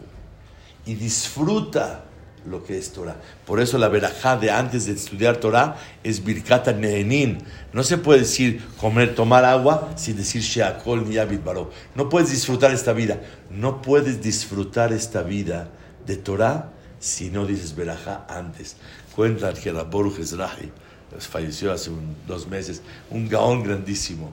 y 0.85 0.95
disfruta 0.95 2.05
lo 2.45 2.63
que 2.63 2.77
es 2.77 2.91
Torah. 2.91 3.17
Por 3.45 3.59
eso 3.59 3.77
la 3.77 3.89
verajá 3.89 4.37
de 4.37 4.49
antes 4.49 4.85
de 4.85 4.93
estudiar 4.93 5.37
Torah 5.37 5.75
es 6.03 6.23
Birkata 6.23 6.71
Nehenin. 6.71 7.39
No 7.73 7.83
se 7.83 7.97
puede 7.97 8.21
decir 8.21 8.65
comer, 8.77 9.13
tomar 9.13 9.45
agua 9.45 9.91
sin 9.95 10.15
decir 10.15 10.41
Sheakol 10.41 11.07
ni 11.07 11.17
Baro. 11.37 11.69
No 11.95 12.09
puedes 12.09 12.31
disfrutar 12.31 12.71
esta 12.71 12.93
vida. 12.93 13.19
No 13.49 13.81
puedes 13.81 14.21
disfrutar 14.21 14.93
esta 14.93 15.21
vida 15.21 15.69
de 16.05 16.15
Torah 16.15 16.71
si 16.99 17.29
no 17.29 17.45
dices 17.45 17.75
verajá 17.75 18.25
antes. 18.29 18.75
Cuentan 19.15 19.55
que 19.55 19.71
Rabor 19.71 20.11
Ezrahi 20.19 20.71
falleció 21.19 21.71
hace 21.71 21.91
dos 22.27 22.47
meses, 22.47 22.81
un 23.09 23.27
gaón 23.27 23.63
grandísimo. 23.63 24.31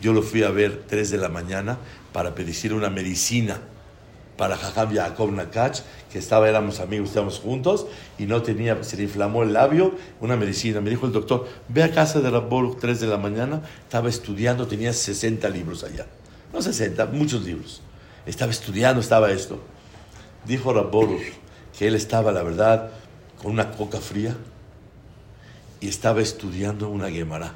Yo 0.00 0.12
lo 0.12 0.22
fui 0.22 0.42
a 0.42 0.50
ver 0.50 0.84
tres 0.86 1.10
de 1.10 1.18
la 1.18 1.28
mañana 1.28 1.78
para 2.12 2.34
pedir 2.34 2.74
una 2.74 2.90
medicina 2.90 3.60
para 4.40 4.56
Jajam 4.56 4.94
Yaakov 4.94 5.32
Nakach, 5.32 5.80
que 6.10 6.18
estaba, 6.18 6.48
éramos 6.48 6.80
amigos, 6.80 7.08
estábamos 7.08 7.38
juntos, 7.40 7.86
y 8.18 8.24
no 8.24 8.40
tenía, 8.40 8.82
se 8.82 8.96
le 8.96 9.02
inflamó 9.02 9.42
el 9.42 9.52
labio, 9.52 9.94
una 10.18 10.34
medicina. 10.34 10.80
Me 10.80 10.88
dijo 10.88 11.04
el 11.04 11.12
doctor, 11.12 11.46
ve 11.68 11.82
a 11.82 11.90
casa 11.90 12.22
de 12.22 12.30
Rabor 12.30 12.78
3 12.80 13.00
de 13.00 13.06
la 13.06 13.18
mañana, 13.18 13.60
estaba 13.82 14.08
estudiando, 14.08 14.66
tenía 14.66 14.94
60 14.94 15.46
libros 15.50 15.84
allá. 15.84 16.06
No 16.54 16.62
60, 16.62 17.04
muchos 17.12 17.44
libros. 17.44 17.82
Estaba 18.24 18.50
estudiando, 18.50 19.02
estaba 19.02 19.30
esto. 19.30 19.60
Dijo 20.46 20.72
Rabor 20.72 21.10
que 21.78 21.88
él 21.88 21.94
estaba, 21.94 22.32
la 22.32 22.42
verdad, 22.42 22.90
con 23.42 23.52
una 23.52 23.70
coca 23.70 24.00
fría 24.00 24.36
y 25.80 25.88
estaba 25.88 26.20
estudiando 26.20 26.88
una 26.88 27.10
Gemara. 27.10 27.54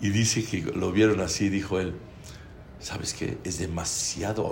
Y 0.00 0.10
dice 0.10 0.44
que 0.44 0.62
lo 0.62 0.92
vieron 0.92 1.20
así, 1.20 1.48
dijo 1.48 1.78
él, 1.80 1.94
¿sabes 2.80 3.14
qué? 3.14 3.38
Es 3.44 3.58
demasiado 3.58 4.46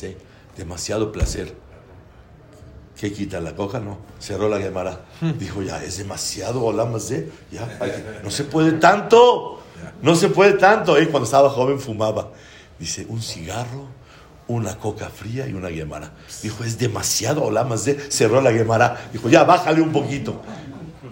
de 0.00 0.16
demasiado 0.56 1.12
placer. 1.12 1.54
¿Qué 2.98 3.12
quita 3.12 3.40
la 3.40 3.54
coca? 3.54 3.80
No, 3.80 3.98
cerró 4.18 4.48
la 4.48 4.58
Gemara. 4.58 5.06
Dijo, 5.38 5.62
ya, 5.62 5.82
es 5.82 5.98
demasiado 5.98 6.66
de 7.08 7.30
ya, 7.50 7.78
no 8.22 8.30
se 8.30 8.44
puede 8.44 8.72
tanto, 8.72 9.62
no 10.02 10.14
se 10.14 10.28
puede 10.28 10.54
tanto. 10.54 11.00
Y 11.00 11.06
cuando 11.06 11.24
estaba 11.24 11.48
joven 11.48 11.80
fumaba. 11.80 12.30
Dice, 12.78 13.06
un 13.08 13.22
cigarro, 13.22 13.88
una 14.50 14.76
coca 14.76 15.08
fría 15.08 15.46
y 15.46 15.52
una 15.52 15.70
Gemara. 15.70 16.12
Dijo, 16.42 16.64
es 16.64 16.76
demasiado 16.76 17.48
de 17.84 18.10
cerró 18.10 18.40
la 18.40 18.52
Gemara. 18.52 19.08
Dijo, 19.12 19.28
ya, 19.28 19.44
bájale 19.44 19.80
un 19.80 19.92
poquito. 19.92 20.42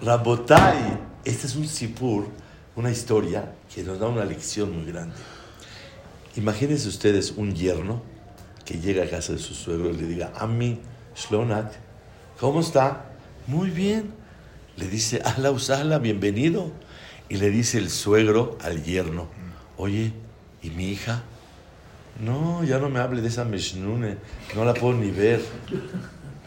Rabotai, 0.03 0.99
este 1.25 1.47
es 1.47 1.55
un 1.55 1.69
sipur, 1.69 2.27
una 2.75 2.91
historia 2.91 3.53
que 3.73 3.85
nos 3.85 4.01
da 4.01 4.09
una 4.09 4.25
lección 4.25 4.75
muy 4.77 4.91
grande. 4.91 5.15
Imagínense 6.35 6.89
ustedes 6.89 7.33
un 7.37 7.55
yerno 7.55 8.03
que 8.65 8.81
llega 8.81 9.05
a 9.05 9.09
casa 9.09 9.33
de 9.33 9.39
su 9.39 9.55
suegro 9.55 9.91
y 9.91 9.97
le 9.97 10.07
diga, 10.07 10.33
Ami 10.37 10.81
Shlonak, 11.15 11.73
¿cómo 12.41 12.61
está? 12.61 13.05
Muy 13.47 13.71
bien. 13.71 14.11
Le 14.77 14.89
dice, 14.89 15.23
Ala 15.25 15.53
Usala, 15.53 15.99
bienvenido. 15.99 16.73
Y 17.29 17.37
le 17.37 17.51
dice 17.51 17.79
el 17.79 17.91
suegro 17.91 18.59
al 18.63 18.83
yerno, 18.83 19.29
oye, 19.77 20.13
¿y 20.61 20.71
mi 20.71 20.89
hija? 20.89 21.23
No, 22.21 22.65
ya 22.65 22.79
no 22.79 22.89
me 22.89 22.99
hable 22.99 23.23
de 23.23 23.29
esa 23.29 23.45
Meshnune, 23.45 24.17
no 24.57 24.65
la 24.65 24.75
puedo 24.75 24.95
ni 24.95 25.11
ver. 25.11 25.41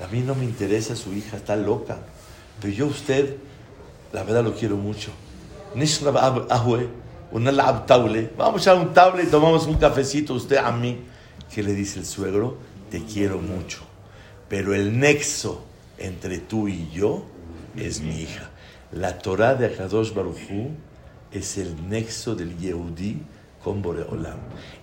A 0.04 0.08
mí 0.08 0.20
no 0.22 0.36
me 0.36 0.44
interesa 0.44 0.96
su 0.96 1.14
hija, 1.14 1.38
está 1.38 1.56
loca. 1.56 2.00
Pero 2.60 2.74
yo 2.74 2.88
usted, 2.88 3.38
la 4.12 4.24
verdad 4.24 4.44
lo 4.44 4.54
quiero 4.54 4.76
mucho. 4.76 5.12
Vamos 8.38 8.68
a 8.68 8.76
un 8.76 8.94
table 8.94 9.24
y 9.24 9.28
tomamos 9.28 9.66
un 9.66 9.76
cafecito 9.76 10.34
usted 10.34 10.58
a 10.58 10.72
mí. 10.72 11.00
¿Qué 11.54 11.64
le 11.64 11.74
dice 11.74 12.00
el 12.00 12.06
suegro? 12.06 12.58
Te 12.90 13.04
quiero 13.06 13.40
mucho. 13.40 13.80
Pero 14.50 14.74
el 14.74 15.00
nexo 15.00 15.64
entre 15.98 16.40
tú 16.40 16.68
y 16.68 16.90
yo 16.92 17.26
es 17.78 18.02
mi 18.02 18.22
hija. 18.22 18.50
La 18.92 19.18
Torah 19.18 19.56
de 19.56 19.68
Akadosh 19.68 20.14
Baruchu 20.14 20.72
es 21.32 21.58
el 21.58 21.88
nexo 21.88 22.36
del 22.36 22.58
Yehudi 22.58 23.22
con 23.64 23.82
Boreolam. 23.82 24.40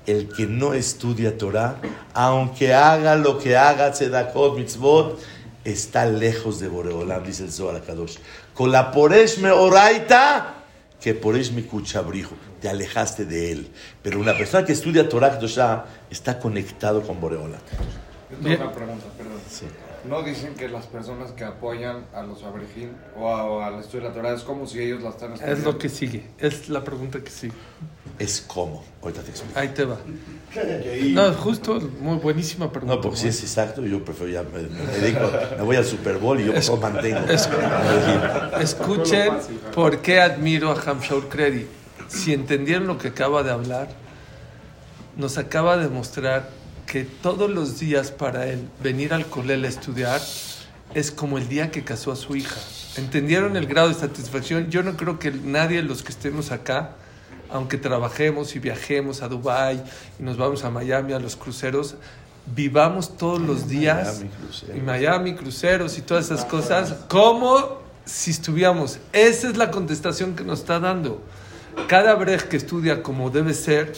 El 0.06 0.28
que 0.28 0.46
no 0.46 0.74
estudia 0.74 1.36
Torah, 1.36 1.80
aunque 2.14 2.74
haga 2.74 3.16
lo 3.16 3.38
que 3.38 3.56
haga, 3.56 3.92
Tzedakot, 3.92 4.56
Mitzvot, 4.56 5.18
está 5.64 6.06
lejos 6.06 6.60
de 6.60 6.68
Boreolam, 6.68 7.24
dice 7.24 7.44
el 7.44 7.52
Zohar 7.52 7.76
Akadosh. 7.76 8.16
Con 8.54 8.72
la 8.72 8.90
Poresh 8.90 9.38
me 9.38 9.50
oraita, 9.50 10.54
que 11.00 11.14
Poresh 11.14 11.52
me 11.52 11.64
cuchabrijo 11.64 12.34
te 12.60 12.68
alejaste 12.68 13.24
de 13.24 13.52
él. 13.52 13.68
Pero 14.02 14.20
una 14.20 14.36
persona 14.36 14.64
que 14.64 14.72
estudia 14.72 15.08
Torah 15.08 15.32
Kedoshá 15.32 15.84
está 16.10 16.38
conectado 16.38 17.02
con 17.02 17.20
Boreola. 17.20 17.58
Yo 18.30 18.36
tengo 18.36 18.64
una 18.64 18.72
pregunta, 18.72 19.06
perdón. 19.16 19.37
¿No 20.04 20.22
dicen 20.22 20.54
que 20.54 20.68
las 20.68 20.86
personas 20.86 21.32
que 21.32 21.44
apoyan 21.44 22.06
a 22.14 22.22
los 22.22 22.42
abrejim 22.42 22.90
o, 23.16 23.60
al 23.60 23.80
estudio 23.80 24.04
de 24.04 24.08
la 24.08 24.14
Torah 24.14 24.32
es 24.34 24.42
como 24.42 24.66
si 24.66 24.80
ellos 24.80 25.02
la 25.02 25.10
están 25.10 25.32
estudiando? 25.32 25.58
Es 25.58 25.64
lo 25.64 25.78
que 25.78 25.88
sigue, 25.88 26.26
es 26.38 26.68
la 26.68 26.84
pregunta 26.84 27.20
que 27.20 27.30
sigue. 27.30 27.54
Es 28.18 28.40
como, 28.40 28.84
ahorita 29.02 29.22
te 29.22 29.30
explico. 29.30 29.58
Ahí 29.58 29.68
te 29.68 29.84
va. 29.84 29.98
No, 31.12 31.32
justo, 31.34 31.80
muy 32.00 32.16
buenísima 32.16 32.70
pregunta. 32.70 32.96
No, 32.96 33.00
porque 33.00 33.18
si 33.18 33.28
es 33.28 33.42
exacto, 33.42 33.84
yo 33.84 34.04
prefiero 34.04 34.32
ya, 34.32 34.42
me, 34.42 34.62
dedico, 34.98 35.30
me 35.56 35.62
voy 35.62 35.76
al 35.76 35.84
Super 35.84 36.18
Bowl 36.18 36.40
y 36.40 36.46
yo 36.46 36.52
es, 36.52 36.70
mantengo. 36.80 37.20
escuchen 38.60 39.34
por 39.74 39.98
qué 39.98 40.20
admiro 40.20 40.70
a 40.70 40.80
Hamshaur 40.80 41.28
Kredi 41.28 41.66
si 42.08 42.32
entendieron 42.32 42.86
lo 42.86 42.98
que 42.98 43.08
acaba 43.08 43.42
de 43.42 43.50
hablar, 43.50 43.88
nos 45.16 45.38
acaba 45.38 45.76
de 45.76 45.88
mostrar 45.88 46.48
que 46.88 47.04
todos 47.04 47.50
los 47.50 47.78
días 47.78 48.10
para 48.10 48.46
él 48.46 48.66
venir 48.82 49.12
al 49.12 49.26
colel 49.26 49.64
a 49.64 49.68
estudiar 49.68 50.20
es 50.94 51.10
como 51.10 51.36
el 51.36 51.46
día 51.46 51.70
que 51.70 51.84
casó 51.84 52.10
a 52.10 52.16
su 52.16 52.34
hija. 52.34 52.58
¿Entendieron 52.96 53.56
el 53.56 53.66
grado 53.66 53.88
de 53.88 53.94
satisfacción? 53.94 54.70
Yo 54.70 54.82
no 54.82 54.96
creo 54.96 55.18
que 55.18 55.30
nadie 55.30 55.76
de 55.76 55.82
los 55.82 56.02
que 56.02 56.10
estemos 56.10 56.50
acá, 56.50 56.92
aunque 57.50 57.76
trabajemos 57.76 58.56
y 58.56 58.58
viajemos 58.58 59.20
a 59.20 59.28
Dubai 59.28 59.84
y 60.18 60.22
nos 60.22 60.38
vamos 60.38 60.64
a 60.64 60.70
Miami 60.70 61.12
a 61.12 61.18
los 61.18 61.36
cruceros, 61.36 61.96
vivamos 62.46 63.18
todos 63.18 63.40
los 63.40 63.68
días 63.68 64.22
en 64.68 64.84
Miami, 64.86 65.34
cruceros 65.34 65.98
y 65.98 66.00
todas 66.00 66.24
esas 66.24 66.46
cosas 66.46 66.94
como 67.06 67.82
si 68.06 68.30
estuviéramos. 68.30 68.98
Esa 69.12 69.48
es 69.48 69.58
la 69.58 69.70
contestación 69.70 70.34
que 70.34 70.42
nos 70.42 70.60
está 70.60 70.80
dando. 70.80 71.22
Cada 71.86 72.14
brej 72.14 72.48
que 72.48 72.56
estudia 72.56 73.02
como 73.02 73.28
debe 73.28 73.52
ser, 73.52 73.92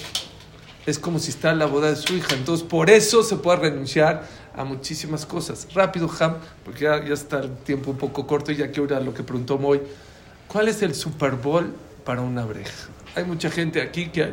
es 0.87 0.99
como 0.99 1.19
si 1.19 1.31
está 1.31 1.51
en 1.51 1.59
la 1.59 1.67
boda 1.67 1.91
de 1.91 1.97
su 1.97 2.15
hija. 2.15 2.35
Entonces, 2.35 2.67
por 2.67 2.91
eso 2.91 3.23
se 3.23 3.37
puede 3.37 3.59
renunciar 3.59 4.27
a 4.57 4.65
muchísimas 4.65 5.27
cosas. 5.27 5.67
Rápido, 5.75 6.11
Ham, 6.19 6.37
porque 6.65 6.85
ya, 6.85 6.97
está 6.97 7.41
el 7.41 7.57
tiempo 7.59 7.91
un 7.91 7.99
poco 7.99 8.27
corto 8.27 8.53
y 8.53 8.57
ya 8.57 8.69
quiero 8.69 8.85
ir 8.85 8.95
a 8.95 9.01
lo 9.01 9.15
que 9.15 9.23
preguntó 9.23 9.59
Moy. 9.59 9.81
¿Cuál 10.49 10.69
es 10.69 10.83
el 10.83 10.95
Super 10.95 11.33
Bowl 11.33 11.73
para 12.05 12.23
una 12.23 12.45
breja? 12.45 12.89
Hay 13.15 13.25
mucha 13.25 13.51
gente 13.51 13.81
aquí 13.81 14.09
que 14.09 14.33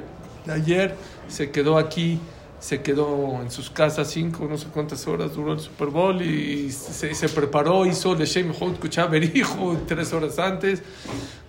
ayer 0.49 0.95
se 1.27 1.51
quedó 1.51 1.77
aquí, 1.77 2.19
se 2.59 2.81
quedó 2.81 3.39
en 3.41 3.51
sus 3.51 3.69
casas 3.69 4.09
cinco, 4.09 4.47
no 4.49 4.57
sé 4.57 4.67
cuántas 4.73 5.05
horas 5.07 5.35
duró 5.35 5.53
el 5.53 5.59
Super 5.59 5.89
Bowl 5.89 6.21
y 6.21 6.71
se, 6.71 7.13
se 7.13 7.29
preparó, 7.29 7.85
hizo 7.85 8.13
el 8.13 8.25
Shem 8.25 8.51
Hot 8.53 8.79
Berijo 9.09 9.77
tres 9.87 10.11
horas 10.13 10.39
antes. 10.39 10.81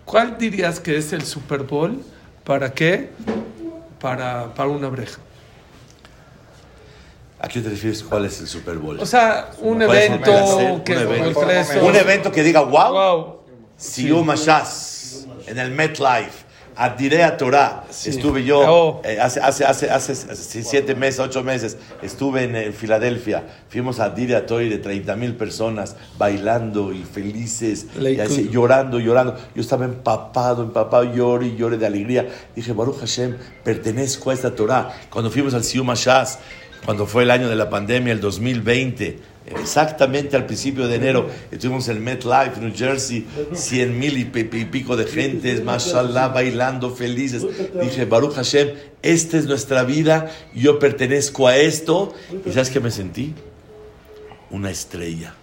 ¿Cuál 0.05 0.37
dirías 0.39 0.81
que 0.81 0.97
es 0.97 1.13
el 1.13 1.23
Super 1.23 1.63
Bowl? 1.63 2.03
¿Para 2.45 2.73
qué? 2.73 3.11
Para, 4.01 4.55
para 4.55 4.69
una 4.69 4.89
breja. 4.89 5.19
¿A 7.41 7.49
qué 7.49 7.61
te 7.61 7.69
refieres? 7.69 8.03
¿Cuál 8.03 8.25
es 8.25 8.41
el 8.41 8.49
Super 8.49 8.77
Bowl? 8.79 8.99
O 8.99 9.07
sea, 9.07 9.51
un 9.61 9.81
evento, 9.81 10.83
que, 10.85 10.97
un, 10.97 11.95
evento. 11.97 12.33
que 12.33 12.43
diga, 12.43 12.61
wow, 12.63 12.93
wow. 12.93 14.25
Mashas 14.25 15.27
en 15.47 15.59
el 15.59 15.71
MetLife 15.71 16.48
Adirea 16.81 17.37
Torah. 17.37 17.85
Sí. 17.91 18.11
Estuve 18.11 18.45
yo 18.45 18.61
Oh. 18.61 19.03
eh, 19.05 19.19
hace, 19.21 19.41
hace, 19.41 19.65
hace, 19.65 19.91
hace, 19.91 20.63
siete 20.63 20.95
meses, 20.95 21.19
ocho 21.19 21.43
meses. 21.43 21.77
Estuve 22.03 22.45
en, 22.45 22.55
eh, 22.55 22.73
Filadelfia. 22.73 23.43
Fuimos 23.69 23.99
a 23.99 24.05
Adirea 24.05 24.47
Torah 24.47 24.63
de 24.65 24.79
30 24.79 25.17
mil 25.17 25.35
personas 25.35 25.97
bailando 26.17 26.93
y 26.93 27.03
felices, 27.03 27.87
y 28.01 28.21
así, 28.21 28.49
llorando, 28.49 29.01
llorando. 29.01 29.37
Yo 29.57 29.61
estaba 29.61 29.85
empapado, 29.87 30.63
empapado, 30.63 31.05
lloré 31.13 31.49
y 31.49 31.57
lloré 31.57 31.79
de 31.79 31.87
alegría. 31.87 32.29
Dije, 32.55 32.73
Baruch 32.73 33.01
Hashem, 33.01 33.37
pertenezco 33.65 34.31
a 34.31 34.35
esta 34.35 34.55
Torah. 34.55 34.91
Cuando 35.11 35.31
fuimos 35.31 35.55
al 35.55 35.65
Siyum 35.65 35.89
Hashaz, 35.89 36.39
cuando 36.85 37.07
fue 37.07 37.25
el 37.25 37.31
año 37.33 37.49
de 37.49 37.57
la 37.57 37.69
pandemia, 37.69 38.13
el 38.13 38.21
2020, 38.21 39.19
exactamente 39.61 40.37
al 40.37 40.47
principio 40.47 40.87
de 40.89 40.97
enero, 40.97 41.29
estuvimos 41.51 41.89
en 41.89 42.03
MetLife, 42.03 42.61
New 42.61 42.73
Jersey, 42.75 43.27
100 43.53 43.99
mil 43.99 44.19
y, 44.19 44.25
pi- 44.25 44.45
pi- 44.45 44.65
pico 44.67 44.97
de 44.97 45.07
gentes, 45.07 45.65
mashallah, 45.65 46.29
bailando 46.29 46.95
felices. 46.95 47.45
Dije, 47.81 48.05
Baruch 48.05 48.35
Hashem, 48.35 48.69
esta 49.03 49.39
es 49.39 49.47
nuestra 49.47 49.85
vida, 49.85 50.31
yo 50.55 50.79
pertenezco 50.79 51.47
a 51.49 51.57
esto. 51.57 52.15
¿Y 52.47 52.51
sabes 52.53 52.71
qué 52.71 52.81
me 52.81 52.91
sentí? 52.91 53.35
Una 54.51 54.71
estrella. 54.71 55.35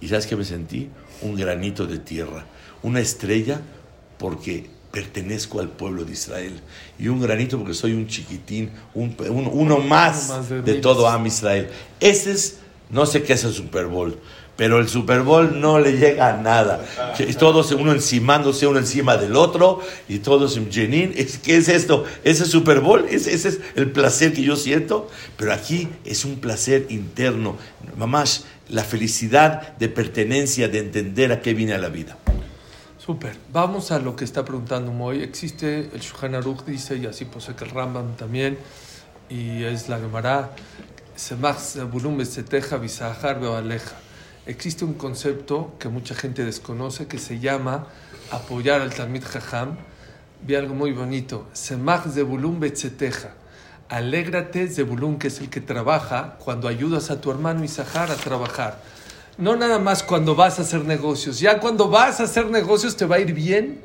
¿Y 0.00 0.08
sabes 0.08 0.26
qué 0.26 0.36
me 0.36 0.44
sentí? 0.44 0.90
Un 1.22 1.34
granito 1.36 1.86
de 1.86 1.98
tierra. 1.98 2.44
Una 2.82 3.00
estrella 3.00 3.60
porque 4.18 4.66
pertenezco 4.90 5.60
al 5.60 5.70
pueblo 5.70 6.04
de 6.04 6.12
Israel. 6.12 6.60
Y 6.98 7.08
un 7.08 7.20
granito 7.20 7.58
porque 7.58 7.74
soy 7.74 7.94
un 7.94 8.06
chiquitín, 8.06 8.70
un, 8.94 9.16
un- 9.28 9.50
uno 9.52 9.78
más, 9.78 10.28
de 10.64 10.74
todo 10.74 11.08
Am 11.08 11.26
Israel. 11.26 11.68
Ese 12.00 12.32
es, 12.32 12.58
no 12.90 13.06
sé 13.06 13.22
qué 13.22 13.32
es 13.34 13.44
el 13.44 13.52
Super 13.52 13.86
Bowl, 13.86 14.18
pero 14.56 14.78
el 14.78 14.88
Super 14.88 15.22
Bowl 15.22 15.60
no 15.60 15.80
le 15.80 15.92
llega 15.98 16.28
a 16.28 16.36
nada. 16.36 16.84
Todos 17.38 17.72
uno 17.72 17.92
encimándose 17.92 18.66
uno 18.66 18.78
encima 18.78 19.16
del 19.16 19.34
otro 19.36 19.80
y 20.08 20.18
todos 20.20 20.56
en 20.56 20.70
Jenin. 20.70 21.12
Es- 21.16 21.38
¿Qué 21.38 21.56
es 21.56 21.68
esto? 21.68 22.04
¿Ese 22.22 22.44
Super 22.44 22.80
Bowl? 22.80 23.04
¿Ese, 23.10 23.34
ese 23.34 23.48
es 23.48 23.60
el 23.74 23.90
placer 23.90 24.32
que 24.32 24.42
yo 24.42 24.54
siento? 24.56 25.08
Pero 25.36 25.52
aquí 25.52 25.88
es 26.04 26.24
un 26.24 26.36
placer 26.36 26.86
interno. 26.90 27.56
Mamás, 27.96 28.44
la 28.68 28.84
felicidad 28.84 29.76
de 29.78 29.88
pertenencia, 29.88 30.68
de 30.68 30.78
entender 30.78 31.32
a 31.32 31.40
qué 31.40 31.52
viene 31.52 31.74
a 31.74 31.78
la 31.78 31.88
vida. 31.88 32.16
Súper. 33.04 33.36
Vamos 33.52 33.90
a 33.90 33.98
lo 33.98 34.14
que 34.16 34.24
está 34.24 34.44
preguntando 34.44 34.90
Moy. 34.92 35.22
Existe 35.22 35.90
el 35.92 36.00
Shulchan 36.00 36.34
Aruch, 36.36 36.64
dice, 36.64 36.96
y 36.96 37.06
así 37.06 37.24
posee 37.26 37.54
que 37.54 37.64
el 37.64 37.70
Rambam 37.70 38.14
también, 38.16 38.56
y 39.28 39.62
es 39.64 39.88
la 39.90 39.98
Gemara, 39.98 40.52
Existe 44.46 44.84
un 44.84 44.94
concepto 44.94 45.74
que 45.78 45.88
mucha 45.88 46.14
gente 46.14 46.44
desconoce 46.44 47.06
que 47.06 47.18
se 47.18 47.38
llama 47.38 47.86
apoyar 48.30 48.80
al 48.80 48.92
Talmid 48.92 49.24
Jajam. 49.24 49.76
Vi 50.42 50.54
algo 50.54 50.74
muy 50.74 50.92
bonito. 50.92 51.46
Semach 51.52 52.04
Beseteja. 52.06 53.30
Alégrate, 53.88 54.68
Zebulun, 54.68 55.18
que 55.18 55.28
es 55.28 55.40
el 55.40 55.50
que 55.50 55.60
trabaja, 55.60 56.36
cuando 56.38 56.68
ayudas 56.68 57.10
a 57.10 57.20
tu 57.20 57.30
hermano 57.30 57.64
Isahar 57.64 58.10
a 58.10 58.16
trabajar. 58.16 58.80
No 59.36 59.56
nada 59.56 59.78
más 59.78 60.02
cuando 60.02 60.34
vas 60.34 60.58
a 60.58 60.62
hacer 60.62 60.84
negocios. 60.84 61.40
Ya 61.40 61.60
cuando 61.60 61.88
vas 61.88 62.20
a 62.20 62.24
hacer 62.24 62.46
negocios 62.46 62.96
te 62.96 63.04
va 63.06 63.16
a 63.16 63.20
ir 63.20 63.32
bien. 63.32 63.80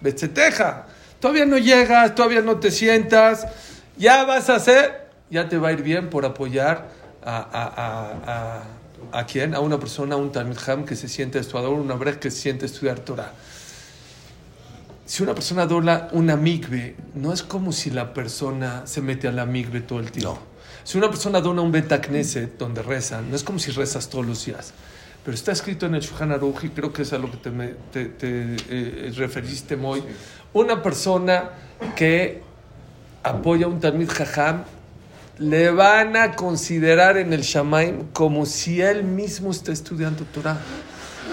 Betzeteja. 0.00 0.86
Todavía 1.20 1.46
no 1.46 1.58
llegas, 1.58 2.14
todavía 2.14 2.40
no 2.40 2.56
te 2.56 2.70
sientas. 2.70 3.46
Ya 3.96 4.24
vas 4.24 4.48
a 4.48 4.56
hacer, 4.56 5.09
ya 5.30 5.48
te 5.48 5.58
va 5.58 5.68
a 5.68 5.72
ir 5.72 5.82
bien 5.82 6.10
por 6.10 6.24
apoyar 6.24 6.88
a, 7.24 7.36
a, 7.36 7.64
a, 7.66 8.62
a, 9.12 9.18
a 9.20 9.26
quién? 9.26 9.54
A 9.54 9.60
una 9.60 9.78
persona, 9.78 10.16
un 10.16 10.32
Talmud 10.32 10.58
Ham 10.66 10.84
que 10.84 10.96
se 10.96 11.08
siente 11.08 11.38
estudiador, 11.38 11.74
una 11.74 11.94
brej 11.94 12.18
que 12.18 12.30
se 12.30 12.38
siente 12.40 12.66
estudiar 12.66 12.98
Torah. 13.00 13.32
Si 15.06 15.22
una 15.22 15.34
persona 15.34 15.66
dobla 15.66 16.08
una 16.12 16.36
migbe, 16.36 16.96
no 17.14 17.32
es 17.32 17.42
como 17.42 17.72
si 17.72 17.90
la 17.90 18.14
persona 18.14 18.86
se 18.86 19.00
mete 19.00 19.26
a 19.28 19.32
la 19.32 19.44
migbe 19.44 19.80
todo 19.80 19.98
el 20.00 20.10
tiempo. 20.12 20.34
No. 20.34 20.50
Si 20.84 20.98
una 20.98 21.08
persona 21.08 21.40
dona 21.40 21.62
un 21.62 21.72
Betacneset 21.72 22.56
donde 22.56 22.82
rezan, 22.82 23.28
no 23.28 23.36
es 23.36 23.42
como 23.42 23.58
si 23.58 23.70
rezas 23.72 24.08
todos 24.08 24.24
los 24.24 24.44
días. 24.46 24.72
Pero 25.24 25.34
está 25.34 25.52
escrito 25.52 25.86
en 25.86 25.94
el 25.96 26.00
Shulchan 26.00 26.32
Aruch 26.32 26.64
y 26.64 26.68
creo 26.70 26.92
que 26.92 27.02
es 27.02 27.12
a 27.12 27.18
lo 27.18 27.30
que 27.30 27.36
te, 27.38 27.50
te- 27.92 28.04
te, 28.06 28.56
eh, 28.70 29.12
referiste, 29.16 29.76
Moy. 29.76 30.02
Una 30.52 30.82
persona 30.82 31.50
que 31.96 32.40
apoya 33.22 33.66
a 33.66 33.68
un 33.68 33.80
Talmid 33.80 34.08
Jajam, 34.08 34.64
le 35.40 35.70
van 35.70 36.18
a 36.18 36.36
considerar 36.36 37.16
en 37.16 37.32
el 37.32 37.40
Shamaim 37.40 38.08
como 38.12 38.44
si 38.44 38.82
él 38.82 39.04
mismo 39.04 39.50
está 39.50 39.72
estudiando 39.72 40.24
Torah. 40.24 40.60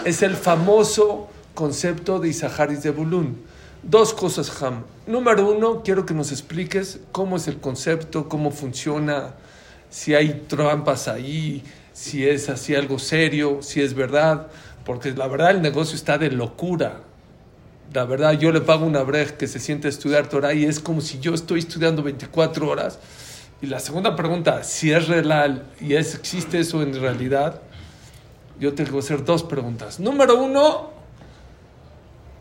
Es 0.05 0.21
el 0.21 0.37
famoso 0.37 1.27
concepto 1.53 2.17
de 2.17 2.29
Isahar 2.29 2.71
y 2.71 2.77
Zebulun. 2.77 3.37
Dos 3.83 4.13
cosas, 4.13 4.63
Ham. 4.63 4.85
Número 5.07 5.51
uno, 5.51 5.83
quiero 5.83 6.05
que 6.05 6.13
nos 6.13 6.31
expliques 6.31 7.01
cómo 7.11 7.35
es 7.35 7.49
el 7.49 7.57
concepto, 7.57 8.29
cómo 8.29 8.51
funciona, 8.51 9.33
si 9.89 10.15
hay 10.15 10.45
trampas 10.47 11.09
ahí, 11.09 11.61
si 11.91 12.25
es 12.25 12.47
así 12.47 12.75
algo 12.75 12.99
serio, 12.99 13.59
si 13.61 13.81
es 13.81 13.93
verdad, 13.93 14.47
porque 14.85 15.11
la 15.11 15.27
verdad 15.27 15.51
el 15.51 15.61
negocio 15.61 15.97
está 15.97 16.17
de 16.17 16.31
locura. 16.31 17.01
La 17.93 18.05
verdad, 18.05 18.39
yo 18.39 18.53
le 18.53 18.61
pago 18.61 18.85
una 18.85 19.03
brej 19.03 19.35
que 19.35 19.47
se 19.47 19.59
siente 19.59 19.87
a 19.87 19.89
estudiar 19.89 20.29
Torah 20.29 20.53
y 20.53 20.63
es 20.63 20.79
como 20.79 21.01
si 21.01 21.19
yo 21.19 21.33
estoy 21.33 21.59
estudiando 21.59 22.03
24 22.03 22.69
horas. 22.69 22.99
Y 23.61 23.67
la 23.67 23.79
segunda 23.79 24.15
pregunta, 24.15 24.63
si 24.63 24.91
es 24.91 25.07
real 25.07 25.65
y 25.79 25.95
es, 25.95 26.13
existe 26.13 26.59
eso 26.59 26.83
en 26.83 26.99
realidad, 26.99 27.61
yo 28.59 28.73
tengo 28.73 28.91
que 28.91 28.99
hacer 28.99 29.25
dos 29.25 29.43
preguntas. 29.43 29.99
Número 29.99 30.37
uno, 30.37 30.91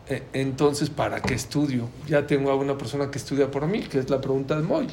eh, 0.09 0.23
entonces, 0.33 0.89
¿para 0.89 1.21
qué 1.21 1.33
estudio? 1.33 1.89
Ya 2.07 2.27
tengo 2.27 2.51
a 2.51 2.55
una 2.55 2.77
persona 2.77 3.09
que 3.09 3.17
estudia 3.17 3.49
por 3.49 3.67
mí, 3.67 3.81
que 3.81 3.99
es 3.99 4.09
la 4.09 4.21
pregunta 4.21 4.55
de 4.55 4.61
Moy. 4.61 4.87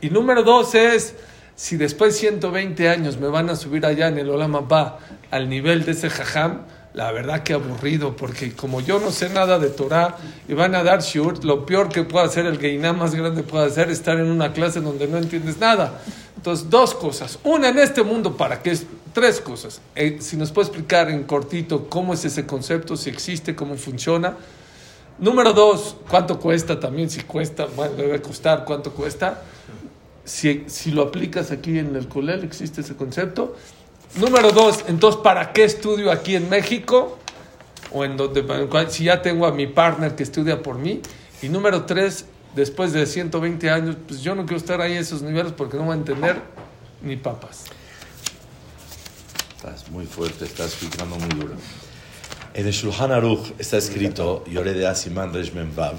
Y 0.00 0.10
número 0.10 0.42
dos 0.42 0.74
es, 0.74 1.14
si 1.54 1.76
después 1.76 2.14
de 2.14 2.20
120 2.20 2.88
años 2.88 3.18
me 3.18 3.28
van 3.28 3.48
a 3.48 3.56
subir 3.56 3.86
allá 3.86 4.08
en 4.08 4.18
el 4.18 4.28
Olam 4.28 4.56
Abba 4.56 4.98
al 5.30 5.48
nivel 5.48 5.84
de 5.84 5.92
ese 5.92 6.10
jajam, 6.10 6.62
la 6.94 7.10
verdad 7.12 7.42
que 7.42 7.54
aburrido, 7.54 8.16
porque 8.16 8.52
como 8.52 8.80
yo 8.80 9.00
no 9.00 9.10
sé 9.10 9.30
nada 9.30 9.58
de 9.58 9.70
Torah 9.70 10.16
y 10.48 10.52
van 10.54 10.74
a 10.74 10.82
dar 10.82 11.00
shiur, 11.00 11.42
lo 11.44 11.64
peor 11.64 11.88
que 11.88 12.02
puede 12.04 12.26
hacer 12.26 12.44
el 12.46 12.58
geiná 12.58 12.92
más 12.92 13.14
grande 13.14 13.42
puede 13.42 13.66
hacer 13.66 13.88
es 13.90 13.98
estar 13.98 14.18
en 14.18 14.30
una 14.30 14.52
clase 14.52 14.80
donde 14.80 15.08
no 15.08 15.16
entiendes 15.18 15.58
nada. 15.58 16.02
Entonces, 16.36 16.68
dos 16.68 16.94
cosas. 16.94 17.38
Una, 17.44 17.68
en 17.70 17.78
este 17.78 18.02
mundo, 18.02 18.36
¿para 18.36 18.62
qué? 18.62 18.72
es- 18.72 18.86
Tres 19.14 19.42
cosas. 19.42 19.82
Eh, 19.94 20.16
si 20.20 20.38
nos 20.38 20.52
puede 20.52 20.68
explicar 20.68 21.10
en 21.10 21.24
cortito 21.24 21.86
cómo 21.90 22.14
es 22.14 22.24
ese 22.24 22.46
concepto, 22.46 22.96
si 22.96 23.10
existe, 23.10 23.54
cómo 23.54 23.76
funciona. 23.76 24.36
Número 25.18 25.52
dos, 25.52 25.96
¿cuánto 26.08 26.40
cuesta 26.40 26.80
también? 26.80 27.10
Si 27.10 27.20
cuesta, 27.20 27.66
bueno, 27.76 27.94
debe 27.94 28.22
costar, 28.22 28.64
¿cuánto 28.64 28.92
cuesta? 28.92 29.42
Si, 30.24 30.64
si 30.66 30.92
lo 30.92 31.02
aplicas 31.02 31.50
aquí 31.50 31.78
en 31.78 31.94
el 31.94 32.08
Colel, 32.08 32.42
existe 32.44 32.80
ese 32.80 32.96
concepto. 32.96 33.54
Número 34.16 34.52
dos, 34.52 34.84
entonces, 34.88 35.20
¿para 35.22 35.52
qué 35.52 35.64
estudio 35.64 36.12
aquí 36.12 36.34
en 36.34 36.50
México? 36.50 37.18
O 37.92 38.04
en 38.04 38.16
donde, 38.16 38.40
en 38.40 38.90
si 38.90 39.04
ya 39.04 39.22
tengo 39.22 39.46
a 39.46 39.52
mi 39.52 39.66
partner 39.66 40.14
que 40.14 40.22
estudia 40.22 40.62
por 40.62 40.76
mí. 40.76 41.00
Y 41.40 41.48
número 41.48 41.84
tres, 41.84 42.26
después 42.54 42.92
de 42.92 43.06
120 43.06 43.70
años, 43.70 43.96
pues 44.06 44.20
yo 44.20 44.34
no 44.34 44.42
quiero 44.42 44.58
estar 44.58 44.80
ahí 44.80 44.96
a 44.96 45.00
esos 45.00 45.22
niveles 45.22 45.52
porque 45.52 45.76
no 45.76 45.84
voy 45.84 45.92
a 45.92 45.96
entender 45.96 46.42
ni 47.02 47.16
papas. 47.16 47.64
Estás 49.56 49.88
muy 49.90 50.06
fuerte, 50.06 50.44
estás 50.44 50.72
explicando 50.72 51.16
muy 51.16 51.28
duro. 51.30 51.54
En 52.54 52.66
el 52.66 52.72
Shulchan 52.72 53.12
Aruch 53.12 53.52
está 53.58 53.78
escrito 53.78 54.44
Yore 54.46 54.74
de 54.74 54.86
Asiman 54.86 55.32
Resh 55.32 55.52
Mem 55.52 55.74
Vav. 55.74 55.94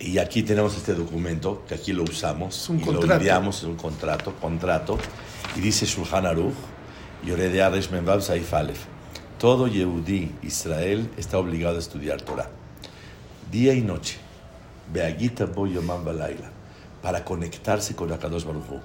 Y 0.00 0.18
aquí 0.18 0.42
tenemos 0.42 0.76
este 0.76 0.94
documento, 0.94 1.64
que 1.68 1.74
aquí 1.74 1.92
lo 1.92 2.02
usamos. 2.02 2.56
Es 2.56 2.68
un 2.68 2.80
y 2.80 2.82
contrato. 2.82 3.06
lo 3.06 3.14
enviamos, 3.14 3.58
es 3.58 3.64
un 3.64 3.76
contrato, 3.76 4.34
contrato. 4.40 4.98
Y 5.54 5.60
dice 5.60 5.86
Shulchan 5.86 6.26
Aruch, 6.26 6.54
Yore 7.24 7.48
de 7.48 7.68
Resh 7.70 7.90
Mem 7.90 8.04
Vav 8.04 8.20
Saif 8.22 8.52
Aleph. 8.52 8.84
Todo 9.38 9.68
Yehudí, 9.68 10.30
Israel, 10.42 11.10
está 11.16 11.38
obligado 11.38 11.76
a 11.76 11.78
estudiar 11.78 12.22
Torah. 12.22 12.48
Día 13.50 13.74
y 13.74 13.82
noche. 13.82 14.16
Beagita 14.92 15.46
Bo 15.46 15.66
Yomam 15.66 16.04
Balaila. 16.04 16.50
Para 17.02 17.24
conectarse 17.24 17.94
con 17.94 18.12
Akadosh 18.12 18.44
Baruch 18.44 18.70
Hu. 18.70 18.80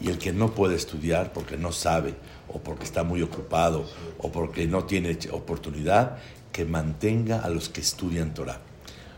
Y 0.00 0.10
el 0.10 0.18
que 0.18 0.32
no 0.32 0.52
puede 0.54 0.76
estudiar 0.76 1.32
porque 1.32 1.56
no 1.56 1.72
sabe, 1.72 2.14
o 2.48 2.60
porque 2.60 2.84
está 2.84 3.02
muy 3.02 3.22
ocupado, 3.22 3.84
o 4.18 4.30
porque 4.30 4.66
no 4.66 4.84
tiene 4.84 5.18
oportunidad, 5.32 6.18
que 6.52 6.64
mantenga 6.64 7.40
a 7.40 7.48
los 7.48 7.68
que 7.68 7.80
estudian 7.80 8.34
Torah. 8.34 8.60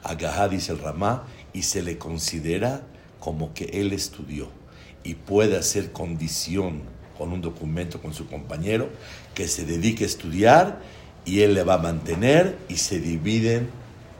Agahá 0.02 0.48
dice 0.48 0.72
el 0.72 0.78
Ramá, 0.78 1.24
y 1.52 1.62
se 1.62 1.82
le 1.82 1.98
considera 1.98 2.82
como 3.18 3.52
que 3.52 3.64
él 3.64 3.92
estudió 3.92 4.59
y 5.04 5.14
puede 5.14 5.56
hacer 5.56 5.92
condición 5.92 6.82
con 7.16 7.32
un 7.32 7.40
documento 7.42 8.00
con 8.00 8.14
su 8.14 8.26
compañero 8.26 8.88
que 9.34 9.48
se 9.48 9.64
dedique 9.64 10.04
a 10.04 10.06
estudiar 10.06 10.80
y 11.24 11.40
él 11.40 11.54
le 11.54 11.64
va 11.64 11.74
a 11.74 11.78
mantener 11.78 12.56
y 12.68 12.76
se 12.76 12.98
dividen 13.00 13.68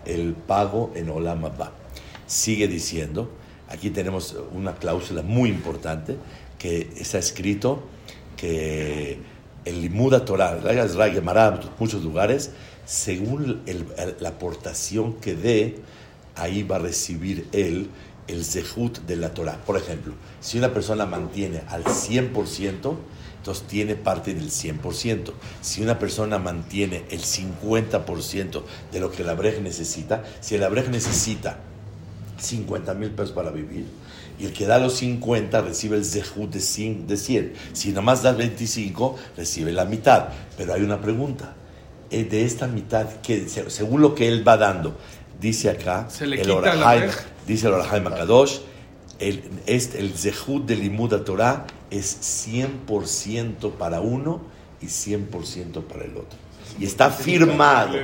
el 0.07 0.35
pago 0.35 0.93
en 0.95 1.09
Olam 1.09 1.45
Abba. 1.45 1.73
Sigue 2.27 2.69
diciendo, 2.69 3.31
aquí 3.69 3.91
tenemos 3.91 4.37
una 4.53 4.75
cláusula 4.75 5.23
muy 5.23 5.49
importante 5.51 6.17
que 6.59 6.91
está 6.99 7.19
escrito 7.19 7.83
que 8.37 9.19
el 9.65 9.81
Limuda 9.83 10.25
Torah, 10.25 10.59
la 10.63 11.11
Gemara, 11.11 11.61
muchos 11.79 12.03
lugares, 12.03 12.51
según 12.87 13.63
el- 13.67 13.87
la 14.21 14.31
aportación 14.31 15.15
que 15.15 15.35
dé 15.35 15.77
ahí 16.35 16.63
va 16.63 16.77
a 16.77 16.81
recibir 16.81 17.47
él 17.53 17.89
el 18.31 18.45
zehut 18.45 19.01
de 19.01 19.17
la 19.17 19.35
Torah. 19.35 19.59
Por 19.65 19.77
ejemplo, 19.77 20.15
si 20.41 20.59
una 20.59 20.73
persona 20.73 21.07
mantiene 21.07 21.63
al 21.69 21.85
100%, 21.85 22.97
entonces 23.37 23.67
tiene 23.67 23.95
parte 23.95 24.35
del 24.35 24.51
100%. 24.51 25.33
Si 25.61 25.83
una 25.83 25.99
persona 25.99 26.39
mantiene 26.39 27.05
el 27.11 27.21
50% 27.21 28.63
de 28.93 29.01
lo 29.01 29.11
que 29.11 29.25
la 29.25 29.35
Brej 29.35 29.61
necesita, 29.63 30.23
si 30.41 30.59
la 30.59 30.69
Brej 30.69 30.91
necesita 30.91 31.59
50 32.39 32.95
mil 32.95 33.11
pesos 33.11 33.33
para 33.33 33.51
vivir, 33.51 33.87
y 34.39 34.47
el 34.47 34.53
que 34.53 34.67
da 34.67 34.79
los 34.79 34.95
50 34.95 35.61
recibe 35.61 35.97
el 35.97 36.05
zehut 36.05 36.51
de 36.51 36.61
100, 36.61 37.07
de 37.07 37.17
100. 37.17 37.53
Si 37.75 37.93
nomás 37.93 38.23
das 38.23 38.37
25, 38.37 39.17
recibe 39.37 39.71
la 39.71 39.85
mitad. 39.85 40.29
Pero 40.57 40.73
hay 40.73 40.83
una 40.83 41.01
pregunta. 41.01 41.55
Eh, 42.11 42.25
De 42.25 42.45
esta 42.45 42.67
mitad, 42.67 43.07
que 43.23 43.49
según 43.49 44.01
lo 44.01 44.15
que 44.15 44.29
él 44.29 44.47
va 44.47 44.57
dando, 44.57 44.97
dice 45.41 45.69
acá, 45.71 46.09
Se 46.11 46.27
le 46.27 46.41
el 46.41 46.47
quita 46.47 46.75
la 46.75 46.97
Brej. 46.97 47.11
Dice 47.51 47.67
el 47.67 47.75
Orahaim 47.75 48.07
Akadosh, 48.07 48.59
el, 49.19 49.43
este, 49.67 49.99
el 49.99 50.13
zehut 50.15 50.65
de 50.67 50.77
Limud 50.77 51.15
Torah 51.23 51.67
es 51.91 52.47
100% 52.49 53.73
para 53.73 54.01
uno 54.01 54.41
y 54.81 54.87
100% 54.87 55.83
para 55.83 56.05
el 56.05 56.13
otro. 56.13 56.39
Y 56.79 56.85
está 56.85 57.11
firmado. 57.11 57.99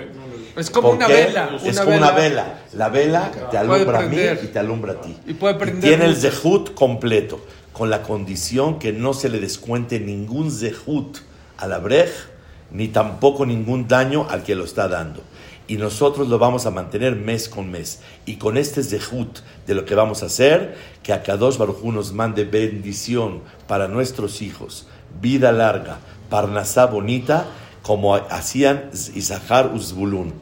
Es 0.57 0.70
como 0.70 0.88
¿Por 0.88 0.97
una 0.97 1.09
vela. 1.09 1.59
Es 1.64 1.80
como 1.80 1.97
una 1.97 2.11
vela. 2.11 2.64
La 2.72 2.88
vela 2.88 3.30
te 3.51 3.57
alumbra 3.57 4.01
a 4.01 4.03
mí 4.03 4.18
y 4.42 4.47
te 4.49 4.59
alumbra 4.59 4.94
a 4.94 5.01
ti. 5.01 5.16
Y 5.26 5.34
puede 5.34 5.55
prender 5.55 5.82
tiene 5.82 6.05
el 6.07 6.16
zehut 6.16 6.74
completo, 6.74 7.40
con 7.72 7.88
la 7.88 8.03
condición 8.03 8.78
que 8.78 8.92
no 8.92 9.14
se 9.14 9.28
le 9.28 9.38
descuente 9.38 10.01
ningún 10.01 10.51
zehut 10.51 11.18
a 11.57 11.66
la 11.66 11.78
brej, 11.78 12.11
ni 12.72 12.88
tampoco 12.88 13.47
ningún 13.47 13.86
daño 13.86 14.26
al 14.28 14.42
que 14.42 14.55
lo 14.55 14.64
está 14.64 14.88
dando. 14.88 15.22
Y 15.68 15.76
nosotros 15.76 16.28
lo 16.28 16.38
vamos 16.38 16.66
a 16.66 16.70
mantener 16.70 17.16
mes 17.16 17.48
con 17.48 17.70
mes. 17.70 18.00
Y 18.24 18.36
con 18.36 18.56
este 18.56 18.82
zehut 18.84 19.40
de 19.66 19.74
lo 19.74 19.84
que 19.84 19.94
vamos 19.94 20.22
a 20.22 20.26
hacer, 20.26 20.76
que 21.02 21.12
a 21.12 21.22
Kadosh 21.22 21.56
Baruj 21.56 21.82
Hu 21.82 21.92
nos 21.92 22.12
mande 22.12 22.44
bendición 22.44 23.42
para 23.66 23.88
nuestros 23.88 24.42
hijos, 24.42 24.86
vida 25.20 25.50
larga, 25.50 25.98
parnasá 26.30 26.86
bonita, 26.86 27.46
como 27.82 28.14
hacían 28.14 28.90
Isahar 29.14 29.72
Uzbulun. 29.74 30.34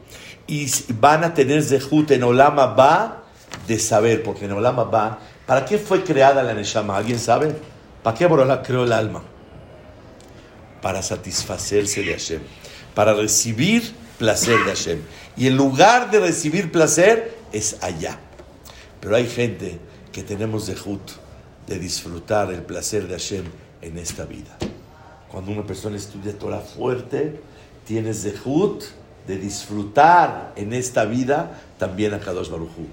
Y 0.47 0.67
van 0.99 1.23
a 1.23 1.33
tener 1.33 1.63
zehut 1.63 2.11
en 2.11 2.23
Olama 2.23 2.67
Ba 2.67 3.23
de 3.67 3.79
saber, 3.79 4.21
porque 4.21 4.45
en 4.45 4.51
Olama 4.51 4.83
Ba, 4.83 5.19
¿para 5.47 5.65
qué 5.65 5.79
fue 5.79 6.03
creada 6.03 6.43
la 6.43 6.53
Neshama? 6.53 6.97
¿Alguien 6.97 7.17
sabe? 7.17 7.55
¿Para 8.03 8.15
qué 8.15 8.27
Borola 8.27 8.61
creó 8.61 8.83
el 8.83 8.93
alma? 8.93 9.23
Para 10.83 11.01
satisfacerse 11.01 12.03
de 12.03 12.13
Hashem, 12.13 12.41
para 12.93 13.15
recibir 13.15 14.04
placer 14.17 14.57
de 14.59 14.71
Hashem. 14.71 15.01
Y 15.37 15.47
en 15.47 15.57
lugar 15.57 16.11
de 16.11 16.19
recibir 16.19 16.71
placer, 16.71 17.35
es 17.51 17.77
allá. 17.81 18.19
Pero 18.99 19.15
hay 19.15 19.27
gente 19.27 19.79
que 20.11 20.23
tenemos 20.23 20.65
zehut 20.65 21.11
de 21.67 21.79
disfrutar 21.79 22.51
el 22.51 22.61
placer 22.61 23.07
de 23.07 23.13
Hashem 23.13 23.45
en 23.81 23.97
esta 23.97 24.25
vida. 24.25 24.57
Cuando 25.31 25.51
una 25.51 25.65
persona 25.65 25.97
estudia 25.97 26.37
Torah 26.37 26.61
fuerte, 26.61 27.39
tiene 27.85 28.13
zehut 28.13 28.83
de 29.27 29.37
disfrutar 29.37 30.53
en 30.55 30.73
esta 30.73 31.05
vida 31.05 31.61
también 31.77 32.13
a 32.13 32.19
Kadosh 32.19 32.49
Baruj 32.49 32.69
Hu. 32.77 32.87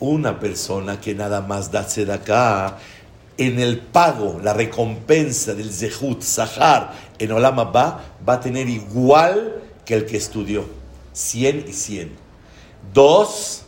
Una 0.00 0.40
persona 0.40 1.00
que 1.00 1.14
nada 1.14 1.40
más 1.40 1.70
da 1.70 1.86
acá 2.12 2.78
en 3.36 3.58
el 3.58 3.78
pago, 3.78 4.40
la 4.42 4.54
recompensa 4.54 5.54
del 5.54 5.72
zehut, 5.72 6.22
sahar, 6.22 6.92
en 7.18 7.32
Olam 7.32 7.58
Abba, 7.58 8.00
va 8.26 8.34
a 8.34 8.40
tener 8.40 8.68
igual 8.68 9.63
que 9.84 9.94
el 9.94 10.06
que 10.06 10.16
estudió. 10.16 10.64
100 11.12 11.66
y 11.68 11.72
100. 11.72 12.10
Dos, 12.92 13.62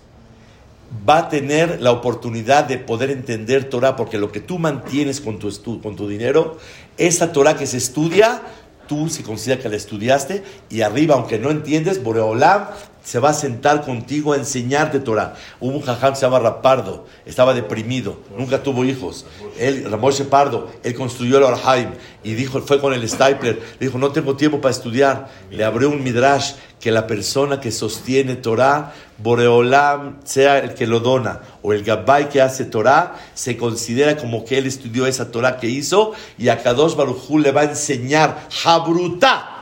va 1.09 1.19
a 1.19 1.29
tener 1.29 1.81
la 1.81 1.93
oportunidad 1.93 2.65
de 2.65 2.79
poder 2.79 3.11
entender 3.11 3.69
Torah, 3.69 3.97
porque 3.97 4.19
lo 4.19 4.33
que 4.33 4.41
tú 4.41 4.59
mantienes 4.59 5.21
con 5.21 5.39
tu, 5.39 5.81
con 5.81 5.97
tu 5.97 6.09
dinero, 6.09 6.59
esa 6.97 7.33
Torah 7.33 7.57
que 7.57 7.67
se 7.67 7.77
estudia, 7.77 8.43
tú 8.89 9.09
se 9.09 9.23
considera 9.23 9.61
que 9.61 9.69
la 9.69 9.77
estudiaste, 9.77 10.43
y 10.71 10.83
arriba, 10.83 11.15
aunque 11.15 11.39
no 11.39 11.51
entiendes, 11.51 12.03
Boreolam 12.03 12.69
se 13.07 13.21
va 13.21 13.29
a 13.29 13.35
sentar 13.35 13.85
contigo 13.85 14.33
a 14.33 14.37
enseñarte 14.37 14.99
Torah. 14.99 15.37
Hubo 15.61 15.77
un 15.77 15.83
jajam 15.83 16.13
que 16.13 16.17
se 16.17 16.27
llama 16.27 16.41
Rapardo, 16.41 17.07
estaba 17.25 17.55
deprimido, 17.55 18.19
nunca 18.37 18.65
tuvo 18.65 18.85
hijos. 18.85 19.27
Él, 19.61 19.89
Ramoshe 19.89 20.25
Pardo, 20.25 20.69
él 20.83 20.93
construyó 20.93 21.39
el 21.39 21.45
Orhaim 21.45 21.91
y 22.25 22.35
dijo, 22.35 22.61
fue 22.63 22.81
con 22.81 22.93
el 22.93 23.09
Stapler, 23.09 23.63
le 23.79 23.87
dijo, 23.87 23.97
no 23.99 24.11
tengo 24.11 24.35
tiempo 24.35 24.61
para 24.61 24.73
estudiar. 24.73 25.29
Le 25.53 25.63
abrió 25.63 25.89
un 25.89 26.03
midrash 26.03 26.55
que 26.81 26.91
la 26.91 27.07
persona 27.07 27.61
que 27.61 27.71
sostiene 27.71 28.35
Torah, 28.35 28.93
Boreolam, 29.19 30.17
sea 30.25 30.59
el 30.59 30.75
que 30.75 30.89
lo 30.89 30.99
dona 30.99 31.43
o 31.63 31.73
el 31.73 31.85
Gabbai 31.85 32.29
que 32.29 32.43
hace 32.43 32.65
Torah, 32.65 33.15
se 33.35 33.57
considera 33.57 34.17
como 34.17 34.45
que 34.45 34.59
él 34.59 34.67
estudió 34.67 35.07
esa 35.07 35.31
Torah 35.31 35.59
que 35.59 35.69
hizo 35.69 36.13
y 36.39 36.49
a 36.49 36.61
Kadosh 36.61 36.97
Baruj 36.97 37.31
le 37.39 37.53
va 37.53 37.61
a 37.61 37.65
enseñar 37.65 38.49
Habruta 38.65 39.56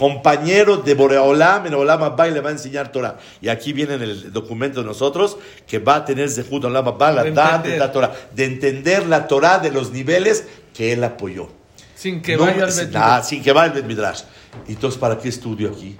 compañero 0.00 0.78
de 0.78 0.94
Boreolam, 0.94 1.66
en 1.66 1.74
Olam 1.74 2.02
Abba 2.02 2.26
y 2.26 2.30
le 2.30 2.40
va 2.40 2.48
a 2.48 2.52
enseñar 2.52 2.90
Torah. 2.90 3.18
Y 3.42 3.48
aquí 3.48 3.74
viene 3.74 3.96
en 3.96 4.02
el 4.02 4.32
documento 4.32 4.80
de 4.80 4.86
nosotros 4.86 5.36
que 5.66 5.78
va 5.78 5.96
a 5.96 6.04
tener 6.06 6.30
Zehut 6.30 6.64
Olam 6.64 6.88
Abba, 6.88 7.12
la 7.12 7.22
De 7.22 7.32
Da'at 7.32 7.66
de 7.66 7.76
la 7.76 7.92
Torah, 7.92 8.10
de 8.34 8.46
entender 8.46 9.06
la 9.06 9.28
Torah 9.28 9.58
de 9.58 9.70
los 9.70 9.92
niveles 9.92 10.46
que 10.72 10.94
él 10.94 11.04
apoyó. 11.04 11.50
Sin 11.94 12.22
que 12.22 12.34
No, 12.34 12.46
vaya 12.46 12.64
al 12.64 12.90
ah, 12.94 13.22
sin 13.22 13.42
que 13.42 13.52
vaya 13.52 13.74
al 13.74 13.84
Midrash. 13.84 14.22
Entonces, 14.66 14.98
¿para 14.98 15.18
qué 15.18 15.28
estudio 15.28 15.68
aquí? 15.68 15.98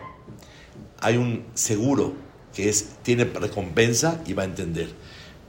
Hay 1.00 1.18
un 1.18 1.44
seguro 1.52 2.14
que 2.54 2.70
es, 2.70 2.96
tiene 3.02 3.24
recompensa 3.24 4.22
y 4.26 4.32
va 4.32 4.44
a 4.44 4.46
entender. 4.46 4.88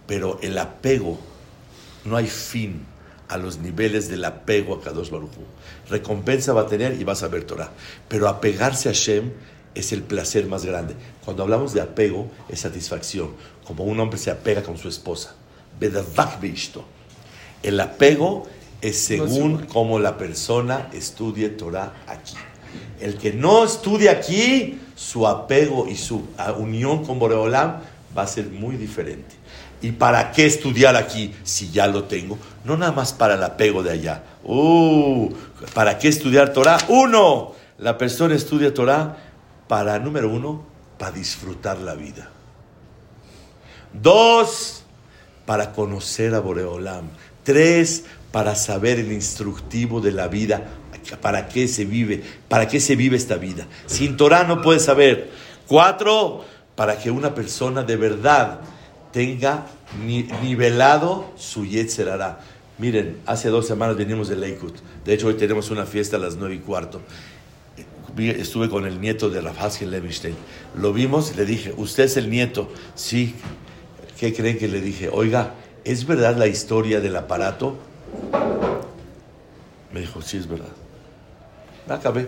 Pero 0.07 0.39
el 0.41 0.57
apego, 0.57 1.17
no 2.03 2.17
hay 2.17 2.27
fin 2.27 2.85
a 3.29 3.37
los 3.37 3.59
niveles 3.59 4.09
del 4.09 4.25
apego 4.25 4.75
a 4.75 4.81
Kadosh 4.81 5.09
Baruj 5.09 5.29
Hu. 5.37 5.45
Recompensa 5.89 6.53
va 6.53 6.61
a 6.61 6.67
tener 6.67 6.99
y 6.99 7.03
vas 7.03 7.23
a 7.23 7.27
ver 7.27 7.43
Torah. 7.43 7.71
Pero 8.07 8.27
apegarse 8.27 8.89
a 8.89 8.93
Hashem 8.93 9.31
es 9.75 9.91
el 9.91 10.03
placer 10.03 10.45
más 10.47 10.65
grande. 10.65 10.95
Cuando 11.23 11.43
hablamos 11.43 11.73
de 11.73 11.81
apego, 11.81 12.29
es 12.49 12.59
satisfacción. 12.61 13.31
Como 13.65 13.83
un 13.83 13.99
hombre 13.99 14.17
se 14.17 14.31
apega 14.31 14.63
con 14.63 14.77
su 14.77 14.87
esposa. 14.89 15.35
El 17.63 17.79
apego 17.79 18.47
es 18.81 18.97
según 18.97 19.65
cómo 19.67 19.99
la 19.99 20.17
persona 20.17 20.89
estudie 20.93 21.49
Torah 21.49 22.03
aquí. 22.07 22.35
El 22.99 23.17
que 23.17 23.33
no 23.33 23.63
estudia 23.63 24.11
aquí, 24.11 24.79
su 24.95 25.27
apego 25.27 25.87
y 25.87 25.95
su 25.95 26.27
ah, 26.37 26.53
unión 26.53 27.03
con 27.05 27.19
Boreolam 27.19 27.79
va 28.15 28.23
a 28.23 28.27
ser 28.27 28.47
muy 28.47 28.75
diferente. 28.75 29.40
¿Y 29.81 29.93
para 29.93 30.31
qué 30.31 30.45
estudiar 30.45 30.95
aquí 30.95 31.33
si 31.43 31.71
ya 31.71 31.87
lo 31.87 32.03
tengo? 32.03 32.37
No 32.63 32.77
nada 32.77 32.91
más 32.91 33.13
para 33.13 33.33
el 33.33 33.43
apego 33.43 33.81
de 33.81 33.91
allá. 33.91 34.23
Uh, 34.43 35.33
¿Para 35.73 35.97
qué 35.97 36.07
estudiar 36.07 36.53
Torah? 36.53 36.77
Uno, 36.87 37.53
la 37.79 37.97
persona 37.97 38.35
estudia 38.35 38.73
Torah 38.73 39.17
para, 39.67 39.97
número 39.97 40.29
uno, 40.29 40.63
para 40.99 41.11
disfrutar 41.11 41.79
la 41.79 41.95
vida. 41.95 42.29
Dos, 43.91 44.83
para 45.45 45.71
conocer 45.71 46.35
a 46.35 46.39
Boreolam. 46.39 47.09
Tres, 47.43 48.05
para 48.31 48.55
saber 48.55 48.99
el 48.99 49.11
instructivo 49.11 49.99
de 49.99 50.11
la 50.11 50.27
vida. 50.27 50.63
¿Para 51.21 51.47
qué 51.47 51.67
se 51.67 51.85
vive? 51.85 52.23
¿Para 52.47 52.67
qué 52.67 52.79
se 52.79 52.95
vive 52.95 53.17
esta 53.17 53.35
vida? 53.35 53.65
Sin 53.87 54.15
Torah 54.15 54.43
no 54.43 54.61
puedes 54.61 54.85
saber. 54.85 55.31
Cuatro, 55.67 56.45
para 56.75 56.99
que 56.99 57.09
una 57.09 57.33
persona 57.33 57.83
de 57.83 57.95
verdad 57.95 58.61
tenga 59.11 59.65
ni- 60.05 60.23
nivelado 60.41 61.31
su 61.35 61.65
Yetzer 61.65 62.09
Hará. 62.09 62.39
Miren, 62.77 63.17
hace 63.25 63.49
dos 63.49 63.67
semanas 63.67 63.95
venimos 63.97 64.27
de 64.29 64.35
Leikut. 64.35 64.75
De 65.05 65.13
hecho, 65.13 65.27
hoy 65.27 65.35
tenemos 65.35 65.69
una 65.69 65.85
fiesta 65.85 66.17
a 66.17 66.19
las 66.19 66.35
nueve 66.35 66.55
y 66.55 66.59
cuarto. 66.59 67.01
Estuve 68.17 68.69
con 68.69 68.85
el 68.85 68.99
nieto 68.99 69.29
de 69.29 69.39
Rafaskel 69.41 69.89
Levinstein. 69.91 70.35
Lo 70.77 70.91
vimos 70.91 71.31
y 71.31 71.35
le 71.35 71.45
dije, 71.45 71.73
¿usted 71.77 72.03
es 72.05 72.17
el 72.17 72.29
nieto? 72.29 72.69
Sí. 72.95 73.35
¿Qué 74.19 74.33
creen 74.33 74.57
que 74.57 74.67
le 74.67 74.81
dije? 74.81 75.09
Oiga, 75.11 75.53
¿es 75.83 76.05
verdad 76.05 76.35
la 76.37 76.47
historia 76.47 76.99
del 76.99 77.15
aparato? 77.15 77.77
Me 79.93 80.01
dijo, 80.01 80.21
sí, 80.21 80.37
es 80.37 80.47
verdad. 80.47 80.67
Me 81.87 81.93
acabé. 81.95 82.27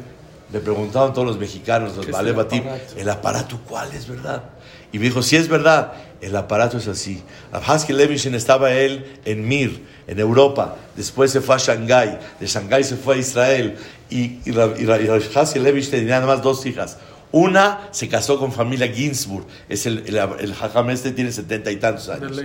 Le 0.52 0.60
preguntaban 0.60 1.14
todos 1.14 1.28
los 1.28 1.38
mexicanos, 1.38 1.96
los 1.96 2.06
¿Qué 2.06 2.12
es 2.12 2.18
Vale 2.18 2.30
el 2.32 2.40
aparato? 2.40 2.96
¿el 2.98 3.10
aparato 3.10 3.60
cuál 3.68 3.92
es 3.94 4.08
verdad? 4.08 4.44
Y 4.92 5.00
me 5.00 5.06
dijo, 5.06 5.22
sí 5.24 5.36
es 5.36 5.48
verdad, 5.48 5.94
el 6.24 6.36
aparato 6.36 6.78
es 6.78 6.88
así. 6.88 7.22
Rafaskel 7.52 7.98
Levinstein 7.98 8.36
estaba 8.36 8.72
él 8.72 9.20
en 9.26 9.48
Mir, 9.48 9.84
en 10.08 10.20
Europa, 10.20 10.78
después 10.96 11.32
se 11.32 11.42
fue 11.42 11.56
a 11.56 11.58
Shanghái, 11.58 12.20
de 12.40 12.48
Shanghái 12.48 12.84
se 12.84 12.96
fue 12.96 13.16
a 13.16 13.18
Israel, 13.18 13.76
y, 14.10 14.40
y, 14.46 14.52
y 14.52 15.82
tenía 15.90 16.20
nada 16.20 16.28
más 16.28 16.42
dos 16.42 16.66
hijas. 16.66 16.98
Una 17.32 17.88
se 17.92 18.08
casó 18.08 18.38
con 18.38 18.52
familia 18.52 18.88
Ginsburg, 18.88 19.46
es 19.68 19.86
el, 19.86 20.04
el, 20.06 20.18
el 20.40 20.54
jajam 20.54 20.92
este 20.92 21.12
tiene 21.12 21.32
setenta 21.32 21.72
y 21.72 21.78
tantos 21.78 22.10
años. 22.10 22.40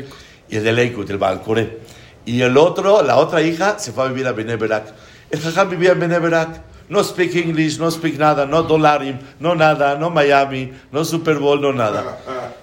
Y 0.49 0.57
el 0.57 0.64
de 0.64 0.72
Leikut, 0.72 1.11
el 1.11 1.18
Balcoré. 1.18 1.81
Y 2.24 2.41
el 2.41 2.57
otro, 2.57 3.03
la 3.03 3.16
otra 3.16 3.43
hija, 3.43 3.79
se 3.79 3.93
fue 3.93 4.05
a 4.05 4.09
vivir 4.09 4.26
a 4.26 4.33
Beneberak. 4.33 4.95
El 5.31 5.41
jajam 5.41 5.68
vivía 5.68 5.93
en 5.93 6.01
Beneberak. 6.01 6.68
No 6.89 7.05
speak 7.05 7.34
English, 7.36 7.78
no 7.78 7.91
speak 7.91 8.18
nada, 8.18 8.47
no 8.47 8.62
dolarim, 8.62 9.18
no 9.41 9.55
nada, 9.55 9.97
no 9.97 10.11
Miami, 10.11 10.72
no 10.91 11.05
Super 11.05 11.39
Bowl, 11.39 11.61
no 11.61 11.72
nada. 11.72 12.18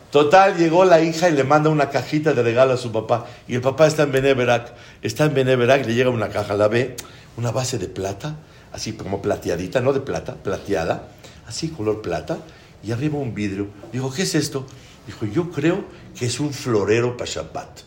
Total, 0.09 0.55
llegó 0.57 0.85
la 0.85 1.01
hija 1.01 1.29
y 1.29 1.33
le 1.33 1.43
manda 1.43 1.69
una 1.69 1.89
cajita 1.89 2.33
de 2.33 2.41
regalo 2.41 2.73
a 2.73 2.77
su 2.77 2.91
papá. 2.91 3.25
Y 3.47 3.55
el 3.55 3.61
papá 3.61 3.85
está 3.85 4.03
en 4.03 4.11
Beneverac. 4.11 4.73
Está 5.01 5.25
en 5.25 5.33
Beneverac, 5.33 5.85
le 5.85 5.93
llega 5.93 6.09
una 6.09 6.29
caja, 6.29 6.55
la 6.55 6.67
ve, 6.67 6.95
una 7.37 7.51
base 7.51 7.77
de 7.77 7.87
plata, 7.87 8.37
así 8.71 8.93
como 8.93 9.21
plateadita, 9.21 9.81
no 9.81 9.93
de 9.93 9.99
plata, 9.99 10.35
plateada, 10.35 11.09
así 11.47 11.67
color 11.67 12.01
plata, 12.01 12.37
y 12.81 12.91
arriba 12.91 13.17
un 13.17 13.33
vidrio. 13.35 13.67
Dijo, 13.91 14.11
¿qué 14.11 14.23
es 14.23 14.35
esto? 14.35 14.65
Dijo, 15.05 15.25
yo 15.25 15.51
creo 15.51 15.83
que 16.17 16.25
es 16.25 16.39
un 16.39 16.53
florero 16.53 17.17
para 17.17 17.29
Shabbat. 17.29 17.81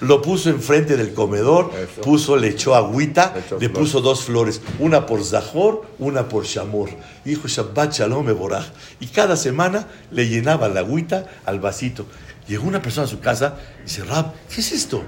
Lo 0.00 0.20
puso 0.20 0.50
enfrente 0.50 0.96
del 0.98 1.14
comedor, 1.14 1.72
Eso. 1.74 2.02
puso, 2.02 2.36
le 2.36 2.48
echó 2.48 2.74
agüita, 2.74 3.32
Le 3.34 3.40
echó 3.40 3.58
le 3.58 3.68
flor. 3.70 3.82
puso 3.82 4.00
dos 4.02 4.24
flores, 4.24 4.60
una 4.78 5.06
por 5.06 5.24
Zahor, 5.24 5.86
una 5.98 6.28
por 6.28 6.44
Shamor. 6.44 6.90
Dijo 7.24 7.48
Shabbat 7.48 7.94
Shalom 7.94 8.28
Eboraj. 8.28 8.66
Y 9.00 9.06
cada 9.06 9.36
semana 9.36 9.88
le 10.10 10.28
llenaba 10.28 10.68
la 10.68 10.80
agüita 10.80 11.26
al 11.46 11.60
vasito. 11.60 12.04
Llegó 12.46 12.68
una 12.68 12.82
persona 12.82 13.06
a 13.06 13.10
su 13.10 13.20
casa 13.20 13.56
y 13.80 13.84
dice, 13.84 14.04
Rab, 14.04 14.32
¿qué 14.54 14.60
es 14.60 14.72
esto? 14.72 15.02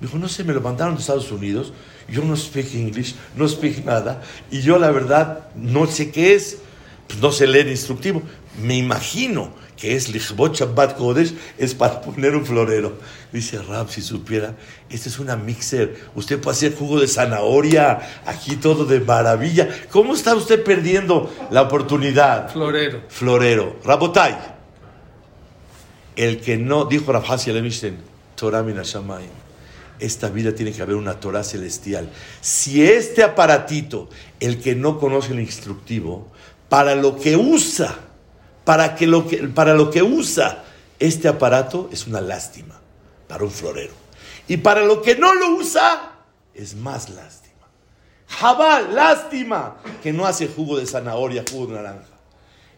Dijo, 0.00 0.16
no 0.18 0.28
sé, 0.28 0.44
me 0.44 0.52
lo 0.54 0.60
mandaron 0.60 0.94
de 0.94 1.00
Estados 1.00 1.32
Unidos. 1.32 1.72
Yo 2.08 2.22
no 2.22 2.36
speak 2.36 2.72
English, 2.74 3.16
no 3.36 3.48
speak 3.48 3.84
nada. 3.84 4.22
Y 4.50 4.60
yo 4.60 4.78
la 4.78 4.90
verdad 4.92 5.48
no 5.56 5.86
sé 5.88 6.10
qué 6.12 6.34
es. 6.36 6.58
Pues 7.08 7.20
no 7.20 7.32
sé 7.32 7.46
leer 7.48 7.66
instructivo. 7.68 8.22
Me 8.62 8.76
imagino 8.76 9.50
que 9.78 9.94
es 9.94 10.08
Lichbot 10.08 10.56
Shabbat 10.56 10.96
Kodesh, 10.96 11.34
es 11.56 11.74
para 11.74 12.00
poner 12.00 12.34
un 12.34 12.44
florero. 12.44 12.98
Dice 13.32 13.62
Rab, 13.62 13.88
si 13.88 14.02
supiera, 14.02 14.56
esta 14.90 15.08
es 15.08 15.18
una 15.20 15.36
mixer. 15.36 15.96
Usted 16.16 16.40
puede 16.40 16.56
hacer 16.56 16.74
jugo 16.74 17.00
de 17.00 17.06
zanahoria, 17.06 18.00
aquí 18.26 18.56
todo 18.56 18.84
de 18.84 18.98
maravilla. 19.00 19.68
¿Cómo 19.90 20.14
está 20.14 20.34
usted 20.34 20.64
perdiendo 20.64 21.32
la 21.50 21.62
oportunidad? 21.62 22.50
Florero. 22.52 23.02
Florero. 23.08 23.76
Rabotai. 23.84 24.36
El 26.16 26.40
que 26.40 26.56
no, 26.56 26.84
dijo 26.84 27.12
Rav 27.12 27.30
Hasi 27.30 27.52
Torah 28.34 28.64
min 28.64 28.78
hashamayim. 28.78 29.30
Esta 30.00 30.28
vida 30.28 30.52
tiene 30.54 30.72
que 30.72 30.82
haber 30.82 30.96
una 30.96 31.20
Torah 31.20 31.44
celestial. 31.44 32.10
Si 32.40 32.84
este 32.84 33.22
aparatito, 33.22 34.08
el 34.40 34.60
que 34.60 34.74
no 34.74 34.98
conoce 34.98 35.32
el 35.32 35.40
instructivo, 35.40 36.28
para 36.68 36.96
lo 36.96 37.16
que 37.16 37.36
usa, 37.36 38.07
para, 38.68 38.94
que 38.96 39.06
lo, 39.06 39.26
que, 39.26 39.38
para 39.48 39.72
lo 39.72 39.90
que 39.90 40.02
usa 40.02 40.62
este 40.98 41.26
aparato 41.26 41.88
es 41.90 42.06
una 42.06 42.20
lástima 42.20 42.78
para 43.26 43.42
un 43.42 43.50
florero. 43.50 43.94
Y 44.46 44.58
para 44.58 44.82
lo 44.82 45.00
que 45.00 45.16
no 45.16 45.32
lo 45.32 45.54
usa, 45.54 46.12
es 46.52 46.74
más 46.76 47.08
lástima. 47.08 47.66
Jabal, 48.26 48.94
lástima 48.94 49.78
que 50.02 50.12
no 50.12 50.26
hace 50.26 50.48
jugo 50.48 50.76
de 50.76 50.84
zanahoria, 50.84 51.44
jugo 51.50 51.68
de 51.68 51.76
naranja. 51.76 52.18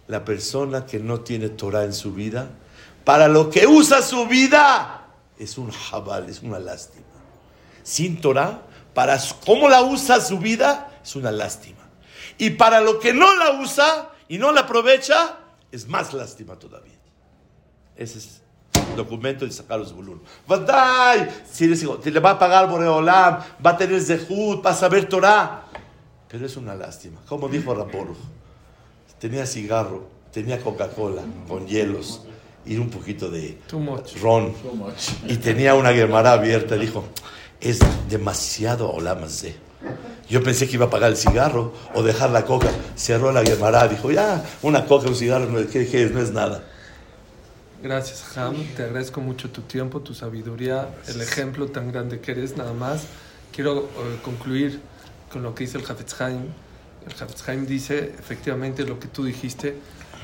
La 0.07 0.24
persona 0.24 0.86
que 0.86 1.01
no 1.01 1.22
tiene 1.22 1.49
Torah 1.49 1.82
en 1.82 1.93
su 1.93 2.12
vida, 2.12 2.51
para 3.03 3.26
lo 3.26 3.51
que 3.51 3.66
usa 3.66 4.01
su 4.01 4.28
vida, 4.28 5.09
es 5.41 5.59
un 5.59 5.72
jabal, 5.72 6.30
es 6.30 6.41
una 6.41 6.61
lástima. 6.61 7.03
Sin 7.82 8.20
Torah, 8.20 8.62
para 8.95 9.18
cómo 9.45 9.68
la 9.68 9.82
usa 9.82 10.20
su 10.20 10.38
vida, 10.38 11.01
es 11.03 11.16
una 11.16 11.32
lástima. 11.32 11.80
Y 12.38 12.51
para 12.51 12.80
lo 12.80 13.01
que 13.01 13.12
no 13.12 13.34
la 13.34 13.61
usa 13.61 14.12
y 14.28 14.38
no 14.38 14.53
la 14.53 14.61
aprovecha, 14.61 15.39
es 15.73 15.87
más 15.89 16.12
lástima 16.12 16.59
todavía. 16.59 16.95
Ese 17.97 18.18
es 18.18 18.41
el 18.91 18.97
documento 18.97 19.45
de 19.45 19.53
sacar 19.53 19.79
los 19.79 19.93
bulun. 19.93 20.21
¡Vadai! 20.47 21.29
Si 21.51 21.66
les 21.66 21.81
digo, 21.81 21.99
te 21.99 22.11
le 22.11 22.21
va 22.21 22.31
a 22.31 22.39
pagar 22.39 22.68
Boreolam, 22.68 23.39
va 23.64 23.71
a 23.71 23.77
tener 23.77 24.01
Zehut, 24.01 24.64
va 24.64 24.71
a 24.71 24.75
saber 24.75 25.09
Torah. 25.09 25.64
Pero 26.29 26.47
es 26.47 26.57
una 26.57 26.75
lástima. 26.75 27.21
Como 27.29 27.49
dijo 27.49 27.75
Raporuch, 27.75 28.16
tenía 29.18 29.47
cigarro, 29.47 30.09
tenía 30.33 30.61
Coca-Cola 30.62 31.23
con 31.49 31.66
hielos 31.66 32.23
y 32.64 32.77
un 32.77 32.89
poquito 32.89 33.31
de 33.31 33.59
Too 33.68 33.81
much. 33.81 34.16
ron. 34.21 34.55
Y 35.27 35.37
tenía 35.37 35.75
una 35.75 35.93
Gemara 35.93 36.33
abierta. 36.33 36.77
Dijo, 36.77 37.05
es 37.61 37.81
demasiado 38.09 38.91
olamazé. 38.91 39.57
Yo 40.28 40.43
pensé 40.43 40.68
que 40.68 40.74
iba 40.74 40.87
a 40.87 40.91
pagar 40.91 41.11
el 41.11 41.16
cigarro 41.16 41.72
o 41.95 42.03
dejar 42.03 42.31
la 42.31 42.45
coca. 42.45 42.70
Cerró 42.97 43.33
la 43.33 43.43
Gemara. 43.43 43.89
Dijo, 43.89 44.11
ya, 44.11 44.45
una 44.62 44.87
coca, 44.87 45.09
un 45.09 45.16
cigarro, 45.16 45.47
no, 45.47 45.66
¿qué, 45.68 45.89
qué 45.89 46.05
es? 46.05 46.12
No 46.12 46.20
es 46.20 46.31
nada. 46.31 46.62
Gracias, 47.83 48.37
Ham. 48.37 48.57
Te 48.76 48.85
agradezco 48.85 49.20
mucho 49.20 49.51
tu 49.51 49.62
tiempo, 49.62 50.01
tu 50.01 50.14
sabiduría, 50.14 50.91
el 51.09 51.20
ejemplo 51.22 51.66
tan 51.68 51.91
grande 51.91 52.20
que 52.20 52.33
eres. 52.33 52.57
Nada 52.57 52.74
más 52.74 53.05
quiero 53.53 53.85
eh, 53.85 54.18
concluir 54.22 54.81
con 55.33 55.43
lo 55.43 55.55
que 55.55 55.64
dice 55.64 55.78
el 55.78 55.85
Hafetz 55.85 56.20
Haim. 56.20 56.43
El 57.07 57.12
Hafetz 57.12 57.49
Haim 57.49 57.66
dice 57.66 58.12
efectivamente 58.18 58.85
lo 58.85 59.01
que 59.01 59.09
tú 59.09 59.24
dijiste, 59.24 59.76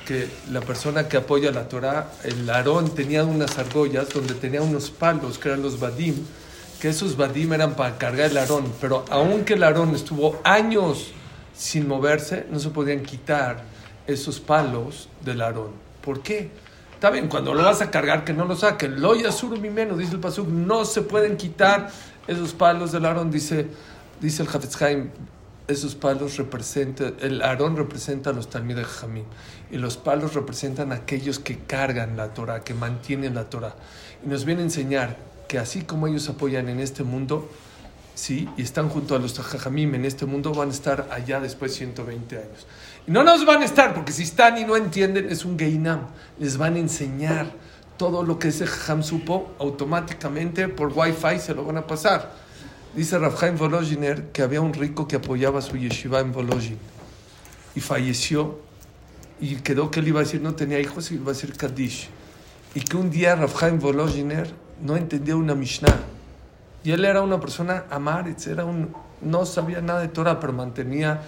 que 0.07 0.29
la 0.51 0.61
persona 0.61 1.09
que 1.09 1.17
apoya 1.17 1.51
la 1.51 1.67
Torah, 1.69 2.13
el 2.25 2.49
Aarón 2.49 2.95
tenía 2.95 3.25
unas 3.25 3.59
argollas 3.59 4.11
donde 4.11 4.35
tenía 4.35 4.63
unos 4.63 4.91
palos, 4.91 5.39
que 5.39 5.49
eran 5.49 5.63
los 5.63 5.81
Badim, 5.81 6.15
que 6.81 6.89
esos 6.89 7.17
Badim 7.17 7.53
eran 7.53 7.75
para 7.75 7.99
cargar 7.99 8.31
el 8.31 8.37
Aarón, 8.37 8.73
pero 8.81 9.05
aunque 9.11 9.55
el 9.55 9.63
Aarón 9.63 9.95
estuvo 9.95 10.41
años 10.45 11.13
sin 11.57 11.89
moverse, 11.89 12.47
no 12.51 12.59
se 12.59 12.71
podían 12.71 13.03
quitar 13.03 13.65
esos 14.07 14.41
palos 14.41 15.09
del 15.25 15.41
Aarón. 15.41 15.71
¿Por 16.03 16.23
qué? 16.23 16.51
Está 16.95 17.11
bien, 17.11 17.29
cuando 17.29 17.53
lo 17.55 17.63
vas 17.63 17.83
a 17.83 17.91
cargar, 17.91 18.25
que 18.25 18.33
no 18.33 18.45
lo 18.45 18.57
saquen. 18.57 19.01
Lo 19.01 19.15
yasuru 19.15 19.59
mi 19.59 19.71
menos, 19.71 19.99
dice 19.99 20.15
el 20.15 20.21
Pasuk, 20.21 20.49
no 20.49 20.85
se 20.85 21.03
pueden 21.03 21.37
quitar 21.37 21.91
esos 22.27 22.53
palos 22.53 22.93
del 22.93 23.05
Aarón, 23.05 23.31
dice, 23.31 23.67
dice 24.21 24.43
el 24.43 24.49
Hafetz 24.49 24.81
Haim. 24.83 25.11
Esos 25.69 25.97
palos 25.97 26.37
representan, 26.37 27.17
el 27.21 27.43
Aarón 27.43 27.77
representa 27.77 28.31
a 28.31 28.33
los 28.33 28.49
Talmid 28.49 28.77
de 28.77 28.85
Jamín 28.85 29.25
y 29.71 29.79
los 29.79 29.97
palos 29.97 30.35
representan 30.35 30.93
a 30.93 30.97
aquellos 30.97 31.41
que 31.41 31.59
cargan 31.59 32.17
la 32.17 32.35
Torah, 32.35 32.63
que 32.63 32.73
mantienen 32.73 33.35
la 33.35 33.51
Torah. 33.51 33.75
Y 34.25 34.29
nos 34.29 34.45
viene 34.45 34.61
a 34.61 34.65
enseñar 34.65 35.17
que 35.49 35.59
así 35.59 35.83
como 35.83 36.07
ellos 36.07 36.29
apoyan 36.29 36.69
en 36.69 36.81
este 36.81 37.03
mundo, 37.03 37.49
sí, 38.15 38.49
y 38.57 38.63
están 38.63 38.89
junto 38.89 39.15
a 39.15 39.19
los 39.19 39.39
Jajamim 39.39 39.95
en 39.95 40.05
este 40.05 40.27
mundo, 40.27 40.53
van 40.53 40.69
a 40.69 40.73
estar 40.73 41.09
allá 41.11 41.41
después 41.41 41.73
de 41.73 41.79
120 41.79 42.37
años. 42.37 42.67
Y 43.07 43.11
no 43.11 43.23
nos 43.23 43.45
van 43.47 43.63
a 43.63 43.65
estar, 43.65 43.95
porque 43.95 44.13
si 44.13 44.25
están 44.25 44.59
y 44.59 44.65
no 44.65 44.77
entienden, 44.77 45.31
es 45.31 45.45
un 45.45 45.59
Geinam. 45.59 46.09
Les 46.39 46.57
van 46.57 46.75
a 46.75 46.79
enseñar 46.79 47.47
todo 47.97 48.23
lo 48.23 48.39
que 48.39 48.49
ese 48.49 48.67
Jajam 48.67 49.03
supo, 49.03 49.55
automáticamente 49.59 50.69
por 50.69 50.93
Wi-Fi 50.93 51.39
se 51.39 51.55
lo 51.55 51.65
van 51.65 51.79
a 51.79 51.87
pasar. 51.87 52.33
Dice 52.95 53.19
Rafhaim 53.19 53.59
Volozhiner 53.59 54.31
que 54.33 54.41
había 54.43 54.63
un 54.63 54.73
rico 54.73 55.07
que 55.07 55.17
apoyaba 55.17 55.61
su 55.61 55.77
yeshiva 55.77 56.21
en 56.21 56.33
Volozhin 56.33 56.79
y 57.75 57.81
falleció 57.81 58.59
y 59.39 59.57
quedó 59.57 59.91
que 59.91 60.01
él 60.01 60.09
iba 60.09 60.21
a 60.21 60.23
decir 60.25 60.41
no 60.41 60.55
tenía 60.55 60.81
hijos 60.81 61.11
y 61.11 61.17
iba 61.17 61.31
a 61.31 61.35
decir 61.35 61.55
Kaddish. 61.55 62.09
Y 62.75 62.81
que 62.81 62.97
un 62.97 63.11
día 63.11 63.35
Rafhaim 63.35 63.79
Volozhiner 63.79 64.51
no 64.83 64.97
entendía 64.97 65.37
una 65.37 65.55
Mishnah. 65.55 65.97
Y 66.85 66.93
él 66.93 67.05
era 67.05 67.23
una 67.23 67.41
persona 67.41 67.85
amaretz, 67.91 68.47
era 68.47 68.65
un, 68.65 68.95
no 69.21 69.45
sabía 69.45 69.81
nada 69.81 70.01
de 70.01 70.09
Torah, 70.09 70.39
pero 70.39 70.53
mantenía 70.53 71.23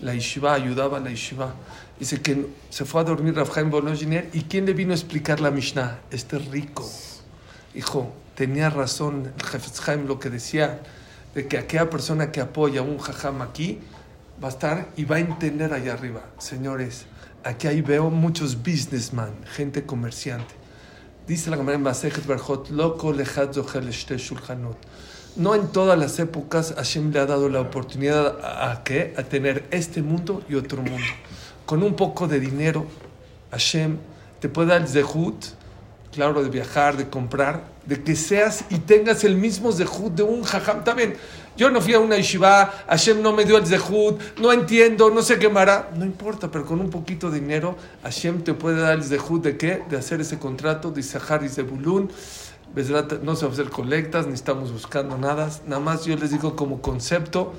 la 0.00 0.14
yeshiva, 0.14 0.54
ayudaba 0.54 0.98
a 0.98 1.00
la 1.00 1.10
yeshiva. 1.10 1.54
Dice 1.98 2.20
que 2.20 2.46
se 2.70 2.84
fue 2.84 3.00
a 3.02 3.04
dormir 3.04 3.36
Rafhaim 3.36 3.70
Volozhiner 3.70 4.28
y 4.32 4.42
¿quién 4.42 4.66
le 4.66 4.72
vino 4.72 4.92
a 4.92 4.96
explicar 4.96 5.40
la 5.40 5.50
Mishnah? 5.50 6.00
Este 6.10 6.38
rico. 6.38 6.88
Hijo, 7.74 8.12
tenía 8.34 8.70
razón 8.70 9.32
el 9.86 10.06
lo 10.06 10.18
que 10.18 10.30
decía, 10.30 10.80
de 11.34 11.46
que 11.46 11.58
aquella 11.58 11.88
persona 11.88 12.32
que 12.32 12.40
apoya 12.40 12.82
un 12.82 12.98
jajam 12.98 13.42
aquí 13.42 13.78
va 14.42 14.48
a 14.48 14.50
estar 14.50 14.88
y 14.96 15.04
va 15.04 15.16
a 15.16 15.20
entender 15.20 15.72
allá 15.72 15.92
arriba. 15.92 16.22
Señores, 16.38 17.06
aquí 17.44 17.68
ahí 17.68 17.82
veo 17.82 18.10
muchos 18.10 18.56
businessmen, 18.56 19.32
gente 19.44 19.84
comerciante. 19.84 20.61
Dice 21.26 21.50
la 21.50 21.56
Gemara 21.56 21.76
en 21.76 21.82
Masejet 21.82 22.26
Berjot, 22.26 22.70
loco 22.70 23.12
lejat 23.12 23.54
shulchanot. 23.54 24.76
No 25.36 25.54
en 25.54 25.68
todas 25.68 25.96
las 25.96 26.18
épocas 26.18 26.74
Hashem 26.76 27.12
le 27.12 27.20
ha 27.20 27.26
dado 27.26 27.48
la 27.48 27.60
oportunidad 27.60 28.40
a, 28.42 28.72
a 28.72 28.82
qué? 28.82 29.14
A 29.16 29.22
tener 29.22 29.64
este 29.70 30.02
mundo 30.02 30.42
y 30.48 30.56
otro 30.56 30.82
mundo. 30.82 31.06
Con 31.64 31.84
un 31.84 31.94
poco 31.94 32.26
de 32.26 32.40
dinero, 32.40 32.86
Hashem 33.52 33.98
te 34.40 34.48
puede 34.48 34.70
dar 34.70 34.82
el 34.82 34.88
zehut, 34.88 35.44
claro, 36.10 36.42
de 36.42 36.50
viajar, 36.50 36.96
de 36.96 37.08
comprar, 37.08 37.62
de 37.86 38.02
que 38.02 38.16
seas 38.16 38.64
y 38.68 38.78
tengas 38.78 39.22
el 39.22 39.36
mismo 39.36 39.70
zehut 39.70 40.12
de 40.12 40.24
un 40.24 40.42
jajam. 40.42 40.82
También, 40.82 41.14
yo 41.56 41.70
no 41.70 41.80
fui 41.80 41.94
a 41.94 42.00
una 42.00 42.16
yeshiva, 42.16 42.72
Hashem 42.88 43.20
no 43.20 43.32
me 43.32 43.44
dio 43.44 43.58
el 43.58 43.66
zehut, 43.66 44.20
no 44.38 44.52
entiendo, 44.52 45.10
no 45.10 45.22
sé 45.22 45.38
qué 45.38 45.48
mará. 45.48 45.90
No 45.94 46.04
importa, 46.04 46.50
pero 46.50 46.64
con 46.64 46.80
un 46.80 46.90
poquito 46.90 47.30
de 47.30 47.40
dinero, 47.40 47.76
Hashem 48.02 48.42
te 48.42 48.54
puede 48.54 48.80
dar 48.80 48.94
el 48.94 49.04
zehut 49.04 49.42
de 49.42 49.56
qué? 49.56 49.82
De 49.90 49.96
hacer 49.96 50.20
ese 50.20 50.38
contrato 50.38 50.90
de 50.90 51.00
Isahar 51.00 51.44
y 51.44 51.48
Zebulun. 51.48 52.10
No 53.22 53.36
se 53.36 53.44
va 53.44 53.50
a 53.50 53.52
hacer 53.52 53.68
colectas, 53.68 54.26
ni 54.26 54.32
estamos 54.32 54.72
buscando 54.72 55.18
nada. 55.18 55.50
Nada 55.66 55.80
más 55.80 56.06
yo 56.06 56.16
les 56.16 56.30
digo 56.30 56.56
como 56.56 56.80
concepto, 56.80 57.52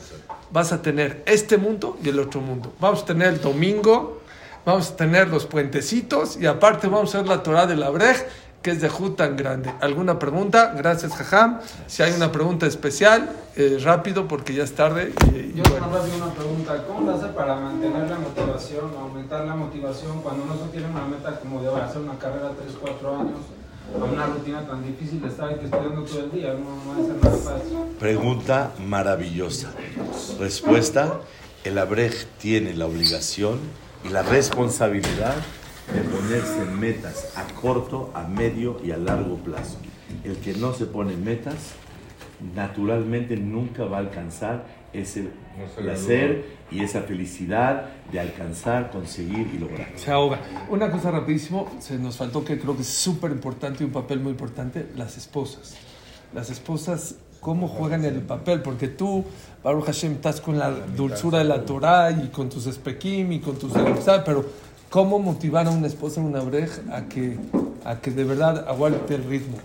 vas 0.52 0.72
a 0.72 0.82
tener 0.82 1.22
este 1.28 1.58
mundo 1.58 1.98
y 2.04 2.10
el 2.10 2.20
otro 2.20 2.42
mundo. 2.42 2.74
Vamos 2.80 3.04
a 3.04 3.06
tener 3.06 3.28
el 3.28 3.40
domingo, 3.42 4.22
vamos 4.66 4.90
a 4.90 4.96
tener 4.96 5.28
los 5.28 5.46
puentecitos 5.46 6.38
y 6.38 6.48
aparte 6.48 6.88
vamos 6.88 7.14
a 7.14 7.20
ver 7.20 7.28
la 7.28 7.44
Torah 7.44 7.68
de 7.68 7.76
la 7.76 7.92
Brej 7.92 8.26
que 8.64 8.72
es 8.72 8.82
de 8.82 8.88
Jud 8.90 9.12
tan 9.12 9.36
grande. 9.36 9.72
¿Alguna 9.82 10.18
pregunta? 10.18 10.74
Gracias, 10.76 11.12
Jajam. 11.14 11.60
Si 11.86 12.02
hay 12.02 12.14
una 12.14 12.32
pregunta 12.32 12.66
especial, 12.66 13.30
eh, 13.56 13.78
rápido 13.84 14.28
porque 14.28 14.54
ya 14.54 14.64
es 14.64 14.74
tarde. 14.74 15.14
y- 15.32 15.36
y 15.38 15.54
Yo 15.56 15.64
bueno. 15.70 15.88
tengo 16.02 16.16
una 16.26 16.34
pregunta. 16.34 16.84
¿Cómo 16.88 17.12
lo 17.12 17.18
hace 17.18 17.28
para 17.28 17.56
mantener 17.58 18.10
la 18.10 18.18
motivación, 18.18 18.92
aumentar 18.98 19.46
la 19.46 19.56
motivación 19.56 20.22
cuando 20.22 20.44
uno 20.46 20.56
no 20.56 20.66
tiene 20.72 20.88
una 20.88 21.06
meta 21.06 21.38
como 21.42 21.62
de 21.62 21.70
hacer 21.82 22.02
una 22.02 22.18
carrera 22.18 22.52
3, 22.58 22.76
4 22.80 23.16
años, 23.20 23.40
a 24.00 24.04
una 24.06 24.26
rutina 24.28 24.66
tan 24.66 24.82
difícil 24.84 25.22
de 25.22 25.28
estar 25.28 25.52
estudiando 25.52 26.02
todo 26.04 26.20
el 26.22 26.32
día? 26.32 26.54
No, 26.54 26.94
no 26.94 27.02
es 27.02 27.22
nada 27.22 27.36
fácil. 27.38 27.78
Pregunta 28.00 28.72
maravillosa. 28.80 29.72
Respuesta, 30.40 31.20
el 31.66 31.78
Abrej 31.78 32.26
tiene 32.40 32.74
la 32.74 32.86
obligación 32.86 33.60
y 34.06 34.10
la 34.10 34.24
responsabilidad 34.24 35.36
de 35.92 36.02
ponerse 36.02 36.66
metas 36.80 37.34
a 37.36 37.44
corto, 37.60 38.12
a 38.14 38.24
medio 38.24 38.80
y 38.84 38.92
a 38.92 38.98
largo 38.98 39.36
plazo. 39.38 39.78
El 40.24 40.38
que 40.38 40.54
no 40.54 40.74
se 40.74 40.86
pone 40.86 41.16
metas, 41.16 41.74
naturalmente 42.56 43.36
nunca 43.36 43.86
va 43.86 43.98
a 43.98 44.00
alcanzar 44.02 44.66
ese 44.94 45.30
placer 45.76 46.46
y 46.72 46.84
esa 46.84 47.02
felicidad 47.02 47.90
de 48.12 48.20
alcanzar, 48.20 48.92
conseguir 48.92 49.50
y 49.54 49.58
lograr. 49.58 49.92
Se 49.96 50.12
ahoga. 50.12 50.40
Una 50.70 50.92
cosa 50.92 51.12
rapidísimo, 51.12 51.72
se 51.80 51.98
nos 51.98 52.18
faltó 52.18 52.46
que 52.46 52.60
creo 52.60 52.76
que 52.76 52.82
es 52.84 52.88
súper 52.88 53.32
importante 53.32 53.84
y 53.84 53.88
un 53.88 53.94
papel 53.94 54.20
muy 54.20 54.32
importante, 54.32 54.88
las 54.96 55.18
esposas. 55.18 55.76
Las 56.34 56.50
esposas, 56.50 57.16
¿cómo 57.40 57.68
juegan 57.68 58.06
el 58.06 58.22
papel? 58.22 58.62
Porque 58.62 58.88
tú, 58.88 59.24
Baruch 59.64 59.86
Hashem, 59.86 60.14
estás 60.14 60.42
con 60.42 60.58
la 60.58 60.72
dulzura 60.72 61.40
de 61.40 61.46
la 61.46 61.64
Torah 61.66 62.12
y 62.12 62.30
con 62.30 62.50
tus 62.50 62.68
espequim 62.68 63.32
y 63.32 63.40
con 63.40 63.58
tus... 63.58 63.74
¿sabes? 63.74 64.24
Pero 64.26 64.46
¿cómo 64.94 65.18
motivar 65.18 65.66
a 65.66 65.72
una 65.72 65.88
esposa 65.88 66.22
en 66.22 66.28
una 66.28 66.42
brej 66.42 66.70
a 66.92 67.10
que, 67.10 67.36
a 67.84 68.00
que 68.00 68.12
de 68.12 68.26
verdad 68.26 68.68
aguante 68.68 69.16
el 69.16 69.24
ritmo? 69.24 69.58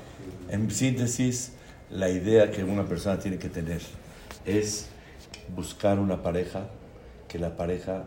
En 0.49 0.70
síntesis, 0.70 1.53
la 1.91 2.09
idea 2.09 2.51
que 2.51 2.64
una 2.64 2.87
persona 2.87 3.18
tiene 3.18 3.37
que 3.37 3.51
tener 3.51 3.83
es 4.47 4.87
buscar 5.55 5.99
una 5.99 6.22
pareja, 6.22 6.68
que 7.29 7.39
la 7.39 7.59
pareja 7.59 8.05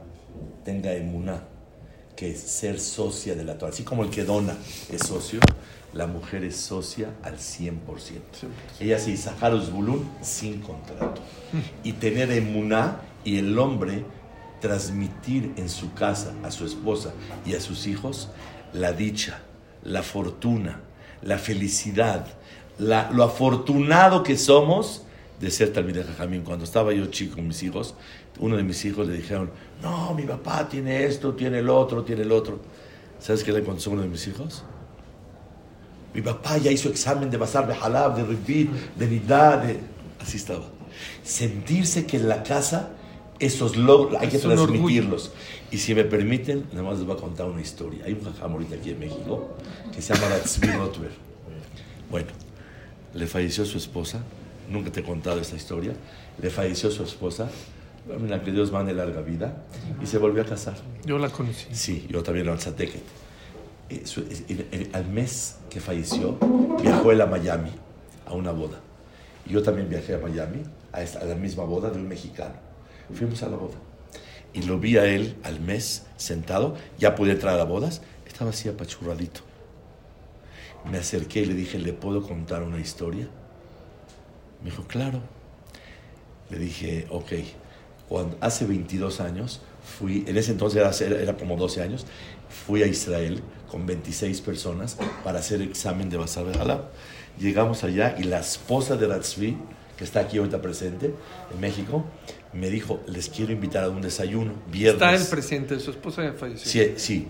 tenga 0.66 0.94
emuná, 0.94 1.44
que 2.16 2.32
es 2.32 2.42
ser 2.42 2.80
socia 2.80 3.36
de 3.36 3.44
la 3.44 3.56
Torah. 3.56 3.72
Así 3.72 3.84
como 3.84 4.02
el 4.04 4.10
que 4.10 4.24
dona 4.24 4.58
es 4.92 5.06
socio, 5.06 5.42
la 5.94 6.08
mujer 6.08 6.44
es 6.44 6.56
socia 6.56 7.12
al 7.22 7.38
100%. 7.38 7.78
Ella 8.80 8.98
se 8.98 9.16
Zaharus 9.16 9.72
Bulun 9.72 10.10
sin 10.24 10.60
contrato. 10.60 11.22
Y 11.84 11.94
tener 11.94 12.32
emuná 12.32 13.02
y 13.24 13.38
el 13.38 13.60
hombre 13.60 14.06
transmitir 14.62 15.54
en 15.58 15.68
su 15.68 15.94
casa 15.94 16.34
a 16.44 16.52
su 16.52 16.66
esposa 16.66 17.12
y 17.46 17.56
a 17.56 17.60
sus 17.60 17.88
hijos 17.88 18.30
la 18.72 18.94
dicha, 18.94 19.42
la 19.84 20.04
fortuna, 20.04 20.80
la 21.22 21.38
felicidad, 21.38 22.26
lo 22.78 23.24
afortunado 23.24 24.24
que 24.24 24.38
somos 24.38 25.04
de 25.40 25.52
ser 25.52 25.74
Talmideh 25.74 26.04
Jajamín. 26.04 26.44
Cuando 26.44 26.64
estaba 26.64 26.94
yo 26.94 27.08
chico 27.08 27.36
con 27.36 27.48
mis 27.48 27.62
hijos, 27.64 27.96
uno 28.40 28.56
de 28.56 28.64
mis 28.64 28.86
hijos 28.86 29.08
le 29.08 29.18
dijeron, 29.18 29.52
no, 29.82 30.14
mi 30.14 30.24
papá 30.24 30.70
tiene 30.70 31.04
esto, 31.04 31.34
tiene 31.34 31.60
el 31.60 31.70
otro, 31.70 32.04
tiene 32.04 32.22
el 32.22 32.32
otro. 32.32 32.60
¿Sabes 33.20 33.44
qué 33.44 33.52
le 33.52 33.64
contestó 33.64 33.92
uno 33.92 34.04
de 34.04 34.08
mis 34.08 34.26
hijos? 34.28 34.64
Mi 36.14 36.22
papá 36.22 36.58
ya 36.58 36.72
hizo 36.72 36.90
examen 36.90 37.30
de 37.30 37.38
Basar, 37.38 37.68
de 37.68 37.74
Halab, 37.74 38.16
de 38.16 38.24
Ribit, 38.24 38.72
de 38.96 39.08
Nidá, 39.08 39.58
de... 39.58 39.80
Así 40.20 40.38
estaba. 40.38 40.66
Sentirse 41.24 42.06
que 42.06 42.18
en 42.18 42.30
la 42.30 42.44
casa 42.44 42.90
esos 43.46 43.76
logros 43.76 44.22
hay 44.22 44.30
que 44.30 44.38
Es 44.38 44.44
transmitirlos. 44.44 45.32
Y 45.72 45.78
si 45.78 45.94
me 45.96 46.04
permiten, 46.04 46.66
nada 46.72 46.84
más 46.84 46.98
les 46.98 47.06
voy 47.08 47.18
a 47.18 47.20
contar 47.20 47.48
una 47.48 47.62
historia. 47.62 48.06
Hay 48.06 48.14
un 48.14 48.24
jajam 48.24 48.52
ahorita 48.54 48.76
aquí 48.76 48.92
en 48.92 49.00
México 49.00 49.50
que 49.94 50.02
se 50.02 50.14
llama 50.14 50.30
Ratzvi 50.30 50.68
Rotwer. 50.72 51.12
Bueno, 52.10 52.28
le 53.14 53.28
falleció 53.28 53.66
su 53.66 53.78
esposa. 53.78 54.22
Nunca 54.70 54.92
te 54.92 55.00
he 55.02 55.04
contado 55.04 55.40
esta 55.42 55.56
historia. 55.56 55.94
Le 56.42 56.50
falleció 56.50 56.92
su 56.92 57.04
esposa. 57.04 57.50
Mira, 58.20 58.42
que 58.44 58.52
Dios 58.52 58.72
mande 58.72 58.94
larga 58.94 59.22
vida. 59.22 59.64
Y 60.02 60.06
se 60.06 60.18
volvió 60.18 60.42
a 60.42 60.46
casar. 60.46 60.76
Yo 61.06 61.18
la 61.18 61.30
conocí. 61.30 61.68
Sí, 61.72 62.06
yo 62.10 62.24
también 62.24 62.48
en 62.48 62.54
Alzateket. 62.54 63.02
Eh, 63.90 64.90
Al 64.94 65.08
mes 65.08 65.58
que 65.70 65.80
falleció, 65.80 66.38
viajó 66.82 67.12
él 67.12 67.22
a 67.22 67.26
Miami 67.26 67.72
a 68.26 68.34
una 68.34 68.52
boda. 68.52 68.80
Y 69.46 69.52
yo 69.54 69.62
también 69.64 69.90
viajé 69.90 70.16
a 70.16 70.18
Miami 70.20 70.62
a, 70.94 71.02
esta- 71.02 71.20
a 71.20 71.26
la 71.26 71.36
misma 71.36 71.64
boda 71.64 71.90
de 71.90 71.98
un 72.00 72.08
mexicano. 72.08 72.54
Fuimos 73.14 73.44
a 73.44 73.50
la 73.50 73.58
boda. 73.58 73.76
Y 74.54 74.64
lo 74.64 74.80
vi 74.80 74.98
a 74.98 75.06
él 75.06 75.38
al 75.44 75.60
mes 75.60 76.06
sentado, 76.18 76.76
ya 76.98 77.16
pude 77.16 77.32
entrar 77.32 77.56
a 77.56 77.58
las 77.58 77.68
bodas, 77.68 78.02
estaba 78.28 78.50
así 78.50 78.68
apachurradito. 78.68 79.42
Me 80.90 80.98
acerqué 80.98 81.42
y 81.42 81.46
le 81.46 81.54
dije, 81.54 81.78
¿le 81.80 81.94
puedo 81.94 82.22
contar 82.22 82.64
una 82.64 82.80
historia? 82.80 83.28
Me 84.64 84.72
dijo, 84.72 84.84
claro. 84.88 85.22
Le 86.50 86.58
dije, 86.58 87.08
ok, 87.10 87.32
cuando, 88.10 88.38
hace 88.42 88.66
22 88.66 89.22
años 89.22 89.62
fui, 89.84 90.26
en 90.28 90.38
ese 90.38 90.52
entonces 90.52 91.02
era, 91.02 91.22
era 91.22 91.38
como 91.38 91.56
12 91.56 91.82
años, 91.82 92.06
fui 92.50 92.84
a 92.84 92.88
Israel 92.88 93.42
con 93.70 93.86
26 93.86 94.42
personas 94.42 94.98
para 95.24 95.40
hacer 95.40 95.62
examen 95.62 96.10
de 96.10 96.18
Basar 96.18 96.46
de 96.46 96.60
Halab. 96.60 96.90
Llegamos 97.40 97.84
allá 97.84 98.16
y 98.20 98.24
la 98.24 98.40
esposa 98.40 98.98
de 98.98 99.08
Ratzvi, 99.08 99.58
que 99.98 100.04
está 100.04 100.20
aquí 100.20 100.40
ahorita 100.40 100.62
presente 100.62 101.14
en 101.54 101.60
México, 101.62 102.04
me 102.54 102.70
dijo, 102.70 103.02
les 103.08 103.30
quiero 103.30 103.52
invitar 103.52 103.86
a 103.86 103.90
un 103.90 104.02
desayuno, 104.02 104.54
viernes. 104.72 105.02
Está 105.02 105.16
el 105.16 105.26
presidente, 105.28 105.80
su 105.80 105.92
esposa 105.92 106.24
ya 106.24 106.34
falleció. 106.34 106.70
Sí, 106.70 106.94
sí. 106.98 107.28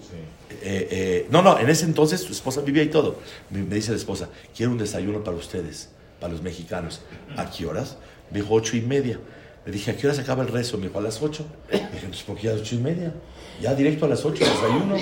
Eh, 0.64 0.88
eh, 0.92 1.28
no, 1.30 1.42
no, 1.42 1.60
en 1.60 1.70
ese 1.70 1.86
entonces 1.86 2.22
su 2.22 2.32
esposa 2.32 2.62
vivía 2.62 2.84
y 2.84 2.90
todo. 2.90 3.20
Me, 3.50 3.64
me 3.64 3.76
dice 3.76 3.92
la 3.92 3.98
esposa, 3.98 4.30
quiero 4.56 4.72
un 4.72 4.78
desayuno 4.78 5.24
para 5.24 5.38
ustedes, 5.38 5.90
para 6.20 6.34
los 6.34 6.42
mexicanos. 6.42 7.02
¿A 7.38 7.50
qué 7.50 7.66
horas? 7.66 7.98
Me 8.32 8.42
dijo, 8.42 8.54
ocho 8.54 8.76
y 8.78 8.82
media. 8.82 9.20
Le 9.66 9.72
dije, 9.72 9.92
¿a 9.92 9.98
qué 9.98 10.08
horas 10.08 10.18
acaba 10.18 10.42
el 10.42 10.50
rezo? 10.50 10.78
Me 10.78 10.88
dijo, 10.88 10.98
a 10.98 11.02
las 11.04 11.22
ocho. 11.22 11.46
Le 11.72 11.78
dije, 11.78 12.08
pues 12.08 12.24
¿por 12.24 12.38
qué 12.38 12.50
a 12.50 12.54
las 12.54 12.62
ocho 12.62 12.76
y 12.76 12.80
media? 12.80 13.14
Ya 13.62 13.76
directo 13.76 14.06
a 14.06 14.10
las 14.10 14.26
ocho, 14.26 14.44
desayuno. 14.44 14.96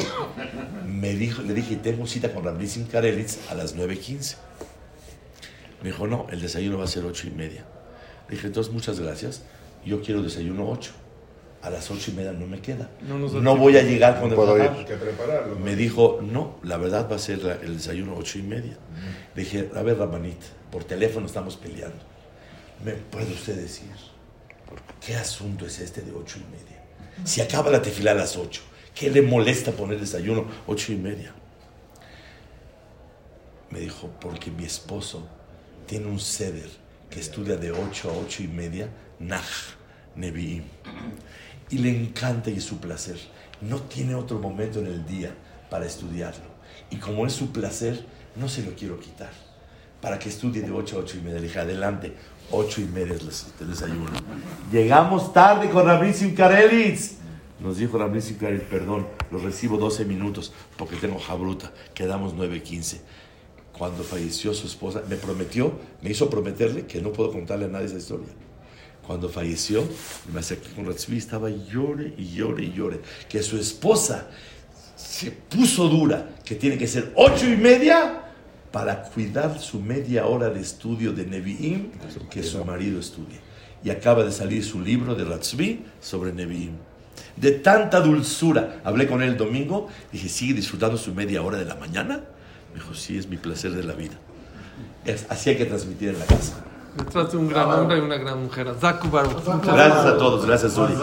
Me 0.86 1.16
dijo, 1.16 1.42
le 1.44 1.54
dije, 1.54 1.78
tengo 1.78 2.06
cita 2.06 2.34
con 2.34 2.44
Rabnisim 2.44 2.88
Karelitz 2.88 3.38
a 3.50 3.56
las 3.56 3.74
nueve 3.74 3.98
quince. 3.98 4.36
Me 5.82 5.92
dijo, 5.92 6.08
no, 6.08 6.28
el 6.30 6.42
desayuno 6.42 6.78
va 6.78 6.84
a 6.84 6.88
ser 6.88 7.06
ocho 7.06 7.26
y 7.28 7.32
media. 7.32 7.64
Le 8.28 8.36
dije, 8.36 8.48
entonces 8.48 8.74
muchas 8.74 9.00
gracias. 9.00 9.44
Yo 9.86 10.02
quiero 10.02 10.22
desayuno 10.22 10.70
ocho. 10.70 10.92
A 11.62 11.70
las 11.70 11.92
ocho 11.92 12.12
y 12.12 12.14
media 12.14 12.32
no 12.32 12.48
me 12.48 12.62
queda. 12.62 12.90
No 13.02 13.18
No 13.18 13.28
tiempo. 13.30 13.56
voy 13.58 13.76
a 13.78 13.82
llegar 13.84 14.20
con 14.22 14.30
el 14.30 14.36
puedo 14.36 14.58
ir. 14.64 14.86
que 14.86 14.96
prepararlo. 14.96 15.56
¿no? 15.56 15.60
Me 15.66 15.76
dijo, 15.76 16.20
no, 16.22 16.56
la 16.64 16.78
verdad 16.78 17.10
va 17.12 17.18
a 17.18 17.20
ser 17.20 17.44
la- 17.44 17.56
el 17.56 17.76
desayuno 17.78 18.16
ocho 18.16 18.40
y 18.40 18.44
media. 18.44 18.78
Le 19.36 19.44
dije, 19.44 19.70
a 19.76 19.82
ver, 19.82 19.98
Rabanit, 19.98 20.40
por 20.72 20.86
teléfono 20.86 21.26
estamos 21.26 21.58
peleando. 21.58 21.98
¿Me 22.86 22.94
puede 22.94 23.34
usted 23.34 23.56
decir 23.60 23.90
qué 25.06 25.16
asunto 25.16 25.66
es 25.66 25.80
este 25.80 26.02
de 26.02 26.14
ocho 26.14 26.38
y 26.40 26.44
media? 26.50 26.82
Si 27.26 27.42
acaba 27.42 27.70
la 27.70 27.82
tefila 27.82 28.12
a 28.12 28.16
las 28.16 28.38
ocho, 28.38 28.62
¿qué 28.96 29.12
le 29.12 29.22
molesta 29.22 29.72
poner 29.74 30.00
desayuno 30.00 30.46
ocho 30.66 30.94
y 30.94 30.96
media? 30.96 31.34
Me 33.70 33.80
dijo, 33.82 34.10
porque 34.22 34.50
mi 34.50 34.64
esposo 34.64 35.28
tiene 35.86 36.08
un 36.08 36.20
ceder 36.22 36.70
que 37.10 37.20
estudia 37.20 37.58
de 37.58 37.72
ocho 37.72 38.10
a 38.10 38.14
ocho 38.14 38.44
y 38.44 38.48
media, 38.48 38.88
Nah, 39.20 39.42
Nevi'im 40.16 40.64
y 41.70 41.78
le 41.78 41.90
encanta 41.90 42.50
y 42.50 42.58
es 42.58 42.64
su 42.64 42.80
placer. 42.80 43.20
No 43.62 43.82
tiene 43.82 44.16
otro 44.16 44.40
momento 44.40 44.80
en 44.80 44.88
el 44.88 45.06
día 45.06 45.34
para 45.70 45.86
estudiarlo. 45.86 46.46
Y 46.90 46.98
como 46.98 47.26
es 47.26 47.34
su 47.34 47.52
placer, 47.52 48.06
no 48.36 48.50
se 48.50 48.64
lo 48.64 48.74
quiero 48.74 49.00
quitar. 49.00 49.32
Para 50.02 50.18
que 50.18 50.30
estudie 50.30 50.62
de 50.62 50.72
8 50.72 50.96
a 50.96 51.00
8 51.02 51.18
y 51.18 51.22
media. 51.22 51.40
Le 51.40 51.48
dije, 51.48 51.60
adelante, 51.60 52.14
8 52.52 52.82
y 52.82 52.86
media 52.86 53.16
es 53.16 53.48
el 53.60 53.70
desayuno. 53.70 54.12
Llegamos 54.72 55.34
tarde 55.34 55.70
con 55.70 55.86
Rabinsim 55.86 56.34
Karelitz. 56.34 57.18
Nos 57.60 57.78
dijo 57.78 57.98
Rabinsim 57.98 58.38
Karelitz, 58.38 58.64
perdón, 58.64 59.06
los 59.30 59.44
recibo 59.44 59.78
12 59.78 60.06
minutos 60.06 60.54
porque 60.78 60.96
tengo 60.96 61.20
jabruta. 61.20 61.72
Quedamos 61.94 62.34
9.15. 62.34 63.00
Cuando 63.78 64.04
falleció 64.04 64.54
su 64.54 64.68
esposa, 64.68 65.04
me 65.08 65.18
prometió, 65.18 65.74
me 66.02 66.10
hizo 66.10 66.30
prometerle 66.30 66.86
que 66.86 67.02
no 67.02 67.12
puedo 67.12 67.32
contarle 67.32 67.66
a 67.66 67.68
nadie 67.68 67.86
esa 67.88 67.98
historia. 67.98 68.28
Cuando 69.10 69.28
falleció, 69.28 69.90
me 70.32 70.40
acerqué 70.40 70.70
con 70.70 70.86
Ratzvi, 70.86 71.18
estaba 71.18 71.50
llore 71.50 72.14
y 72.16 72.28
llore 72.32 72.66
y 72.66 72.74
llore. 72.74 73.02
Que 73.28 73.42
su 73.42 73.58
esposa 73.58 74.28
se 74.96 75.32
puso 75.32 75.90
dura, 75.90 76.30
que 76.46 76.54
tiene 76.54 76.78
que 76.78 76.86
ser 76.86 77.12
ocho 77.16 77.48
y 77.48 77.58
media 77.58 78.22
para 78.72 79.02
cuidar 79.02 79.60
su 79.60 79.82
media 79.82 80.28
hora 80.28 80.52
de 80.52 80.62
estudio 80.62 81.12
de 81.12 81.26
Nevi'im, 81.26 81.90
que 82.30 82.44
su 82.44 82.64
marido 82.64 83.00
estudie. 83.00 83.40
Y 83.84 83.90
acaba 83.90 84.24
de 84.24 84.32
salir 84.32 84.64
su 84.64 84.80
libro 84.80 85.16
de 85.16 85.24
Ratzvi 85.24 85.86
sobre 86.00 86.32
Nevi'im. 86.32 86.74
De 87.36 87.54
tanta 87.54 88.02
dulzura, 88.02 88.80
hablé 88.84 89.08
con 89.08 89.24
él 89.24 89.30
el 89.30 89.38
domingo, 89.38 89.88
dije, 90.12 90.30
¿sigue 90.30 90.54
disfrutando 90.54 91.00
su 91.00 91.16
media 91.16 91.42
hora 91.42 91.58
de 91.58 91.66
la 91.66 91.74
mañana? 91.74 92.22
Me 92.72 92.76
dijo, 92.76 92.94
sí, 92.94 93.18
es 93.18 93.28
mi 93.28 93.38
placer 93.38 93.72
de 93.72 93.84
la 93.84 93.94
vida. 93.94 94.20
Así 95.30 95.50
hay 95.50 95.58
que 95.58 95.66
transmitir 95.66 96.10
en 96.10 96.20
la 96.20 96.26
casa. 96.26 96.64
Detrás 96.98 97.32
de 97.32 97.38
un 97.38 97.48
gran 97.48 97.72
hombre 97.72 97.98
y 97.98 98.02
una 98.02 98.18
gran 98.18 98.44
mujer. 98.44 98.74
Zaku 98.80 99.10
Baruch. 99.10 99.46
Muchas 99.46 99.74
Gracias 99.74 100.06
a 100.06 100.18
todos, 100.18 100.46
gracias 100.46 100.78
Uri. 100.78 100.94